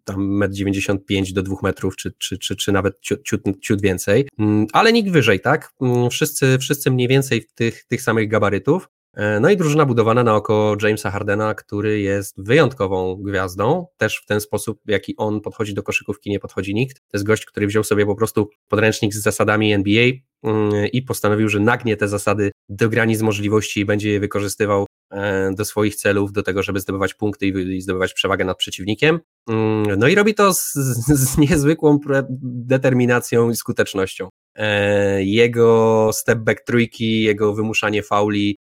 tam 0.04 0.40
1,95 0.40 1.18
m 1.18 1.26
do 1.34 1.44
2 1.44 1.56
metrów, 1.64 1.96
czy, 1.96 2.12
czy, 2.18 2.38
czy, 2.38 2.56
czy 2.56 2.72
nawet 2.72 3.02
ciut, 3.02 3.24
ciut, 3.24 3.42
ciut 3.62 3.82
więcej, 3.82 4.28
mm, 4.40 4.68
ale 4.74 4.94
nikt 4.94 5.12
wyżej, 5.12 5.40
tak? 5.40 5.74
Mm, 5.82 6.10
wszyscy, 6.10 6.58
wszyscy 6.60 6.92
mniej 6.92 7.08
więcej 7.08 7.46
tych, 7.56 7.86
tych 7.86 8.02
samych 8.02 8.30
gabarytów. 8.30 8.90
E, 9.14 9.40
no 9.40 9.50
i 9.50 9.58
drużyna 9.58 9.86
budowana 9.86 10.24
na 10.24 10.36
oko 10.36 10.76
Jamesa 10.82 11.12
Hardena, 11.12 11.54
który 11.54 12.00
jest 12.00 12.44
wyjątkową 12.44 13.16
gwiazdą, 13.16 13.88
też 13.98 14.22
w 14.24 14.26
ten 14.26 14.42
sposób, 14.42 14.80
w 14.86 14.90
jaki 14.90 15.18
on 15.18 15.42
podchodzi 15.42 15.74
do 15.74 15.84
koszykówki, 15.84 16.30
nie 16.30 16.40
podchodzi 16.40 16.74
nikt. 16.74 16.98
To 16.98 17.18
jest 17.18 17.26
gość, 17.26 17.46
który 17.46 17.68
wziął 17.68 17.84
sobie 17.84 18.06
po 18.06 18.16
prostu 18.16 18.50
podręcznik 18.68 19.14
z 19.14 19.22
zasadami 19.22 19.74
NBA 19.74 20.12
mm, 20.44 20.88
i 20.88 21.02
postanowił, 21.02 21.50
że 21.50 21.60
nagnie 21.60 21.98
te 21.98 22.08
zasady 22.08 22.52
do 22.70 22.90
granic 22.90 23.22
możliwości 23.22 23.80
i 23.80 23.86
będzie 23.86 24.12
je 24.12 24.20
wykorzystywał 24.20 24.86
e, 25.12 25.52
do 25.54 25.66
swoich 25.66 25.96
celów, 25.96 26.32
do 26.32 26.44
tego, 26.44 26.64
żeby 26.64 26.80
zdobywać 26.80 27.14
punkty 27.14 27.48
i 27.48 27.82
zdobywać 27.82 28.14
przewagę 28.14 28.46
nad 28.46 28.58
przeciwnikiem. 28.58 29.20
Mm, 29.50 30.00
no 30.00 30.08
i 30.08 30.16
robi 30.16 30.34
to 30.34 30.54
z, 30.54 30.74
z 31.08 31.38
niezwykłą 31.38 32.00
determinacją 32.42 33.50
i 33.50 33.56
skutecznością. 33.56 34.30
E, 34.56 35.24
jego 35.24 36.10
step 36.14 36.40
back 36.40 36.64
trójki, 36.66 37.22
jego 37.22 37.54
wymuszanie 37.54 38.04
fauli, 38.04 38.58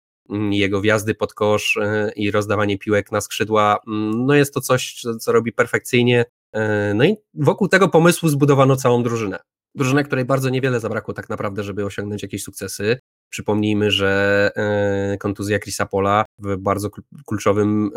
jego 0.50 0.80
wjazdy 0.80 1.14
pod 1.14 1.34
kosz 1.34 1.76
e, 1.76 2.12
i 2.16 2.30
rozdawanie 2.30 2.78
piłek 2.78 3.12
na 3.12 3.20
skrzydła, 3.20 3.78
mm, 3.86 4.26
no 4.26 4.34
jest 4.34 4.54
to 4.54 4.60
coś, 4.60 5.02
co 5.20 5.32
robi 5.32 5.52
perfekcyjnie. 5.52 6.24
E, 6.52 6.94
no 6.94 7.04
i 7.04 7.16
wokół 7.34 7.68
tego 7.68 7.88
pomysłu 7.88 8.28
zbudowano 8.28 8.76
całą 8.76 9.02
drużynę. 9.02 9.38
Drużynę, 9.74 10.04
której 10.04 10.24
bardzo 10.24 10.50
niewiele 10.50 10.80
zabrakło 10.80 11.14
tak 11.14 11.28
naprawdę, 11.28 11.62
żeby 11.62 11.84
osiągnąć 11.84 12.22
jakieś 12.22 12.42
sukcesy. 12.42 12.98
Przypomnijmy, 13.30 13.90
że 13.90 14.50
e, 14.56 15.18
kontuzja 15.18 15.58
Chrisa 15.58 15.86
Pola 15.86 16.24
w 16.38 16.56
bardzo 16.56 16.90
kluczowym 17.26 17.90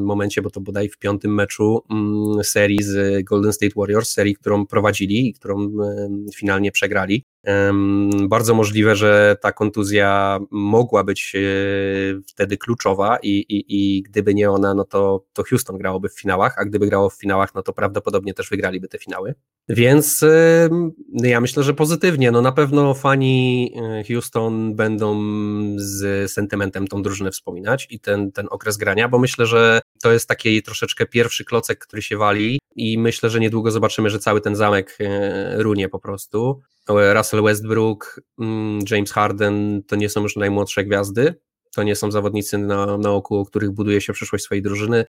momencie, 0.00 0.42
bo 0.42 0.50
to 0.50 0.60
bodaj 0.60 0.88
w 0.88 0.98
piątym 0.98 1.34
meczu 1.34 1.82
mm, 1.90 2.44
serii 2.44 2.82
z 2.82 3.24
Golden 3.24 3.52
State 3.52 3.72
Warriors, 3.76 4.10
serii, 4.10 4.34
którą 4.34 4.66
prowadzili 4.66 5.28
i 5.28 5.34
którą 5.34 5.70
finalnie 6.34 6.72
przegrali. 6.72 7.24
Bardzo 8.28 8.54
możliwe, 8.54 8.96
że 8.96 9.36
ta 9.40 9.52
kontuzja 9.52 10.38
mogła 10.50 11.04
być 11.04 11.32
e, 11.34 11.40
wtedy 12.26 12.56
kluczowa 12.56 13.18
i, 13.22 13.28
i, 13.28 13.64
i 13.68 14.02
gdyby 14.02 14.34
nie 14.34 14.50
ona, 14.50 14.74
no 14.74 14.84
to, 14.84 15.24
to 15.32 15.42
Houston 15.42 15.78
grałoby 15.78 16.08
w 16.08 16.20
finałach, 16.20 16.58
a 16.58 16.64
gdyby 16.64 16.86
grało 16.86 17.10
w 17.10 17.14
finałach, 17.14 17.54
no 17.54 17.62
to 17.62 17.72
prawdopodobnie 17.72 18.34
też 18.34 18.50
wygraliby 18.50 18.88
te 18.88 18.98
finały. 18.98 19.34
Więc 19.68 20.24
ja 21.12 21.40
myślę, 21.40 21.62
że 21.62 21.74
pozytywnie. 21.74 22.30
No 22.30 22.42
na 22.42 22.52
pewno 22.52 22.94
fani 22.94 23.72
e, 23.76 24.04
Houston 24.04 24.74
będą 24.76 25.20
z 25.76 26.30
sentymentem 26.32 26.88
tą 26.88 27.02
drużynę 27.02 27.30
wspominać 27.30 27.86
i 27.90 28.00
ten, 28.00 28.32
ten 28.32 28.46
okres 28.50 28.76
grania, 28.76 29.08
bo 29.08 29.18
myślę, 29.18 29.46
że 29.46 29.80
to 30.02 30.12
jest 30.12 30.28
taki 30.28 30.62
troszeczkę 30.62 31.06
pierwszy 31.06 31.44
klocek, 31.44 31.78
który 31.78 32.02
się 32.02 32.16
wali 32.16 32.58
i 32.76 32.98
myślę, 32.98 33.30
że 33.30 33.40
niedługo 33.40 33.70
zobaczymy, 33.70 34.10
że 34.10 34.18
cały 34.18 34.40
ten 34.40 34.56
zamek 34.56 34.98
e, 35.00 35.62
runie 35.62 35.88
po 35.88 35.98
prostu. 35.98 36.60
Russell 36.88 37.42
Westbrook, 37.42 38.20
mm, 38.38 38.78
James 38.90 39.12
Harden 39.12 39.82
to 39.86 39.96
nie 39.96 40.08
są 40.08 40.22
już 40.22 40.36
najmłodsze 40.36 40.84
gwiazdy, 40.84 41.34
to 41.74 41.82
nie 41.82 41.96
są 41.96 42.10
zawodnicy 42.10 42.58
na, 42.58 42.98
na 42.98 43.10
oku, 43.10 43.44
których 43.44 43.70
buduje 43.70 44.00
się 44.00 44.12
przyszłość 44.12 44.44
swojej 44.44 44.62
drużyny. 44.62 45.04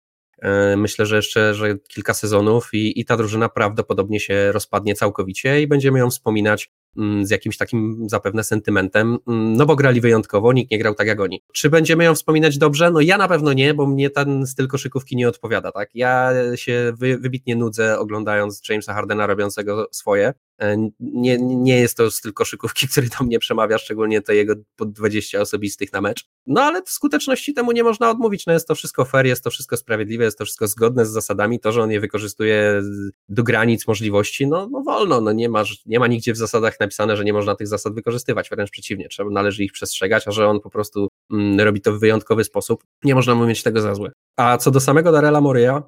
E, 0.42 0.76
myślę, 0.76 1.06
że 1.06 1.16
jeszcze 1.16 1.54
że 1.54 1.78
kilka 1.88 2.14
sezonów 2.14 2.68
i, 2.72 3.00
i 3.00 3.04
ta 3.04 3.16
drużyna 3.16 3.48
prawdopodobnie 3.48 4.20
się 4.20 4.52
rozpadnie 4.52 4.94
całkowicie 4.94 5.62
i 5.62 5.66
będziemy 5.66 5.98
ją 5.98 6.10
wspominać 6.10 6.70
mm, 6.96 7.26
z 7.26 7.30
jakimś 7.30 7.56
takim 7.56 8.06
zapewne 8.08 8.44
sentymentem, 8.44 9.18
mm, 9.28 9.56
no 9.56 9.66
bo 9.66 9.76
grali 9.76 10.00
wyjątkowo, 10.00 10.52
nikt 10.52 10.70
nie 10.70 10.78
grał 10.78 10.94
tak 10.94 11.06
jak 11.06 11.20
oni. 11.20 11.42
Czy 11.52 11.70
będziemy 11.70 12.04
ją 12.04 12.14
wspominać 12.14 12.58
dobrze? 12.58 12.90
No 12.90 13.00
ja 13.00 13.18
na 13.18 13.28
pewno 13.28 13.52
nie, 13.52 13.74
bo 13.74 13.87
mnie 13.87 14.10
ten 14.10 14.46
styl 14.46 14.68
koszykówki 14.68 15.16
nie 15.16 15.28
odpowiada, 15.28 15.72
tak? 15.72 15.90
Ja 15.94 16.32
się 16.54 16.92
wy, 16.98 17.18
wybitnie 17.18 17.56
nudzę 17.56 17.98
oglądając 17.98 18.68
Jamesa 18.68 18.94
Hardena 18.94 19.26
robiącego 19.26 19.88
swoje, 19.92 20.32
E, 20.53 20.53
nie, 21.00 21.38
nie 21.38 21.80
jest 21.80 21.96
to 21.96 22.10
styl 22.10 22.32
koszykówki, 22.32 22.88
który 22.92 23.08
do 23.18 23.24
mnie 23.24 23.38
przemawia, 23.38 23.78
szczególnie 23.78 24.22
te 24.22 24.36
jego 24.36 24.54
pod 24.76 24.92
20 24.92 25.40
osobistych 25.40 25.92
na 25.92 26.00
mecz. 26.00 26.24
No 26.46 26.62
ale 26.62 26.82
skuteczności 26.86 27.54
temu 27.54 27.72
nie 27.72 27.84
można 27.84 28.10
odmówić. 28.10 28.46
No 28.46 28.52
jest 28.52 28.68
to 28.68 28.74
wszystko 28.74 29.04
fair, 29.04 29.26
jest 29.26 29.44
to 29.44 29.50
wszystko 29.50 29.76
sprawiedliwe, 29.76 30.24
jest 30.24 30.38
to 30.38 30.44
wszystko 30.44 30.66
zgodne 30.66 31.06
z 31.06 31.10
zasadami. 31.10 31.60
To, 31.60 31.72
że 31.72 31.82
on 31.82 31.90
je 31.90 32.00
wykorzystuje 32.00 32.82
do 33.28 33.42
granic 33.42 33.86
możliwości, 33.86 34.46
no, 34.46 34.68
no 34.72 34.82
wolno. 34.82 35.20
No 35.20 35.32
nie, 35.32 35.48
ma, 35.48 35.62
nie 35.86 35.98
ma 35.98 36.06
nigdzie 36.06 36.32
w 36.32 36.36
zasadach 36.36 36.80
napisane, 36.80 37.16
że 37.16 37.24
nie 37.24 37.32
można 37.32 37.54
tych 37.54 37.66
zasad 37.66 37.94
wykorzystywać. 37.94 38.50
Wręcz 38.50 38.70
przeciwnie, 38.70 39.08
trzeba, 39.08 39.30
należy 39.30 39.64
ich 39.64 39.72
przestrzegać, 39.72 40.28
a 40.28 40.30
że 40.30 40.48
on 40.48 40.60
po 40.60 40.70
prostu 40.70 41.08
mm, 41.32 41.60
robi 41.60 41.80
to 41.80 41.92
w 41.92 42.00
wyjątkowy 42.00 42.44
sposób, 42.44 42.84
nie 43.04 43.14
można 43.14 43.34
mu 43.34 43.46
mieć 43.46 43.62
tego 43.62 43.80
za 43.80 43.94
złe. 43.94 44.12
A 44.36 44.58
co 44.58 44.70
do 44.70 44.80
samego 44.80 45.12
Darela 45.12 45.40
Moria, 45.40 45.82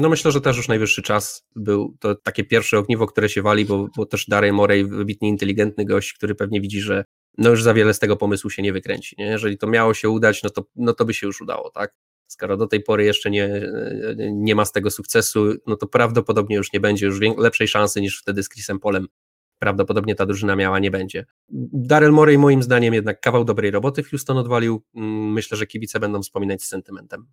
no 0.00 0.08
myślę, 0.08 0.32
że 0.32 0.40
też 0.40 0.56
już 0.56 0.68
najwyższy 0.68 1.02
czas 1.02 1.46
był 1.56 1.96
to 2.00 2.14
takie 2.14 2.44
pierwsze 2.44 2.78
ogniwo, 2.78 3.06
które 3.06 3.28
się 3.28 3.42
wali, 3.42 3.64
bo, 3.64 3.88
bo 3.96 4.06
też 4.06 4.26
Darej 4.26 4.52
Morey, 4.52 4.84
wybitnie 4.84 5.28
inteligentny 5.28 5.84
gość, 5.84 6.12
który 6.12 6.34
pewnie 6.34 6.60
widzi, 6.60 6.80
że 6.80 7.04
no 7.38 7.50
już 7.50 7.62
za 7.62 7.74
wiele 7.74 7.94
z 7.94 7.98
tego 7.98 8.16
pomysłu 8.16 8.50
się 8.50 8.62
nie 8.62 8.72
wykręci. 8.72 9.16
Nie? 9.18 9.26
Jeżeli 9.26 9.58
to 9.58 9.66
miało 9.66 9.94
się 9.94 10.08
udać, 10.08 10.42
no 10.42 10.50
to, 10.50 10.64
no 10.76 10.92
to 10.92 11.04
by 11.04 11.14
się 11.14 11.26
już 11.26 11.40
udało, 11.40 11.70
tak? 11.70 11.94
Skoro 12.26 12.56
do 12.56 12.66
tej 12.66 12.82
pory 12.82 13.04
jeszcze 13.04 13.30
nie, 13.30 13.62
nie 14.32 14.54
ma 14.54 14.64
z 14.64 14.72
tego 14.72 14.90
sukcesu, 14.90 15.54
no 15.66 15.76
to 15.76 15.86
prawdopodobnie 15.86 16.56
już 16.56 16.72
nie 16.72 16.80
będzie 16.80 17.06
już 17.06 17.20
lepszej 17.38 17.68
szansy 17.68 18.00
niż 18.00 18.20
wtedy 18.20 18.42
z 18.42 18.48
Chrisem 18.48 18.80
Polem. 18.80 19.06
Prawdopodobnie 19.58 20.14
ta 20.14 20.26
drużyna 20.26 20.56
miała, 20.56 20.78
nie 20.78 20.90
będzie. 20.90 21.26
Daryl 21.72 22.12
Morey 22.12 22.38
moim 22.38 22.62
zdaniem 22.62 22.94
jednak 22.94 23.20
kawał 23.20 23.44
dobrej 23.44 23.70
roboty 23.70 24.02
w 24.02 24.10
Houston 24.10 24.38
odwalił. 24.38 24.82
Mm, 24.94 25.32
myślę, 25.32 25.56
że 25.56 25.66
kibice 25.66 26.00
będą 26.00 26.22
wspominać 26.22 26.62
z 26.62 26.68
sentymentem. 26.68 27.26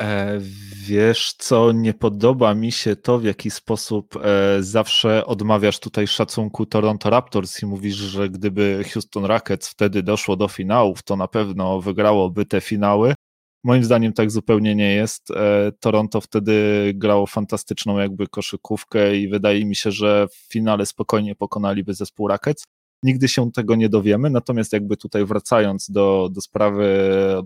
E, 0.00 0.38
wiesz 0.86 1.34
co, 1.38 1.72
nie 1.72 1.94
podoba 1.94 2.54
mi 2.54 2.72
się 2.72 2.96
to, 2.96 3.18
w 3.18 3.24
jaki 3.24 3.50
sposób 3.50 4.16
e, 4.16 4.62
zawsze 4.62 5.26
odmawiasz 5.26 5.80
tutaj 5.80 6.06
szacunku 6.06 6.66
Toronto 6.66 7.10
Raptors 7.10 7.62
i 7.62 7.66
mówisz, 7.66 7.94
że 7.94 8.28
gdyby 8.28 8.84
Houston 8.92 9.24
Rockets 9.24 9.68
wtedy 9.68 10.02
doszło 10.02 10.36
do 10.36 10.48
finałów, 10.48 11.02
to 11.02 11.16
na 11.16 11.28
pewno 11.28 11.80
wygrałoby 11.80 12.46
te 12.46 12.60
finały. 12.60 13.14
Moim 13.64 13.84
zdaniem 13.84 14.12
tak 14.12 14.30
zupełnie 14.30 14.74
nie 14.74 14.94
jest. 14.94 15.30
E, 15.30 15.72
Toronto 15.80 16.20
wtedy 16.20 16.52
grało 16.94 17.26
fantastyczną 17.26 17.98
jakby 17.98 18.26
koszykówkę 18.26 19.16
i 19.16 19.28
wydaje 19.28 19.64
mi 19.64 19.76
się, 19.76 19.90
że 19.90 20.26
w 20.28 20.52
finale 20.52 20.86
spokojnie 20.86 21.34
pokonaliby 21.34 21.94
zespół 21.94 22.28
Rockets. 22.28 22.64
Nigdy 23.02 23.28
się 23.28 23.52
tego 23.52 23.76
nie 23.76 23.88
dowiemy, 23.88 24.30
natomiast 24.30 24.72
jakby 24.72 24.96
tutaj 24.96 25.24
wracając 25.24 25.90
do, 25.90 26.28
do 26.32 26.40
sprawy 26.40 26.88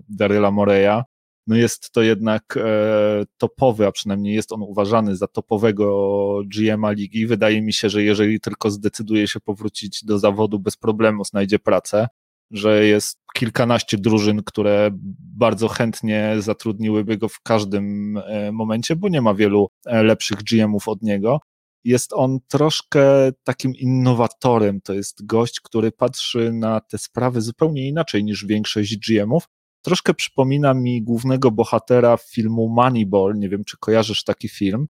Daryla 0.09 0.51
Moreya, 0.51 1.03
no 1.49 1.55
jest 1.55 1.91
to 1.91 2.01
jednak 2.01 2.57
e, 2.57 3.25
topowy, 3.37 3.87
a 3.87 3.91
przynajmniej 3.91 4.35
jest 4.35 4.51
on 4.51 4.61
uważany 4.61 5.15
za 5.15 5.27
topowego 5.27 6.41
GM-a 6.45 6.91
ligi. 6.91 7.27
Wydaje 7.27 7.61
mi 7.61 7.73
się, 7.73 7.89
że 7.89 8.03
jeżeli 8.03 8.39
tylko 8.39 8.71
zdecyduje 8.71 9.27
się 9.27 9.39
powrócić 9.39 10.05
do 10.05 10.19
zawodu 10.19 10.59
bez 10.59 10.77
problemu, 10.77 11.23
znajdzie 11.23 11.59
pracę, 11.59 12.07
że 12.51 12.85
jest 12.85 13.19
kilkanaście 13.35 13.97
drużyn, 13.97 14.43
które 14.45 14.89
bardzo 15.37 15.67
chętnie 15.67 16.35
zatrudniłyby 16.39 17.17
go 17.17 17.29
w 17.29 17.41
każdym 17.41 18.17
e, 18.17 18.51
momencie, 18.51 18.95
bo 18.95 19.09
nie 19.09 19.21
ma 19.21 19.33
wielu 19.33 19.67
e, 19.85 20.03
lepszych 20.03 20.43
GM-ów 20.43 20.87
od 20.87 21.01
niego. 21.01 21.39
Jest 21.83 22.13
on 22.13 22.39
troszkę 22.47 23.01
takim 23.43 23.75
innowatorem. 23.75 24.81
To 24.81 24.93
jest 24.93 25.25
gość, 25.25 25.59
który 25.59 25.91
patrzy 25.91 26.53
na 26.53 26.79
te 26.79 26.97
sprawy 26.97 27.41
zupełnie 27.41 27.87
inaczej 27.87 28.23
niż 28.23 28.45
większość 28.45 28.97
GM-ów 28.97 29.43
Troszkę 29.81 30.13
przypomina 30.13 30.73
mi 30.73 31.01
głównego 31.01 31.51
bohatera 31.51 32.17
filmu 32.17 32.69
Moneyball. 32.69 33.35
Nie 33.35 33.49
wiem, 33.49 33.63
czy 33.63 33.77
kojarzysz 33.77 34.23
taki 34.23 34.49
film. 34.49 34.87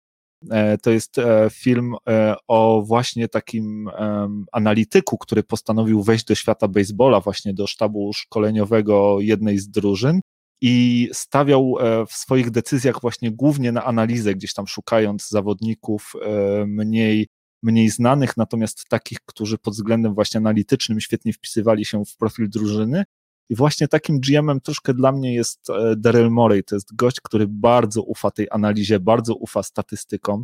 E, 0.52 0.78
to 0.78 0.92
jest 0.92 1.18
e, 1.18 1.50
film 1.52 1.96
e, 2.10 2.36
o 2.48 2.84
właśnie 2.88 3.28
takim 3.28 3.90
analityku, 4.52 5.18
który 5.18 5.44
postanowił 5.44 6.04
wejść 6.04 6.26
do 6.26 6.36
świata 6.36 6.68
baseballa, 6.68 7.20
właśnie 7.20 7.54
do 7.54 7.68
sztabu 7.68 8.14
szkoleniowego 8.14 9.18
jednej 9.20 9.58
z 9.58 9.70
drużyn 9.70 10.20
i 10.62 11.10
stawiał 11.14 11.76
w 12.10 12.14
swoich 12.14 12.52
decyzjach 12.52 13.02
właśnie 13.02 13.32
głównie 13.32 13.72
na 13.72 13.84
analizę, 13.84 14.36
gdzieś 14.36 14.54
tam 14.54 14.68
szukając 14.68 15.30
zawodników 15.30 16.14
mniej, 16.68 17.28
mniej 17.64 17.90
znanych, 17.90 18.38
natomiast 18.38 18.86
takich, 18.90 19.18
którzy 19.26 19.58
pod 19.58 19.74
względem 19.74 20.14
właśnie 20.14 20.38
analitycznym 20.38 21.02
świetnie 21.02 21.34
wpisywali 21.34 21.86
się 21.86 22.06
w 22.06 22.18
profil 22.18 22.50
drużyny 22.50 23.04
i 23.50 23.56
właśnie 23.56 23.88
takim 23.88 24.20
GM-em 24.20 24.62
troszkę 24.62 24.94
dla 24.94 25.12
mnie 25.12 25.34
jest 25.34 25.70
e, 25.70 25.96
Daryl 25.98 26.30
Morey. 26.30 26.64
To 26.64 26.76
jest 26.76 26.96
gość, 26.96 27.22
który 27.22 27.46
bardzo 27.50 28.04
ufa 28.04 28.32
tej 28.32 28.48
analizie, 28.52 29.00
bardzo 29.00 29.36
ufa 29.36 29.64
statystykom. 29.64 30.44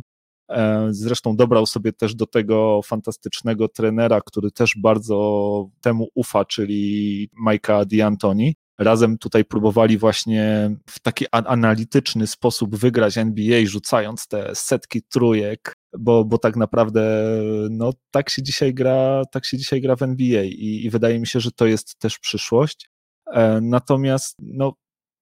E, 0.50 0.88
zresztą 0.90 1.36
dobrał 1.36 1.66
sobie 1.66 1.92
też 1.92 2.14
do 2.14 2.26
tego 2.26 2.80
fantastycznego 2.84 3.68
trenera, 3.68 4.20
który 4.26 4.50
też 4.50 4.74
bardzo 4.82 5.66
temu 5.80 6.08
ufa, 6.14 6.44
czyli 6.44 7.28
Majka 7.32 7.82
D'Antoni. 7.84 8.52
Razem 8.78 9.18
tutaj 9.18 9.44
próbowali 9.44 9.98
właśnie 9.98 10.70
w 10.90 11.00
taki 11.00 11.26
analityczny 11.32 12.26
sposób 12.26 12.76
wygrać 12.76 13.18
NBA, 13.18 13.66
rzucając 13.66 14.26
te 14.26 14.54
setki 14.54 15.02
trójek, 15.02 15.74
bo, 15.98 16.24
bo 16.24 16.38
tak 16.38 16.56
naprawdę 16.56 17.32
no, 17.70 17.92
tak 18.10 18.30
się 18.30 18.42
dzisiaj 18.42 18.74
gra, 18.74 19.22
tak 19.32 19.44
się 19.44 19.58
dzisiaj 19.58 19.80
gra 19.80 19.96
w 19.96 20.02
NBA 20.02 20.42
i, 20.42 20.80
i 20.84 20.90
wydaje 20.90 21.20
mi 21.20 21.26
się, 21.26 21.40
że 21.40 21.50
to 21.50 21.66
jest 21.66 21.98
też 21.98 22.18
przyszłość. 22.18 22.89
E, 23.32 23.60
natomiast 23.60 24.36
no, 24.38 24.72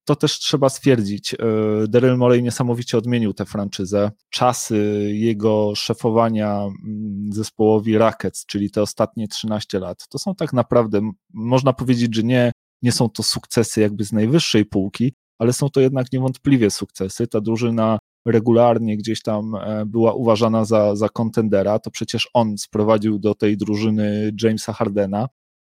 to 0.04 0.16
też 0.16 0.38
trzeba 0.38 0.68
stwierdzić. 0.68 1.34
E, 1.34 1.38
Daryl 1.88 2.16
Morey 2.16 2.42
niesamowicie 2.42 2.98
odmienił 2.98 3.34
tę 3.34 3.44
franczyzę. 3.44 4.10
Czasy 4.30 5.10
jego 5.12 5.74
szefowania 5.74 6.60
mm, 6.62 7.32
zespołowi 7.32 7.98
Rackets, 7.98 8.46
czyli 8.46 8.70
te 8.70 8.82
ostatnie 8.82 9.28
13 9.28 9.78
lat, 9.78 10.08
to 10.08 10.18
są 10.18 10.34
tak 10.34 10.52
naprawdę, 10.52 11.10
można 11.34 11.72
powiedzieć, 11.72 12.14
że 12.14 12.22
nie, 12.22 12.52
nie 12.82 12.92
są 12.92 13.08
to 13.08 13.22
sukcesy 13.22 13.80
jakby 13.80 14.04
z 14.04 14.12
najwyższej 14.12 14.64
półki, 14.64 15.12
ale 15.38 15.52
są 15.52 15.70
to 15.70 15.80
jednak 15.80 16.12
niewątpliwie 16.12 16.70
sukcesy. 16.70 17.26
Ta 17.26 17.40
drużyna 17.40 17.98
regularnie 18.26 18.96
gdzieś 18.96 19.22
tam 19.22 19.54
e, 19.54 19.86
była 19.86 20.12
uważana 20.12 20.64
za, 20.64 20.96
za 20.96 21.08
kontendera, 21.08 21.78
to 21.78 21.90
przecież 21.90 22.28
on 22.34 22.58
sprowadził 22.58 23.18
do 23.18 23.34
tej 23.34 23.56
drużyny 23.56 24.32
Jamesa 24.42 24.72
Hardena. 24.72 25.28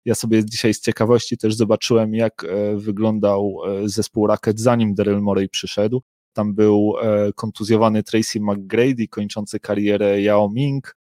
Ja 0.04 0.14
sobie 0.14 0.44
dzisiaj 0.44 0.74
z 0.74 0.80
ciekawości 0.80 1.38
też 1.38 1.54
zobaczyłem, 1.54 2.14
jak 2.14 2.44
e, 2.44 2.76
wyglądał 2.76 3.56
e, 3.66 3.88
zespół 3.88 4.26
Racket 4.26 4.60
zanim 4.60 4.94
Daryl 4.94 5.20
Morey 5.20 5.48
przyszedł. 5.48 6.02
Tam 6.32 6.54
był 6.54 6.92
kontuzjowany 7.34 8.02
Tracy 8.02 8.40
McGrady, 8.40 9.08
kończący 9.08 9.60
karierę 9.60 10.20
Yao 10.20 10.50
Ming, 10.50 10.96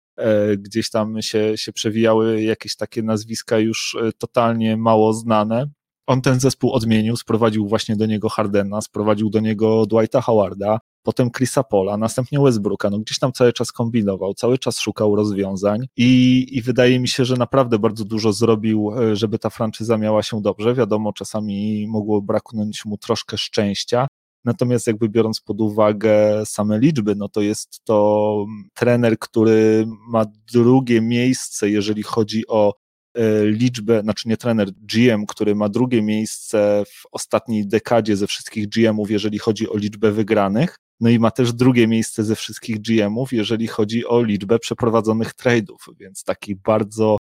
gdzieś 0.58 0.90
tam 0.90 1.22
się, 1.22 1.58
się 1.58 1.74
przewijały 1.74 2.42
jakieś 2.42 2.76
takie 2.76 3.04
nazwiska 3.04 3.60
już 3.60 3.98
totalnie 4.18 4.78
mało 4.78 5.14
znane. 5.14 5.70
On 6.08 6.22
ten 6.22 6.40
zespół 6.40 6.72
odmienił, 6.72 7.18
sprowadził 7.18 7.68
właśnie 7.68 7.96
do 7.96 8.06
niego 8.06 8.30
Hardena, 8.30 8.82
sprowadził 8.82 9.30
do 9.30 9.40
niego 9.40 9.86
Dwighta 9.86 10.22
Howarda, 10.22 10.80
potem 11.04 11.32
Chrisa 11.32 11.64
Pola, 11.64 11.98
następnie 11.98 12.40
Westbrooka, 12.40 12.90
no 12.90 13.00
gdzieś 13.00 13.20
tam 13.20 13.32
cały 13.32 13.54
czas 13.54 13.72
kombinował, 13.72 14.34
cały 14.34 14.58
czas 14.58 14.80
szukał 14.80 15.16
rozwiązań 15.16 15.88
i, 15.98 16.48
i 16.52 16.62
wydaje 16.62 17.00
mi 17.00 17.08
się, 17.08 17.26
że 17.26 17.36
naprawdę 17.36 17.80
bardzo 17.80 18.06
dużo 18.06 18.34
zrobił, 18.34 18.92
e, 19.00 19.16
żeby 19.16 19.40
ta 19.40 19.50
franczyza 19.50 19.98
miała 19.98 20.24
się 20.24 20.42
dobrze. 20.42 20.74
Wiadomo, 20.74 21.14
czasami 21.14 21.88
mogło 21.88 22.22
braknąć 22.22 22.86
mu 22.86 22.98
troszkę 22.98 23.38
szczęścia, 23.38 24.08
Natomiast 24.46 24.88
jakby 24.88 25.10
biorąc 25.10 25.42
pod 25.42 25.62
uwagę 25.62 26.46
same 26.46 26.80
liczby, 26.80 27.16
no 27.16 27.30
to 27.30 27.42
jest 27.42 27.84
to 27.84 28.46
trener, 28.74 29.20
który 29.20 29.86
ma 30.08 30.26
drugie 30.54 31.02
miejsce, 31.02 31.70
jeżeli 31.70 32.04
chodzi 32.04 32.48
o 32.48 32.74
e, 33.16 33.46
liczbę, 33.46 34.02
znaczy 34.02 34.30
nie 34.30 34.38
trener, 34.38 34.72
GM, 34.72 35.26
który 35.26 35.56
ma 35.56 35.70
drugie 35.70 36.02
miejsce 36.02 36.84
w 36.88 37.04
ostatniej 37.12 37.68
dekadzie 37.68 38.16
ze 38.18 38.28
wszystkich 38.28 38.70
GM-ów, 38.70 39.12
jeżeli 39.12 39.40
chodzi 39.40 39.70
o 39.70 39.78
liczbę 39.78 40.12
wygranych. 40.12 40.76
No 41.02 41.10
i 41.10 41.20
ma 41.20 41.32
też 41.32 41.54
drugie 41.54 41.88
miejsce 41.88 42.24
ze 42.24 42.36
wszystkich 42.36 42.82
GM-ów, 42.82 43.34
jeżeli 43.34 43.68
chodzi 43.68 44.06
o 44.06 44.24
liczbę 44.24 44.60
przeprowadzonych 44.60 45.34
trade'ów, 45.34 45.96
więc 46.00 46.24
taki 46.24 46.56
bardzo 46.56 47.18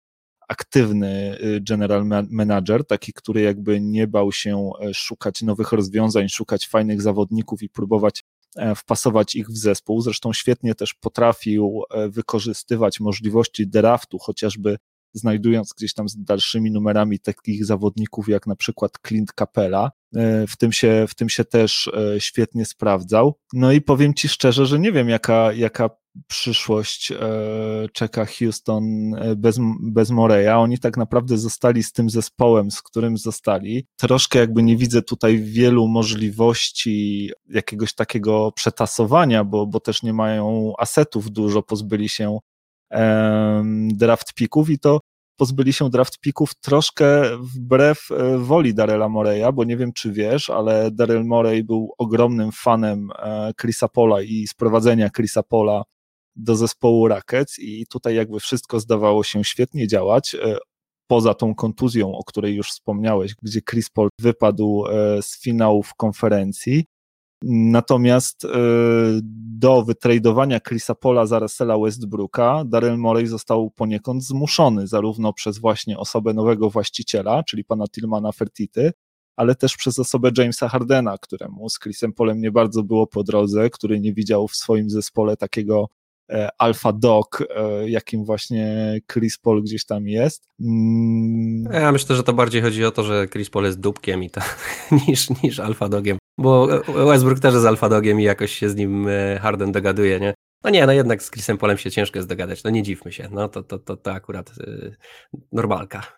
aktywny 0.47 1.37
y, 1.41 1.61
general 1.61 2.05
manager, 2.29 2.85
taki, 2.85 3.13
który 3.13 3.41
jakby 3.41 3.81
nie 3.81 4.07
bał 4.07 4.31
się 4.31 4.71
e, 4.81 4.93
szukać 4.93 5.41
nowych 5.41 5.71
rozwiązań, 5.71 6.29
szukać 6.29 6.67
fajnych 6.67 7.01
zawodników 7.01 7.63
i 7.63 7.69
próbować 7.69 8.23
e, 8.55 8.75
wpasować 8.75 9.35
ich 9.35 9.47
w 9.47 9.57
zespół. 9.57 10.01
Zresztą 10.01 10.33
świetnie 10.33 10.75
też 10.75 10.93
potrafił 10.93 11.83
e, 11.91 12.09
wykorzystywać 12.09 12.99
możliwości 12.99 13.67
draftu, 13.67 14.19
chociażby 14.19 14.77
znajdując 15.13 15.73
gdzieś 15.77 15.93
tam 15.93 16.09
z 16.09 16.23
dalszymi 16.23 16.71
numerami 16.71 17.19
takich 17.19 17.65
zawodników 17.65 18.29
jak 18.29 18.47
na 18.47 18.55
przykład 18.55 18.91
Clint 19.07 19.31
Capella. 19.39 19.91
E, 20.15 20.47
w 20.47 20.57
tym 20.57 20.71
się, 20.71 21.05
w 21.09 21.15
tym 21.15 21.29
się 21.29 21.45
też 21.45 21.87
e, 21.87 22.19
świetnie 22.19 22.65
sprawdzał. 22.65 23.35
No 23.53 23.71
i 23.71 23.81
powiem 23.81 24.13
Ci 24.13 24.27
szczerze, 24.27 24.65
że 24.65 24.79
nie 24.79 24.91
wiem, 24.91 25.09
jaka, 25.09 25.53
jaka 25.53 25.89
przyszłość 26.27 27.11
e, 27.11 27.17
czeka 27.93 28.25
Houston 28.25 28.85
bez, 29.35 29.59
bez 29.81 30.09
Moreya. 30.09 30.49
Oni 30.49 30.79
tak 30.79 30.97
naprawdę 30.97 31.37
zostali 31.37 31.83
z 31.83 31.91
tym 31.91 32.09
zespołem, 32.09 32.71
z 32.71 32.81
którym 32.81 33.17
zostali. 33.17 33.85
Troszkę 33.97 34.39
jakby 34.39 34.63
nie 34.63 34.77
widzę 34.77 35.01
tutaj 35.01 35.39
wielu 35.39 35.87
możliwości 35.87 37.29
jakiegoś 37.49 37.93
takiego 37.93 38.51
przetasowania, 38.51 39.43
bo, 39.43 39.67
bo 39.67 39.79
też 39.79 40.03
nie 40.03 40.13
mają 40.13 40.73
asetów 40.77 41.31
dużo, 41.31 41.63
pozbyli 41.63 42.09
się 42.09 42.39
draft 43.93 44.33
picków 44.33 44.69
i 44.69 44.79
to 44.79 44.99
pozbyli 45.37 45.73
się 45.73 45.89
draft 45.89 46.19
picków 46.19 46.55
troszkę 46.55 47.37
wbrew 47.37 48.11
e, 48.11 48.37
woli 48.37 48.73
Darela 48.73 49.09
Moreya, 49.09 49.53
bo 49.53 49.63
nie 49.63 49.77
wiem 49.77 49.93
czy 49.93 50.11
wiesz, 50.11 50.49
ale 50.49 50.91
Daryl 50.91 51.25
Morey 51.25 51.63
był 51.63 51.93
ogromnym 51.97 52.51
fanem 52.51 53.09
e, 53.19 53.51
Chrisa 53.61 53.87
Pola 53.87 54.21
i 54.21 54.47
sprowadzenia 54.47 55.09
Chrisa 55.09 55.43
Pola 55.43 55.83
do 56.35 56.55
zespołu 56.55 57.07
Rockets 57.07 57.59
i 57.59 57.85
tutaj 57.87 58.15
jakby 58.15 58.39
wszystko 58.39 58.79
zdawało 58.79 59.23
się 59.23 59.43
świetnie 59.43 59.87
działać 59.87 60.35
e, 60.35 60.57
poza 61.07 61.33
tą 61.33 61.55
kontuzją, 61.55 62.11
o 62.15 62.23
której 62.23 62.55
już 62.55 62.69
wspomniałeś, 62.69 63.35
gdzie 63.41 63.61
Chris 63.69 63.89
Paul 63.89 64.09
wypadł 64.19 64.83
z 65.21 65.41
finałów 65.41 65.95
konferencji, 65.95 66.85
Natomiast 67.43 68.45
e, 68.45 68.49
do 69.59 69.83
wytradowania 69.83 70.59
Chrisa 70.59 70.95
Pola 70.95 71.25
za 71.25 71.39
Russella 71.39 71.77
Westbrooka 71.77 72.63
Daryl 72.65 72.97
Morey 72.97 73.27
został 73.27 73.71
poniekąd 73.71 74.23
zmuszony 74.23 74.87
zarówno 74.87 75.33
przez 75.33 75.57
właśnie 75.57 75.97
osobę 75.97 76.33
nowego 76.33 76.69
właściciela, 76.69 77.43
czyli 77.43 77.63
pana 77.63 77.85
Tillmana 77.87 78.31
Fertity, 78.31 78.91
ale 79.35 79.55
też 79.55 79.77
przez 79.77 79.99
osobę 79.99 80.31
Jamesa 80.37 80.69
Hardena, 80.69 81.17
któremu 81.17 81.69
z 81.69 81.79
Chrisem 81.79 82.13
Polem 82.13 82.41
nie 82.41 82.51
bardzo 82.51 82.83
było 82.83 83.07
po 83.07 83.23
drodze, 83.23 83.69
który 83.69 83.99
nie 83.99 84.13
widział 84.13 84.47
w 84.47 84.55
swoim 84.55 84.89
zespole 84.89 85.37
takiego 85.37 85.89
e, 86.31 86.49
alfa 86.57 86.93
dog, 86.93 87.43
e, 87.55 87.89
jakim 87.89 88.25
właśnie 88.25 88.97
Chris 89.13 89.37
Paul 89.37 89.63
gdzieś 89.63 89.85
tam 89.85 90.07
jest. 90.07 90.47
Mm. 90.59 91.73
Ja 91.73 91.91
myślę, 91.91 92.15
że 92.15 92.23
to 92.23 92.33
bardziej 92.33 92.61
chodzi 92.61 92.85
o 92.85 92.91
to, 92.91 93.03
że 93.03 93.27
Chris 93.27 93.49
Paul 93.49 93.65
jest 93.65 93.79
dupkiem 93.79 94.23
i 94.23 94.29
to, 94.29 94.41
niż, 95.07 95.43
niż 95.43 95.59
alfa 95.59 95.89
dogiem. 95.89 96.17
Bo 96.37 96.67
Westbrook 96.87 97.39
też 97.39 97.53
jest 97.53 97.65
alfadogiem 97.65 98.19
i 98.19 98.23
jakoś 98.23 98.51
się 98.51 98.69
z 98.69 98.75
nim 98.75 99.07
e, 99.07 99.39
Harden 99.39 99.71
dogaduje, 99.71 100.19
nie? 100.19 100.33
No 100.63 100.69
nie, 100.69 100.85
no 100.85 100.93
jednak 100.93 101.23
z 101.23 101.31
Chrisem 101.31 101.57
Polem 101.57 101.77
się 101.77 101.91
ciężko 101.91 102.19
jest 102.19 102.29
dogadać, 102.29 102.63
no 102.63 102.69
nie 102.69 102.83
dziwmy 102.83 103.11
się, 103.11 103.29
no 103.31 103.49
to, 103.49 103.63
to, 103.63 103.79
to, 103.79 103.97
to 103.97 104.11
akurat 104.11 104.57
yy, 104.57 104.95
normalka. 105.51 106.16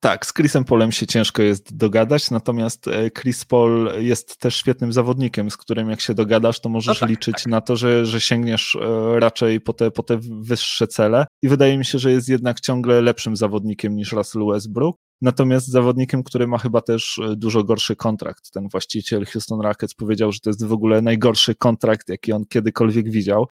Tak, 0.00 0.26
z 0.26 0.32
Chrisem 0.32 0.64
Polem 0.64 0.92
się 0.92 1.06
ciężko 1.06 1.42
jest 1.42 1.76
dogadać, 1.76 2.30
natomiast 2.30 2.88
e, 2.88 3.10
Chris 3.10 3.44
Paul 3.44 3.90
jest 3.98 4.36
też 4.36 4.56
świetnym 4.56 4.92
zawodnikiem, 4.92 5.50
z 5.50 5.56
którym 5.56 5.90
jak 5.90 6.00
się 6.00 6.14
dogadasz, 6.14 6.60
to 6.60 6.68
możesz 6.68 6.96
no 6.96 7.00
tak, 7.00 7.10
liczyć 7.10 7.34
tak. 7.34 7.46
na 7.46 7.60
to, 7.60 7.76
że, 7.76 8.06
że 8.06 8.20
sięgniesz 8.20 8.78
raczej 9.14 9.60
po 9.60 9.72
te, 9.72 9.90
po 9.90 10.02
te 10.02 10.18
wyższe 10.40 10.86
cele 10.86 11.26
i 11.42 11.48
wydaje 11.48 11.78
mi 11.78 11.84
się, 11.84 11.98
że 11.98 12.12
jest 12.12 12.28
jednak 12.28 12.60
ciągle 12.60 13.00
lepszym 13.00 13.36
zawodnikiem 13.36 13.96
niż 13.96 14.12
Russell 14.12 14.46
Westbrook. 14.46 14.96
Natomiast 15.20 15.66
zawodnikiem, 15.66 16.22
który 16.22 16.46
ma 16.46 16.58
chyba 16.58 16.80
też 16.80 17.18
e, 17.18 17.36
dużo 17.36 17.64
gorszy 17.64 17.96
kontrakt. 17.96 18.50
Ten 18.50 18.68
właściciel 18.68 19.26
Houston 19.26 19.60
Rockets 19.60 19.94
powiedział, 19.94 20.32
że 20.32 20.40
to 20.40 20.50
jest 20.50 20.66
w 20.66 20.72
ogóle 20.72 21.02
najgorszy 21.02 21.54
kontrakt, 21.54 22.08
jaki 22.08 22.32
on 22.32 22.44
kiedykolwiek 22.44 23.10
widział. 23.10 23.46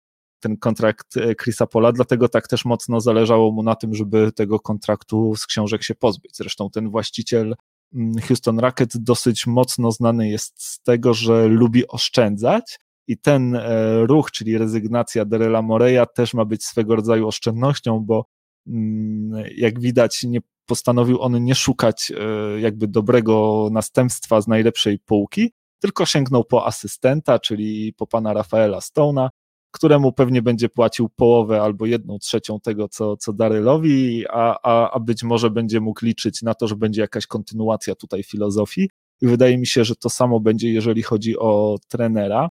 Ten 0.43 0.57
kontrakt 0.57 1.17
e, 1.17 1.35
Chrisa 1.35 1.67
Pola, 1.67 1.93
dlatego 1.93 2.29
tak 2.29 2.49
też 2.49 2.65
mocno 2.65 3.01
zależało 3.01 3.53
mu 3.53 3.63
na 3.63 3.75
tym, 3.75 3.95
żeby 3.95 4.33
tego 4.33 4.61
kontraktu 4.61 5.37
z 5.37 5.47
książek 5.47 5.83
się 5.83 5.95
pozbyć. 5.95 6.37
Zresztą 6.37 6.71
ten 6.71 6.91
właściciel 6.91 7.55
mm, 7.95 8.15
Houston 8.29 8.59
Rockets 8.59 8.97
dosyć 9.01 9.47
mocno 9.47 9.93
znany 9.93 10.29
jest 10.29 10.63
z 10.63 10.83
tego, 10.83 11.15
że 11.15 11.49
lubi 11.49 11.89
oszczędzać 11.89 12.79
i 13.09 13.19
ten 13.19 13.55
e, 13.55 14.07
ruch, 14.07 14.31
czyli 14.31 14.59
rezygnacja 14.59 15.25
Derela 15.25 15.63
Moreya 15.63 16.07
też 16.15 16.35
ma 16.35 16.45
być 16.45 16.65
swego 16.65 16.97
rodzaju 16.97 17.29
oszczędnością, 17.29 18.01
bo 18.01 18.27
mm, 18.67 19.45
jak 19.57 19.81
widać 19.81 20.23
nie 20.23 20.41
postanowił 20.67 21.23
on 21.23 21.45
nie 21.45 21.55
szukać 21.55 22.13
e, 22.17 22.61
jakby 22.61 22.89
dobrego 22.89 23.69
następstwa 23.73 24.41
z 24.41 24.49
najlepszej 24.49 24.99
półki, 24.99 25.53
tylko 25.79 26.07
sięgnął 26.07 26.45
po 26.45 26.67
asystenta, 26.67 27.39
czyli 27.39 27.93
po 27.97 28.07
pana 28.07 28.33
Rafaela 28.33 28.79
Stone'a, 28.79 29.29
któremu 29.73 30.13
pewnie 30.13 30.43
będzie 30.43 30.69
płacił 30.69 31.09
połowę 31.09 31.63
albo 31.63 31.87
jedną 31.87 32.19
trzecią 32.19 32.61
tego, 32.61 32.89
co, 32.89 33.17
co 33.17 33.33
Darylowi, 33.33 34.25
a, 34.31 34.59
a, 34.63 34.91
a 34.91 35.01
być 35.01 35.23
może 35.23 35.51
będzie 35.51 35.81
mógł 35.81 36.05
liczyć 36.05 36.43
na 36.43 36.55
to, 36.55 36.69
że 36.69 36.77
będzie 36.77 37.01
jakaś 37.01 37.27
kontynuacja 37.27 37.95
tutaj 37.95 38.23
filozofii. 38.23 38.91
I 39.21 39.27
wydaje 39.27 39.59
mi 39.59 39.67
się, 39.67 39.85
że 39.85 39.97
to 39.97 40.11
samo 40.11 40.41
będzie, 40.41 40.73
jeżeli 40.73 41.03
chodzi 41.03 41.39
o 41.39 41.77
trenera, 41.89 42.49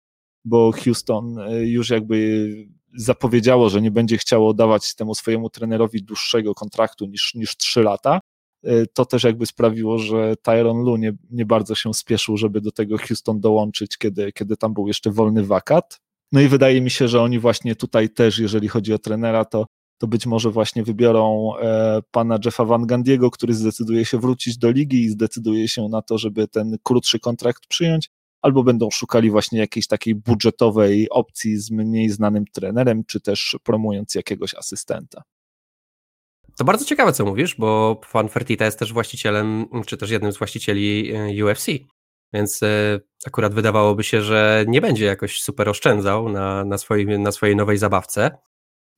bo 0.45 0.71
Houston 0.71 1.39
e, 1.39 1.65
już 1.65 1.89
jakby 1.89 2.47
zapowiedziało, 2.97 3.69
że 3.69 3.81
nie 3.81 3.91
będzie 3.91 4.17
chciało 4.17 4.53
dawać 4.53 4.95
temu 4.95 5.15
swojemu 5.15 5.49
trenerowi 5.49 6.03
dłuższego 6.03 6.55
kontraktu 6.55 7.05
niż, 7.05 7.35
niż 7.35 7.57
3 7.57 7.83
lata, 7.83 8.19
y, 8.67 8.85
to 8.93 9.05
też 9.05 9.23
jakby 9.23 9.45
sprawiło, 9.45 9.99
że 9.99 10.35
Tyron 10.43 10.77
Lu 10.77 10.97
nie, 10.97 11.13
nie 11.31 11.45
bardzo 11.45 11.75
się 11.75 11.93
spieszył, 11.93 12.37
żeby 12.37 12.61
do 12.61 12.71
tego 12.71 12.97
Houston 12.97 13.39
dołączyć, 13.39 13.97
kiedy, 13.97 14.31
kiedy 14.31 14.57
tam 14.57 14.73
był 14.73 14.87
jeszcze 14.87 15.11
wolny 15.11 15.45
wakat. 15.45 15.99
No 16.31 16.41
i 16.41 16.47
wydaje 16.47 16.81
mi 16.81 16.89
się, 16.89 17.07
że 17.07 17.21
oni 17.21 17.39
właśnie 17.39 17.75
tutaj 17.75 18.09
też, 18.09 18.39
jeżeli 18.39 18.67
chodzi 18.67 18.93
o 18.93 18.99
trenera, 18.99 19.45
to, 19.45 19.65
to 19.97 20.07
być 20.07 20.25
może 20.25 20.51
właśnie 20.51 20.83
wybiorą 20.83 21.53
e, 21.57 21.99
pana 22.11 22.37
Jeffa 22.45 22.65
Van 22.65 22.87
Gandiego, 22.87 23.31
który 23.31 23.53
zdecyduje 23.53 24.05
się 24.05 24.19
wrócić 24.19 24.57
do 24.57 24.71
ligi 24.71 25.01
i 25.01 25.09
zdecyduje 25.09 25.67
się 25.67 25.87
na 25.89 26.01
to, 26.01 26.17
żeby 26.17 26.47
ten 26.47 26.77
krótszy 26.83 27.19
kontrakt 27.19 27.67
przyjąć, 27.67 28.09
albo 28.41 28.63
będą 28.63 28.91
szukali 28.91 29.31
właśnie 29.31 29.59
jakiejś 29.59 29.87
takiej 29.87 30.15
budżetowej 30.15 31.09
opcji 31.09 31.57
z 31.57 31.71
mniej 31.71 32.09
znanym 32.09 32.45
trenerem, 32.53 33.03
czy 33.07 33.21
też 33.21 33.57
promując 33.63 34.15
jakiegoś 34.15 34.55
asystenta. 34.55 35.23
To 36.57 36.63
bardzo 36.63 36.85
ciekawe, 36.85 37.13
co 37.13 37.25
mówisz, 37.25 37.55
bo 37.55 38.01
Fan 38.05 38.29
Fertita 38.29 38.65
jest 38.65 38.79
też 38.79 38.93
właścicielem, 38.93 39.65
czy 39.85 39.97
też 39.97 40.09
jednym 40.09 40.31
z 40.31 40.37
właścicieli 40.37 41.11
e, 41.15 41.45
UFC, 41.45 41.65
więc 42.33 42.63
e, 42.63 42.99
akurat 43.27 43.53
wydawałoby 43.53 44.03
się, 44.03 44.21
że 44.21 44.65
nie 44.67 44.81
będzie 44.81 45.05
jakoś 45.05 45.41
super 45.41 45.69
oszczędzał 45.69 46.29
na, 46.29 46.65
na, 46.65 46.77
swojej, 46.77 47.19
na 47.19 47.31
swojej 47.31 47.55
nowej 47.55 47.77
zabawce, 47.77 48.37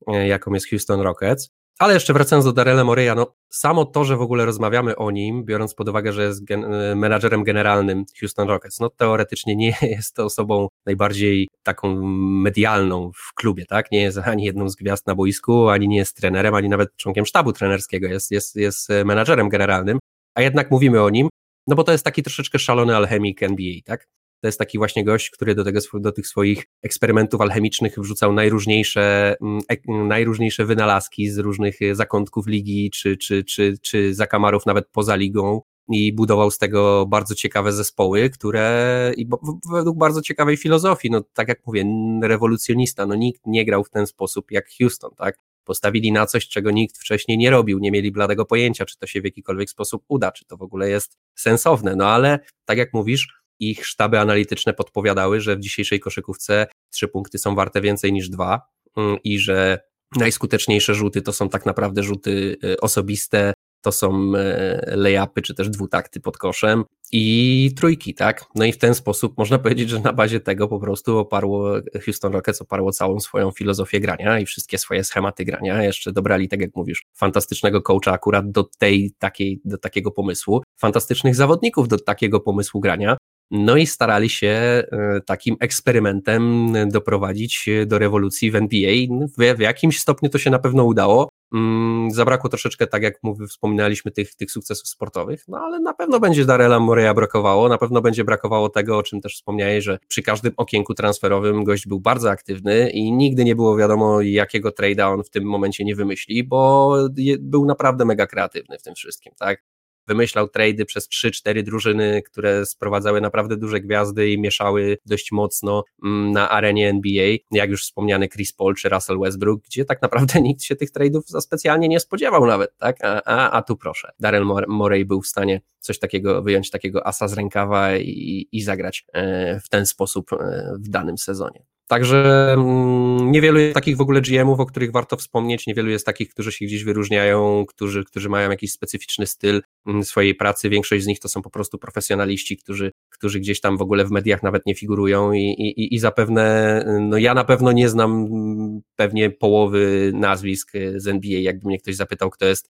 e, 0.08 0.28
jaką 0.28 0.54
jest 0.54 0.70
Houston 0.70 1.02
Rockets. 1.02 1.50
Ale 1.80 1.94
jeszcze 1.94 2.14
wracając 2.14 2.46
do 2.46 2.54
Darela 2.54 2.84
Moreya, 2.84 3.16
no 3.16 3.36
samo 3.50 3.86
to, 3.86 4.04
że 4.04 4.18
w 4.18 4.22
ogóle 4.22 4.46
rozmawiamy 4.46 4.96
o 4.96 5.12
nim, 5.12 5.46
biorąc 5.46 5.74
pod 5.74 5.90
uwagę, 5.90 6.14
że 6.14 6.24
jest 6.24 6.46
gen 6.46 6.74
e, 6.74 6.96
menadżerem 6.96 7.44
generalnym 7.44 8.06
Houston 8.20 8.48
Rockets, 8.48 8.80
no 8.80 8.90
teoretycznie 8.90 9.56
nie 9.56 9.74
jest 9.98 10.16
to 10.16 10.26
osobą 10.26 10.68
najbardziej 10.86 11.48
taką 11.64 12.02
medialną 12.42 13.12
w 13.16 13.34
klubie, 13.34 13.66
tak? 13.66 13.92
Nie 13.92 14.02
jest 14.02 14.18
ani 14.18 14.44
jedną 14.44 14.70
z 14.70 14.76
gwiazd 14.76 15.08
na 15.08 15.16
boisku, 15.16 15.70
ani 15.70 15.88
nie 15.88 15.98
jest 15.98 16.18
trenerem, 16.18 16.56
ani 16.56 16.70
nawet 16.70 16.96
członkiem 16.96 17.26
sztabu 17.26 17.54
trenerskiego, 17.54 18.08
jest, 18.08 18.32
jest, 18.32 18.56
jest 18.56 18.90
menadżerem 19.06 19.50
generalnym, 19.50 20.00
a 20.36 20.42
jednak 20.42 20.72
mówimy 20.72 21.04
o 21.04 21.10
nim, 21.10 21.30
no 21.72 21.76
bo 21.76 21.84
to 21.84 21.92
jest 21.92 22.04
taki 22.04 22.24
troszeczkę 22.24 22.60
szalony 22.60 22.96
alchemik 22.96 23.44
NBA, 23.44 23.74
tak? 23.86 24.08
To 24.42 24.48
jest 24.48 24.60
taki 24.60 24.78
właśnie 24.78 25.04
gość, 25.06 25.30
który 25.30 25.56
do, 25.56 25.64
tego, 25.64 25.80
do 25.94 26.12
tych 26.12 26.28
swoich 26.28 26.66
eksperymentów 26.84 27.42
alchemicznych 27.42 28.00
wrzucał 28.00 28.34
najróżniejsze, 28.34 29.36
mm, 29.42 30.08
najróżniejsze 30.08 30.66
wynalazki 30.66 31.30
z 31.30 31.38
różnych 31.38 31.80
zakątków 31.92 32.48
ligi, 32.48 32.90
czy, 32.90 33.18
czy, 33.18 33.44
czy, 33.44 33.74
czy 33.82 34.16
zakamarów 34.16 34.66
nawet 34.66 34.88
poza 34.92 35.16
ligą 35.16 35.62
i 35.90 36.14
budował 36.14 36.52
z 36.52 36.58
tego 36.58 37.06
bardzo 37.06 37.36
ciekawe 37.36 37.74
zespoły, 37.74 38.30
które 38.30 39.12
i 39.18 39.28
według 39.72 39.98
bardzo 39.98 40.22
ciekawej 40.22 40.58
filozofii, 40.58 41.10
no 41.12 41.22
tak 41.34 41.48
jak 41.48 41.68
mówię, 41.68 41.86
rewolucjonista, 42.24 43.06
no 43.06 43.16
nikt 43.16 43.42
nie 43.46 43.66
grał 43.66 43.84
w 43.84 43.90
ten 43.90 44.08
sposób 44.08 44.52
jak 44.52 44.66
Houston, 44.80 45.12
tak? 45.18 45.38
Postawili 45.72 46.12
na 46.12 46.26
coś, 46.26 46.48
czego 46.48 46.72
nikt 46.72 46.98
wcześniej 46.98 47.38
nie 47.38 47.50
robił, 47.50 47.80
nie 47.80 47.92
mieli 47.92 48.12
bladego 48.12 48.46
pojęcia, 48.46 48.86
czy 48.86 48.98
to 48.98 49.08
się 49.08 49.22
w 49.22 49.24
jakikolwiek 49.24 49.70
sposób 49.70 50.04
uda, 50.08 50.32
czy 50.32 50.46
to 50.46 50.58
w 50.58 50.62
ogóle 50.62 50.90
jest 50.90 51.18
sensowne, 51.36 51.96
no 51.96 52.08
ale 52.08 52.40
tak 52.66 52.78
jak 52.78 52.94
mówisz, 52.94 53.28
ich 53.60 53.88
sztaby 53.88 54.20
analityczne 54.20 54.74
podpowiadały, 54.74 55.42
że 55.42 55.56
w 55.56 55.60
dzisiejszej 55.60 56.00
koszykówce 56.00 56.68
trzy 56.90 57.08
punkty 57.08 57.38
są 57.38 57.56
warte 57.56 57.82
więcej 57.82 58.14
niż 58.14 58.30
dwa 58.30 58.62
mm, 58.98 59.18
i 59.24 59.40
że 59.40 59.80
najskuteczniejsze 60.18 60.96
rzuty 60.96 61.22
to 61.22 61.34
są 61.34 61.50
tak 61.50 61.66
naprawdę 61.66 62.04
rzuty 62.04 62.58
y, 62.64 62.80
osobiste, 62.80 63.54
to 63.82 63.92
są 63.92 64.34
y, 64.36 64.96
layupy 64.96 65.42
czy 65.42 65.56
też 65.56 65.70
dwutakty 65.70 66.20
pod 66.20 66.38
koszem 66.38 66.84
i 67.12 67.72
trójki, 67.78 68.14
tak? 68.14 68.46
No 68.56 68.66
i 68.66 68.72
w 68.72 68.78
ten 68.78 68.96
sposób 68.96 69.38
można 69.38 69.60
powiedzieć, 69.60 69.90
że 69.90 70.00
na 70.00 70.14
bazie 70.14 70.40
tego 70.40 70.68
po 70.68 70.80
prostu 70.80 71.18
oparło 71.18 71.74
Houston 72.06 72.34
Rockets 72.34 72.62
oparło 72.62 72.92
całą 72.92 73.20
swoją 73.20 73.52
filozofię 73.52 74.00
grania 74.00 74.40
i 74.40 74.46
wszystkie 74.46 74.78
swoje 74.78 75.04
schematy 75.04 75.46
grania. 75.46 75.84
Jeszcze 75.84 76.12
dobrali, 76.12 76.50
tak 76.50 76.62
jak 76.62 76.76
mówisz, 76.76 77.06
fantastycznego 77.14 77.82
coacha 77.82 78.12
akurat 78.12 78.52
do 78.52 78.64
tej 78.80 79.14
takiej, 79.20 79.62
do 79.66 79.78
takiego 79.78 80.12
pomysłu, 80.12 80.62
fantastycznych 80.78 81.36
zawodników 81.36 81.88
do 81.88 82.00
takiego 82.00 82.40
pomysłu 82.40 82.82
grania. 82.82 83.18
No 83.52 83.78
i 83.78 83.86
starali 83.88 84.30
się 84.30 84.48
e, 84.48 84.86
takim 85.26 85.56
eksperymentem 85.60 86.74
doprowadzić 86.88 87.70
do 87.86 88.00
rewolucji 88.00 88.52
w 88.52 88.56
NBA. 88.56 88.92
W, 89.38 89.58
w 89.58 89.60
jakimś 89.60 90.00
stopniu 90.00 90.30
to 90.30 90.38
się 90.38 90.50
na 90.50 90.60
pewno 90.60 90.84
udało. 90.84 91.30
Mm, 91.54 92.12
zabrakło 92.12 92.50
troszeczkę, 92.50 92.88
tak 92.88 93.04
jak 93.04 93.24
mówię, 93.24 93.48
wspominaliśmy, 93.48 94.12
tych, 94.12 94.36
tych 94.36 94.52
sukcesów 94.52 94.88
sportowych, 94.88 95.44
no 95.48 95.58
ale 95.58 95.80
na 95.80 95.94
pewno 95.94 96.20
będzie 96.20 96.46
Darela 96.46 96.80
Moreya 96.80 97.14
brakowało, 97.16 97.70
na 97.70 97.78
pewno 97.78 98.02
będzie 98.02 98.24
brakowało 98.24 98.70
tego, 98.70 98.98
o 98.98 99.04
czym 99.04 99.22
też 99.22 99.36
wspomniałeś, 99.36 99.84
że 99.84 100.00
przy 100.08 100.22
każdym 100.22 100.54
okienku 100.58 100.94
transferowym 100.94 101.64
gość 101.64 101.88
był 101.88 102.00
bardzo 102.00 102.30
aktywny 102.30 102.90
i 102.90 103.12
nigdy 103.12 103.44
nie 103.44 103.56
było 103.56 103.78
wiadomo, 103.78 104.22
jakiego 104.22 104.70
trade'a 104.70 105.14
on 105.14 105.24
w 105.24 105.30
tym 105.30 105.44
momencie 105.44 105.84
nie 105.84 105.96
wymyśli, 105.96 106.44
bo 106.44 106.94
był 107.40 107.66
naprawdę 107.66 108.06
mega 108.06 108.28
kreatywny 108.28 108.78
w 108.78 108.84
tym 108.84 108.96
wszystkim, 108.96 109.34
tak? 109.40 109.64
Wymyślał 110.08 110.48
trady 110.48 110.86
przez 110.86 111.10
3-4 111.10 111.64
drużyny, 111.64 112.22
które 112.22 112.66
sprowadzały 112.66 113.22
naprawdę 113.22 113.58
duże 113.58 113.80
gwiazdy 113.80 114.30
i 114.30 114.40
mieszały 114.40 114.98
dość 115.06 115.32
mocno 115.32 115.84
mm, 116.04 116.32
na 116.32 116.50
arenie 116.50 116.90
NBA, 116.90 117.38
jak 117.52 117.70
już 117.70 117.84
wspomniany 117.84 118.30
Chris 118.30 118.54
Paul 118.54 118.76
czy 118.76 118.90
Russell 118.90 119.20
Westbrook, 119.20 119.62
gdzie 119.64 119.86
tak 119.86 120.02
naprawdę 120.02 120.42
nikt 120.52 120.64
się 120.64 120.76
tych 120.76 120.92
tradeów 120.92 121.28
za 121.28 121.42
specjalnie 121.42 121.88
nie 121.88 122.00
spodziewał 122.00 122.46
nawet, 122.46 122.78
tak? 122.78 122.98
A, 123.04 123.24
a, 123.24 123.52
a 123.52 123.62
tu 123.62 123.78
proszę, 123.78 124.12
Daryl 124.20 124.46
Morey 124.68 125.06
był 125.06 125.22
w 125.22 125.28
stanie 125.28 125.62
coś 125.80 126.00
takiego, 126.00 126.42
wyjąć 126.42 126.70
takiego 126.70 127.08
asa 127.08 127.28
z 127.28 127.34
rękawa 127.34 127.96
i, 127.98 128.48
i 128.52 128.62
zagrać 128.62 129.06
e, 129.14 129.60
w 129.60 129.70
ten 129.70 129.86
sposób 129.86 130.34
e, 130.34 130.74
w 130.80 130.90
danym 130.90 131.18
sezonie. 131.18 131.66
Także 131.92 132.54
mm, 132.54 133.32
niewielu 133.32 133.60
jest 133.60 133.74
takich 133.74 133.98
w 133.98 134.02
ogóle 134.02 134.22
GM-ów, 134.22 134.60
o 134.60 134.66
których 134.66 134.92
warto 134.92 135.18
wspomnieć, 135.18 135.68
niewielu 135.68 135.90
jest 135.90 136.06
takich, 136.06 136.30
którzy 136.30 136.52
się 136.52 136.66
gdzieś 136.66 136.84
wyróżniają, 136.84 137.66
którzy, 137.66 138.06
którzy 138.06 138.30
mają 138.30 138.50
jakiś 138.50 138.72
specyficzny 138.72 139.28
styl 139.28 139.62
swojej 140.04 140.36
pracy. 140.36 140.70
Większość 140.70 141.04
z 141.04 141.08
nich 141.08 141.20
to 141.20 141.30
są 141.30 141.42
po 141.42 141.50
prostu 141.50 141.78
profesjonaliści, 141.78 142.58
którzy, 142.58 142.92
którzy 143.10 143.40
gdzieś 143.40 143.62
tam 143.62 143.78
w 143.78 143.82
ogóle 143.82 144.06
w 144.06 144.12
mediach 144.12 144.44
nawet 144.44 144.66
nie 144.66 144.76
figurują 144.76 145.34
i, 145.34 145.40
i, 145.40 145.96
i 145.96 146.00
zapewne, 146.00 146.86
no 147.00 147.18
ja 147.18 147.34
na 147.34 147.44
pewno 147.44 147.72
nie 147.72 147.90
znam 147.90 148.12
mm, 148.12 148.82
pewnie 148.96 149.30
połowy 149.30 150.12
nazwisk 150.16 150.72
z 150.96 151.08
NBA. 151.08 151.40
Jakby 151.40 151.68
mnie 151.68 151.80
ktoś 151.80 151.96
zapytał, 151.96 152.30
kto 152.30 152.46
jest 152.46 152.70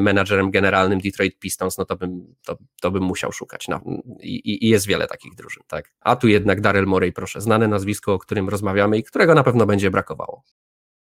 menadżerem 0.00 0.50
generalnym 0.50 1.00
Detroit 1.00 1.38
Pistons, 1.38 1.78
no 1.78 1.84
to 1.84 1.96
bym, 1.96 2.34
to, 2.44 2.58
to 2.82 2.90
bym 2.90 3.02
musiał 3.02 3.32
szukać. 3.32 3.68
No, 3.68 3.80
i, 4.22 4.66
I 4.66 4.68
jest 4.68 4.86
wiele 4.86 5.06
takich 5.06 5.34
drużyn, 5.34 5.62
tak. 5.66 5.92
A 6.00 6.16
tu 6.16 6.28
jednak 6.28 6.60
Daryl 6.60 6.86
Morey, 6.86 7.12
proszę, 7.12 7.40
znane 7.40 7.68
nazwisko, 7.68 8.14
o 8.14 8.18
którym 8.18 8.48
rozmawiamy 8.48 8.98
i 8.98 9.02
którego 9.02 9.34
na 9.34 9.42
pewno 9.42 9.66
będzie 9.66 9.90
brakowało. 9.90 10.42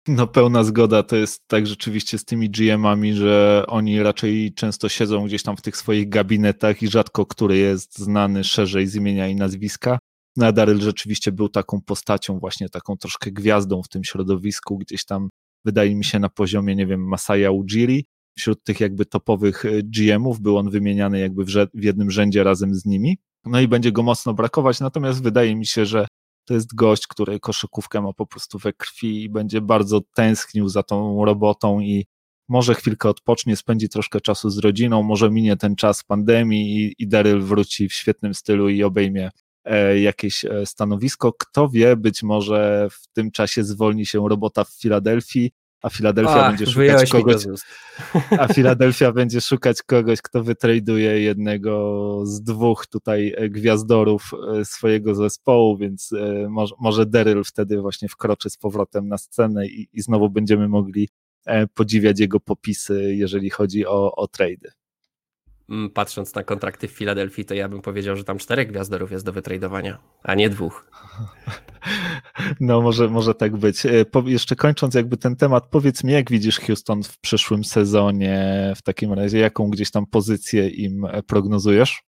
No 0.08 0.26
pełna 0.26 0.64
zgoda, 0.64 1.02
to 1.02 1.16
jest 1.16 1.40
tak 1.46 1.66
rzeczywiście 1.66 2.18
z 2.18 2.24
tymi 2.24 2.50
GM-ami, 2.50 3.14
że 3.14 3.64
oni 3.68 4.02
raczej 4.02 4.54
często 4.54 4.88
siedzą 4.88 5.26
gdzieś 5.26 5.42
tam 5.42 5.56
w 5.56 5.62
tych 5.62 5.76
swoich 5.76 6.08
gabinetach 6.08 6.82
i 6.82 6.88
rzadko 6.88 7.26
który 7.26 7.56
jest 7.56 7.98
znany 7.98 8.44
szerzej 8.44 8.86
z 8.86 8.94
imienia 8.94 9.28
i 9.28 9.34
nazwiska. 9.34 9.98
No 10.36 10.46
a 10.46 10.52
Daryl 10.52 10.80
rzeczywiście 10.80 11.32
był 11.32 11.48
taką 11.48 11.80
postacią, 11.80 12.38
właśnie 12.38 12.68
taką 12.68 12.96
troszkę 12.96 13.32
gwiazdą 13.32 13.82
w 13.82 13.88
tym 13.88 14.04
środowisku, 14.04 14.78
gdzieś 14.78 15.04
tam 15.04 15.28
wydaje 15.64 15.94
mi 15.94 16.04
się 16.04 16.18
na 16.18 16.28
poziomie, 16.28 16.76
nie 16.76 16.86
wiem, 16.86 17.08
Masaya 17.08 17.50
Ujiri. 17.50 18.04
Wśród 18.38 18.64
tych 18.64 18.80
jakby 18.80 19.06
topowych 19.06 19.64
e, 19.64 19.82
GM-ów 19.82 20.40
był 20.40 20.58
on 20.58 20.70
wymieniany 20.70 21.18
jakby 21.18 21.44
w, 21.44 21.48
w 21.74 21.82
jednym 21.82 22.10
rzędzie 22.10 22.44
razem 22.44 22.74
z 22.74 22.84
nimi. 22.84 23.18
No 23.44 23.60
i 23.60 23.68
będzie 23.68 23.92
go 23.92 24.02
mocno 24.02 24.34
brakować, 24.34 24.80
natomiast 24.80 25.22
wydaje 25.22 25.56
mi 25.56 25.66
się, 25.66 25.86
że 25.86 26.06
to 26.44 26.54
jest 26.54 26.74
gość, 26.74 27.06
który 27.06 27.40
koszykówkę 27.40 28.00
ma 28.00 28.12
po 28.12 28.26
prostu 28.26 28.58
we 28.58 28.72
krwi 28.72 29.22
i 29.22 29.28
będzie 29.28 29.60
bardzo 29.60 30.00
tęsknił 30.14 30.68
za 30.68 30.82
tą 30.82 31.24
robotą 31.24 31.80
i 31.80 32.06
może 32.48 32.74
chwilkę 32.74 33.08
odpocznie, 33.08 33.56
spędzi 33.56 33.88
troszkę 33.88 34.20
czasu 34.20 34.50
z 34.50 34.58
rodziną, 34.58 35.02
może 35.02 35.30
minie 35.30 35.56
ten 35.56 35.76
czas 35.76 36.04
pandemii 36.04 36.76
i, 36.76 36.94
i 36.98 37.08
Daryl 37.08 37.40
wróci 37.42 37.88
w 37.88 37.92
świetnym 37.92 38.34
stylu 38.34 38.68
i 38.68 38.82
obejmie 38.82 39.30
e, 39.64 40.00
jakieś 40.00 40.44
e, 40.44 40.66
stanowisko. 40.66 41.32
Kto 41.32 41.68
wie, 41.68 41.96
być 41.96 42.22
może 42.22 42.88
w 42.90 43.08
tym 43.12 43.30
czasie 43.30 43.64
zwolni 43.64 44.06
się 44.06 44.28
robota 44.28 44.64
w 44.64 44.70
Filadelfii 44.80 45.52
a 45.82 45.90
Filadelfia 45.90 46.48
będzie 46.48 46.66
szukać 46.66 47.10
kogoś, 47.10 47.44
a 48.38 48.48
Filadelfia 48.54 49.12
będzie 49.12 49.40
szukać 49.40 49.82
kogoś, 49.82 50.22
kto 50.22 50.42
wytraduje 50.42 51.20
jednego 51.20 52.20
z 52.26 52.42
dwóch 52.42 52.86
tutaj 52.86 53.34
e, 53.36 53.48
gwiazdorów 53.48 54.30
e, 54.60 54.64
swojego 54.64 55.14
zespołu, 55.14 55.76
więc 55.76 56.12
e, 56.12 56.48
może, 56.48 56.74
może 56.80 57.06
Daryl 57.06 57.44
wtedy 57.44 57.80
właśnie 57.80 58.08
wkroczy 58.08 58.50
z 58.50 58.56
powrotem 58.56 59.08
na 59.08 59.18
scenę 59.18 59.66
i, 59.66 59.88
i 59.92 60.02
znowu 60.02 60.30
będziemy 60.30 60.68
mogli 60.68 61.08
podziwiać 61.74 62.20
jego 62.20 62.40
popisy, 62.40 63.14
jeżeli 63.14 63.50
chodzi 63.50 63.86
o, 63.86 64.14
o 64.14 64.28
trady. 64.28 64.72
Mm, 65.68 65.90
patrząc 65.90 66.34
na 66.34 66.44
kontrakty 66.44 66.88
w 66.88 66.90
Filadelfii, 66.90 67.44
to 67.44 67.54
ja 67.54 67.68
bym 67.68 67.82
powiedział, 67.82 68.16
że 68.16 68.24
tam 68.24 68.38
czterech 68.38 68.68
gwiazdorów 68.68 69.12
jest 69.12 69.24
do 69.24 69.32
wytradowania, 69.32 69.98
a 70.22 70.34
nie 70.34 70.50
dwóch. 70.50 70.86
No, 72.60 72.80
może, 72.80 73.08
może 73.08 73.34
tak 73.34 73.56
być. 73.56 73.86
E, 73.86 74.04
po, 74.04 74.22
jeszcze 74.26 74.56
kończąc 74.56 74.94
jakby 74.94 75.16
ten 75.16 75.36
temat, 75.36 75.66
powiedz 75.66 76.04
mi, 76.04 76.12
jak 76.12 76.30
widzisz 76.30 76.60
Houston 76.60 77.02
w 77.02 77.18
przyszłym 77.18 77.64
sezonie, 77.64 78.72
w 78.76 78.82
takim 78.82 79.12
razie, 79.12 79.38
jaką 79.38 79.70
gdzieś 79.70 79.90
tam 79.90 80.06
pozycję 80.06 80.68
im 80.68 81.04
e, 81.04 81.22
prognozujesz? 81.22 82.02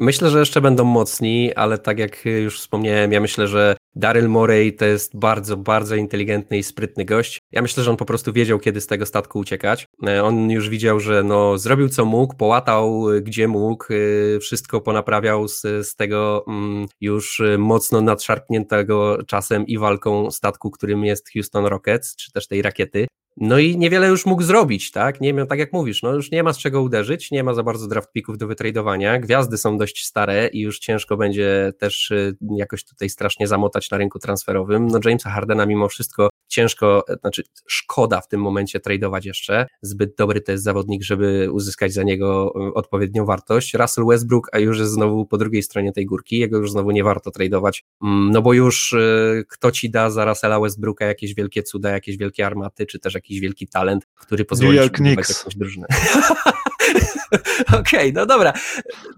Myślę, 0.00 0.30
że 0.30 0.38
jeszcze 0.38 0.60
będą 0.60 0.84
mocni, 0.84 1.54
ale 1.54 1.78
tak 1.78 1.98
jak 1.98 2.24
już 2.24 2.60
wspomniałem, 2.60 3.12
ja 3.12 3.20
myślę, 3.20 3.48
że 3.48 3.76
Daryl 3.94 4.28
Morey 4.28 4.72
to 4.72 4.84
jest 4.84 5.18
bardzo, 5.18 5.56
bardzo 5.56 5.94
inteligentny 5.94 6.58
i 6.58 6.62
sprytny 6.62 7.04
gość. 7.04 7.38
Ja 7.52 7.62
myślę, 7.62 7.82
że 7.82 7.90
on 7.90 7.96
po 7.96 8.04
prostu 8.04 8.32
wiedział, 8.32 8.58
kiedy 8.58 8.80
z 8.80 8.86
tego 8.86 9.06
statku 9.06 9.38
uciekać. 9.38 9.86
E, 10.06 10.24
on 10.24 10.50
już 10.50 10.68
widział, 10.68 11.00
że 11.00 11.22
no, 11.22 11.58
zrobił 11.58 11.88
co 11.88 12.04
mógł, 12.04 12.36
połatał 12.36 13.10
e, 13.10 13.20
gdzie 13.20 13.48
mógł, 13.48 13.84
e, 13.84 14.40
wszystko 14.40 14.80
ponaprawiał 14.80 15.48
z, 15.48 15.60
z 15.62 15.96
tego 15.96 16.44
mm, 16.48 16.86
już 17.00 17.42
mocno 17.58 18.00
nadszarpniętego 18.00 19.18
czasem 19.26 19.66
i 19.66 19.78
walką 19.78 20.30
statku, 20.30 20.70
którym 20.70 21.04
jest 21.04 21.32
Houston 21.32 21.66
Rockets, 21.66 22.16
czy 22.16 22.32
też 22.32 22.46
tej 22.46 22.62
rakiety. 22.62 23.06
No 23.40 23.58
i 23.58 23.78
niewiele 23.78 24.08
już 24.08 24.26
mógł 24.26 24.42
zrobić, 24.42 24.90
tak? 24.90 25.20
Nie 25.20 25.34
wiem, 25.34 25.46
tak 25.46 25.58
jak 25.58 25.72
mówisz, 25.72 26.02
no 26.02 26.14
już 26.14 26.30
nie 26.30 26.42
ma 26.42 26.52
z 26.52 26.58
czego 26.58 26.82
uderzyć, 26.82 27.30
nie 27.30 27.44
ma 27.44 27.54
za 27.54 27.62
bardzo 27.62 27.88
draft 27.88 28.12
picków 28.12 28.38
do 28.38 28.46
wytradowania, 28.46 29.18
gwiazdy 29.18 29.58
są 29.58 29.78
dość 29.78 30.06
stare 30.06 30.48
i 30.48 30.60
już 30.60 30.78
ciężko 30.78 31.16
będzie 31.16 31.72
też 31.78 32.10
y, 32.10 32.36
jakoś 32.56 32.84
tutaj 32.84 33.08
strasznie 33.08 33.46
zamotać 33.46 33.90
na 33.90 33.98
rynku 33.98 34.18
transferowym. 34.18 34.86
No 34.86 35.00
Jamesa 35.04 35.30
Hardena 35.30 35.66
mimo 35.66 35.88
wszystko 35.88 36.29
ciężko, 36.50 37.04
znaczy 37.20 37.42
szkoda 37.66 38.20
w 38.20 38.28
tym 38.28 38.40
momencie 38.40 38.80
tradować 38.80 39.26
jeszcze. 39.26 39.66
Zbyt 39.82 40.14
dobry 40.18 40.40
to 40.40 40.52
jest 40.52 40.64
zawodnik, 40.64 41.02
żeby 41.02 41.48
uzyskać 41.52 41.92
za 41.92 42.02
niego 42.02 42.54
y, 42.68 42.74
odpowiednią 42.74 43.24
wartość. 43.24 43.74
Russell 43.74 44.04
Westbrook, 44.06 44.48
a 44.52 44.58
już 44.58 44.78
jest 44.78 44.92
znowu 44.92 45.26
po 45.26 45.38
drugiej 45.38 45.62
stronie 45.62 45.92
tej 45.92 46.06
górki, 46.06 46.38
jego 46.38 46.58
już 46.58 46.70
znowu 46.70 46.90
nie 46.90 47.04
warto 47.04 47.30
tradować, 47.30 47.84
mm, 48.02 48.30
no 48.30 48.42
bo 48.42 48.52
już 48.52 48.92
y, 48.92 49.44
kto 49.48 49.70
ci 49.70 49.90
da 49.90 50.10
za 50.10 50.24
Russella 50.24 50.60
Westbrooka 50.60 51.04
jakieś 51.04 51.34
wielkie 51.34 51.62
cuda, 51.62 51.90
jakieś 51.90 52.16
wielkie 52.16 52.46
armaty, 52.46 52.86
czy 52.86 52.98
też 52.98 53.14
jakiś 53.14 53.40
wielki 53.40 53.66
talent, 53.68 54.06
który 54.14 54.44
pozwoli 54.44 54.76
York 54.76 55.00
jakąś 55.00 55.56
drużynę. 55.56 55.86
Okej, 57.80 57.80
okay, 57.80 58.12
no 58.14 58.26
dobra. 58.26 58.52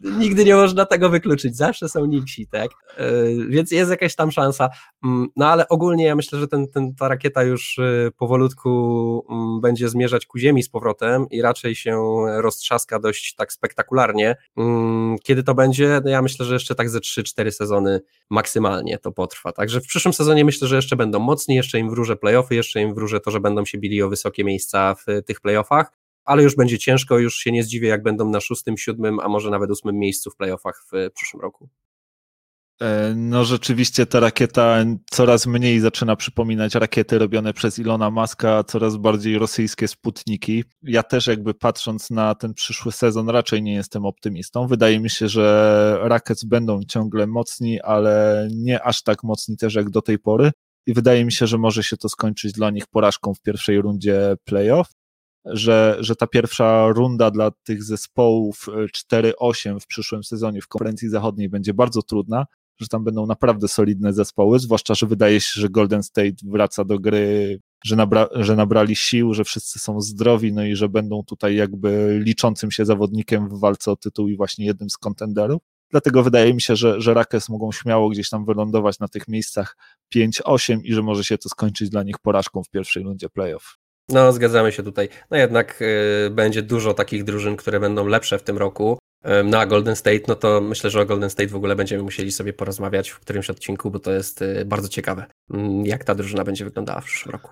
Nigdy 0.03 0.45
nie 0.45 0.55
można 0.55 0.87
tego 0.87 1.09
wykluczyć. 1.09 1.57
Zawsze 1.57 1.89
są 1.89 2.07
Nixi, 2.07 2.47
tak? 2.47 2.71
Yy, 2.99 3.47
więc 3.49 3.71
jest 3.71 3.91
jakaś 3.91 4.15
tam 4.15 4.31
szansa. 4.31 4.69
Mm, 5.05 5.29
no 5.37 5.47
ale 5.47 5.69
ogólnie 5.69 6.05
ja 6.05 6.17
myślę, 6.17 6.39
że 6.39 6.49
ten, 6.49 6.69
ten, 6.69 6.95
ta 6.95 7.09
rakieta 7.09 7.43
już 7.43 7.79
y, 7.79 8.11
powolutku 8.19 9.27
mm, 9.31 9.61
będzie 9.61 9.89
zmierzać 9.89 10.27
ku 10.27 10.39
ziemi 10.39 10.63
z 10.63 10.69
powrotem 10.69 11.27
i 11.31 11.43
raczej 11.43 11.75
się 11.75 12.01
roztrzaska 12.27 12.99
dość 12.99 13.35
tak 13.35 13.53
spektakularnie. 13.53 14.37
Mm, 14.57 15.17
kiedy 15.23 15.43
to 15.43 15.55
będzie? 15.55 16.01
No 16.05 16.11
ja 16.11 16.23
myślę, 16.23 16.47
że 16.47 16.55
jeszcze 16.55 16.75
tak 16.75 16.91
ze 16.91 16.99
3-4 16.99 17.51
sezony 17.51 18.01
maksymalnie 18.31 18.99
to 18.99 19.13
potrwa. 19.13 19.53
Także 19.53 19.81
w 19.81 19.87
przyszłym 19.87 20.13
sezonie 20.13 20.45
myślę, 20.45 20.69
że 20.69 20.77
jeszcze 20.77 20.97
będą 20.97 21.19
mocni, 21.19 21.55
jeszcze 21.55 21.79
im 21.79 21.91
wróżę 21.91 22.17
playoffy, 22.17 22.55
jeszcze 22.55 22.81
im 22.81 22.95
wróżę 22.95 23.21
to, 23.21 23.31
że 23.31 23.41
będą 23.41 23.65
się 23.65 23.79
bili 23.79 24.03
o 24.03 24.09
wysokie 24.09 24.45
miejsca 24.45 24.95
w 24.95 25.23
tych 25.27 25.41
playoffach 25.41 26.02
ale 26.25 26.43
już 26.43 26.57
będzie 26.57 26.79
ciężko, 26.79 27.19
już 27.19 27.35
się 27.35 27.53
nie 27.53 27.63
zdziwię, 27.63 27.89
jak 27.89 28.03
będą 28.03 28.29
na 28.29 28.41
szóstym, 28.41 28.79
siódmym, 28.79 29.21
a 29.21 29.29
może 29.29 29.51
nawet 29.51 29.71
ósmym 29.71 29.99
miejscu 29.99 30.31
w 30.31 30.37
playoffach 30.37 30.85
w 30.93 31.11
przyszłym 31.15 31.43
roku. 31.43 31.69
E, 32.83 33.15
no 33.17 33.45
rzeczywiście 33.45 34.07
ta 34.07 34.21
rakieta 34.21 34.85
coraz 35.11 35.47
mniej 35.47 35.81
zaczyna 35.81 36.17
przypominać 36.17 36.75
rakiety 36.75 37.19
robione 37.19 37.53
przez 37.53 37.79
Ilona 37.79 38.11
Maska, 38.11 38.65
coraz 38.65 38.97
bardziej 38.97 39.39
rosyjskie 39.39 39.89
sputniki. 39.89 40.65
Ja 40.83 41.03
też 41.03 41.27
jakby 41.27 41.55
patrząc 41.55 42.11
na 42.11 42.35
ten 42.35 42.55
przyszły 42.55 42.93
sezon 42.93 43.29
raczej 43.29 43.63
nie 43.63 43.75
jestem 43.75 44.07
optymistą. 44.07 44.67
Wydaje 44.67 45.01
mi 45.01 45.11
się, 45.11 45.29
że 45.29 45.99
Rockets 46.01 46.45
będą 46.45 46.81
ciągle 46.89 47.27
mocni, 47.27 47.81
ale 47.81 48.49
nie 48.55 48.83
aż 48.83 49.03
tak 49.03 49.25
mocni 49.25 49.57
też 49.57 49.75
jak 49.75 49.91
do 49.91 50.03
tej 50.03 50.19
pory. 50.19 50.51
I 50.87 50.95
wydaje 50.95 51.25
mi 51.25 51.33
się, 51.33 51.47
że 51.47 51.59
może 51.59 51.83
się 51.83 51.97
to 51.97 52.09
skończyć 52.09 52.53
dla 52.53 52.71
nich 52.71 52.87
porażką 52.87 53.35
w 53.35 53.41
pierwszej 53.41 53.81
rundzie 53.81 54.37
playoff 54.45 54.89
że, 55.45 55.97
że 56.01 56.17
ta 56.17 56.27
pierwsza 56.27 56.89
runda 56.89 57.31
dla 57.31 57.51
tych 57.51 57.83
zespołów 57.83 58.67
4-8 59.13 59.77
e, 59.77 59.81
w 59.81 59.87
przyszłym 59.87 60.25
sezonie 60.25 60.63
w 60.63 60.69
konferencji 60.69 61.09
zachodniej 61.09 61.49
będzie 61.49 61.75
bardzo 61.75 62.03
trudna, 62.03 62.47
że 62.81 62.89
tam 62.89 63.05
będą 63.05 63.27
naprawdę 63.27 63.69
solidne 63.69 64.13
zespoły, 64.13 64.59
zwłaszcza, 64.59 64.95
że 64.95 65.07
wydaje 65.07 65.41
się, 65.41 65.61
że 65.61 65.69
Golden 65.69 66.03
State 66.03 66.37
wraca 66.45 66.85
do 66.85 66.99
gry, 66.99 67.61
że, 67.85 67.97
nabra, 67.97 68.29
że 68.35 68.57
nabrali 68.57 68.97
sił, 68.97 69.35
że 69.35 69.45
wszyscy 69.45 69.79
są 69.79 70.01
zdrowi, 70.01 70.53
no 70.53 70.65
i 70.65 70.77
że 70.77 70.89
będą 70.89 71.23
tutaj 71.27 71.57
jakby 71.57 72.21
liczącym 72.25 72.71
się 72.71 72.85
zawodnikiem 72.85 73.49
w 73.49 73.61
walce 73.61 73.91
o 73.91 73.97
tytuł 73.97 74.29
i 74.29 74.37
właśnie 74.37 74.67
jednym 74.67 74.91
z 74.91 74.97
kontenderów. 74.97 75.63
Dlatego 75.91 76.23
wydaje 76.23 76.55
mi 76.55 76.61
się, 76.61 76.77
że, 76.77 77.01
że 77.01 77.15
Rockets 77.15 77.49
mogą 77.49 77.73
śmiało 77.73 78.09
gdzieś 78.09 78.29
tam 78.29 78.45
wylądować 78.45 78.99
na 78.99 79.09
tych 79.09 79.29
miejscach 79.29 79.77
5-8 80.15 80.81
i 80.85 80.95
że 80.95 81.03
może 81.03 81.25
się 81.25 81.39
to 81.39 81.49
skończyć 81.49 81.91
dla 81.91 82.03
nich 82.03 82.19
porażką 82.19 82.63
w 82.63 82.71
pierwszej 82.71 83.03
rundzie 83.03 83.29
playoff. 83.29 83.82
No, 84.13 84.33
zgadzamy 84.33 84.73
się 84.73 84.83
tutaj. 84.83 85.09
No 85.31 85.37
jednak 85.37 85.83
y, 86.27 86.31
będzie 86.31 86.63
dużo 86.63 86.95
takich 86.95 87.25
drużyn, 87.25 87.57
które 87.57 87.81
będą 87.81 88.07
lepsze 88.07 88.39
w 88.39 88.43
tym 88.43 88.59
roku. 88.59 88.99
Y, 89.41 89.45
na 89.45 89.67
Golden 89.67 89.97
State, 89.97 90.21
no 90.29 90.35
to 90.35 90.61
myślę, 90.61 90.91
że 90.91 91.01
o 91.01 91.07
Golden 91.07 91.31
State 91.31 91.49
w 91.49 91.57
ogóle 91.57 91.77
będziemy 91.77 92.03
musieli 92.03 92.33
sobie 92.33 92.53
porozmawiać 92.53 93.11
w 93.11 93.21
którymś 93.21 93.51
odcinku, 93.51 93.91
bo 93.91 93.99
to 93.99 94.13
jest 94.13 94.43
y, 94.43 94.65
bardzo 94.65 94.89
ciekawe, 94.89 95.27
mm, 95.51 95.87
jak 95.87 96.05
ta 96.05 96.15
drużyna 96.15 96.45
będzie 96.45 96.65
wyglądała 96.65 97.01
w 97.01 97.05
przyszłym 97.05 97.33
roku. 97.33 97.51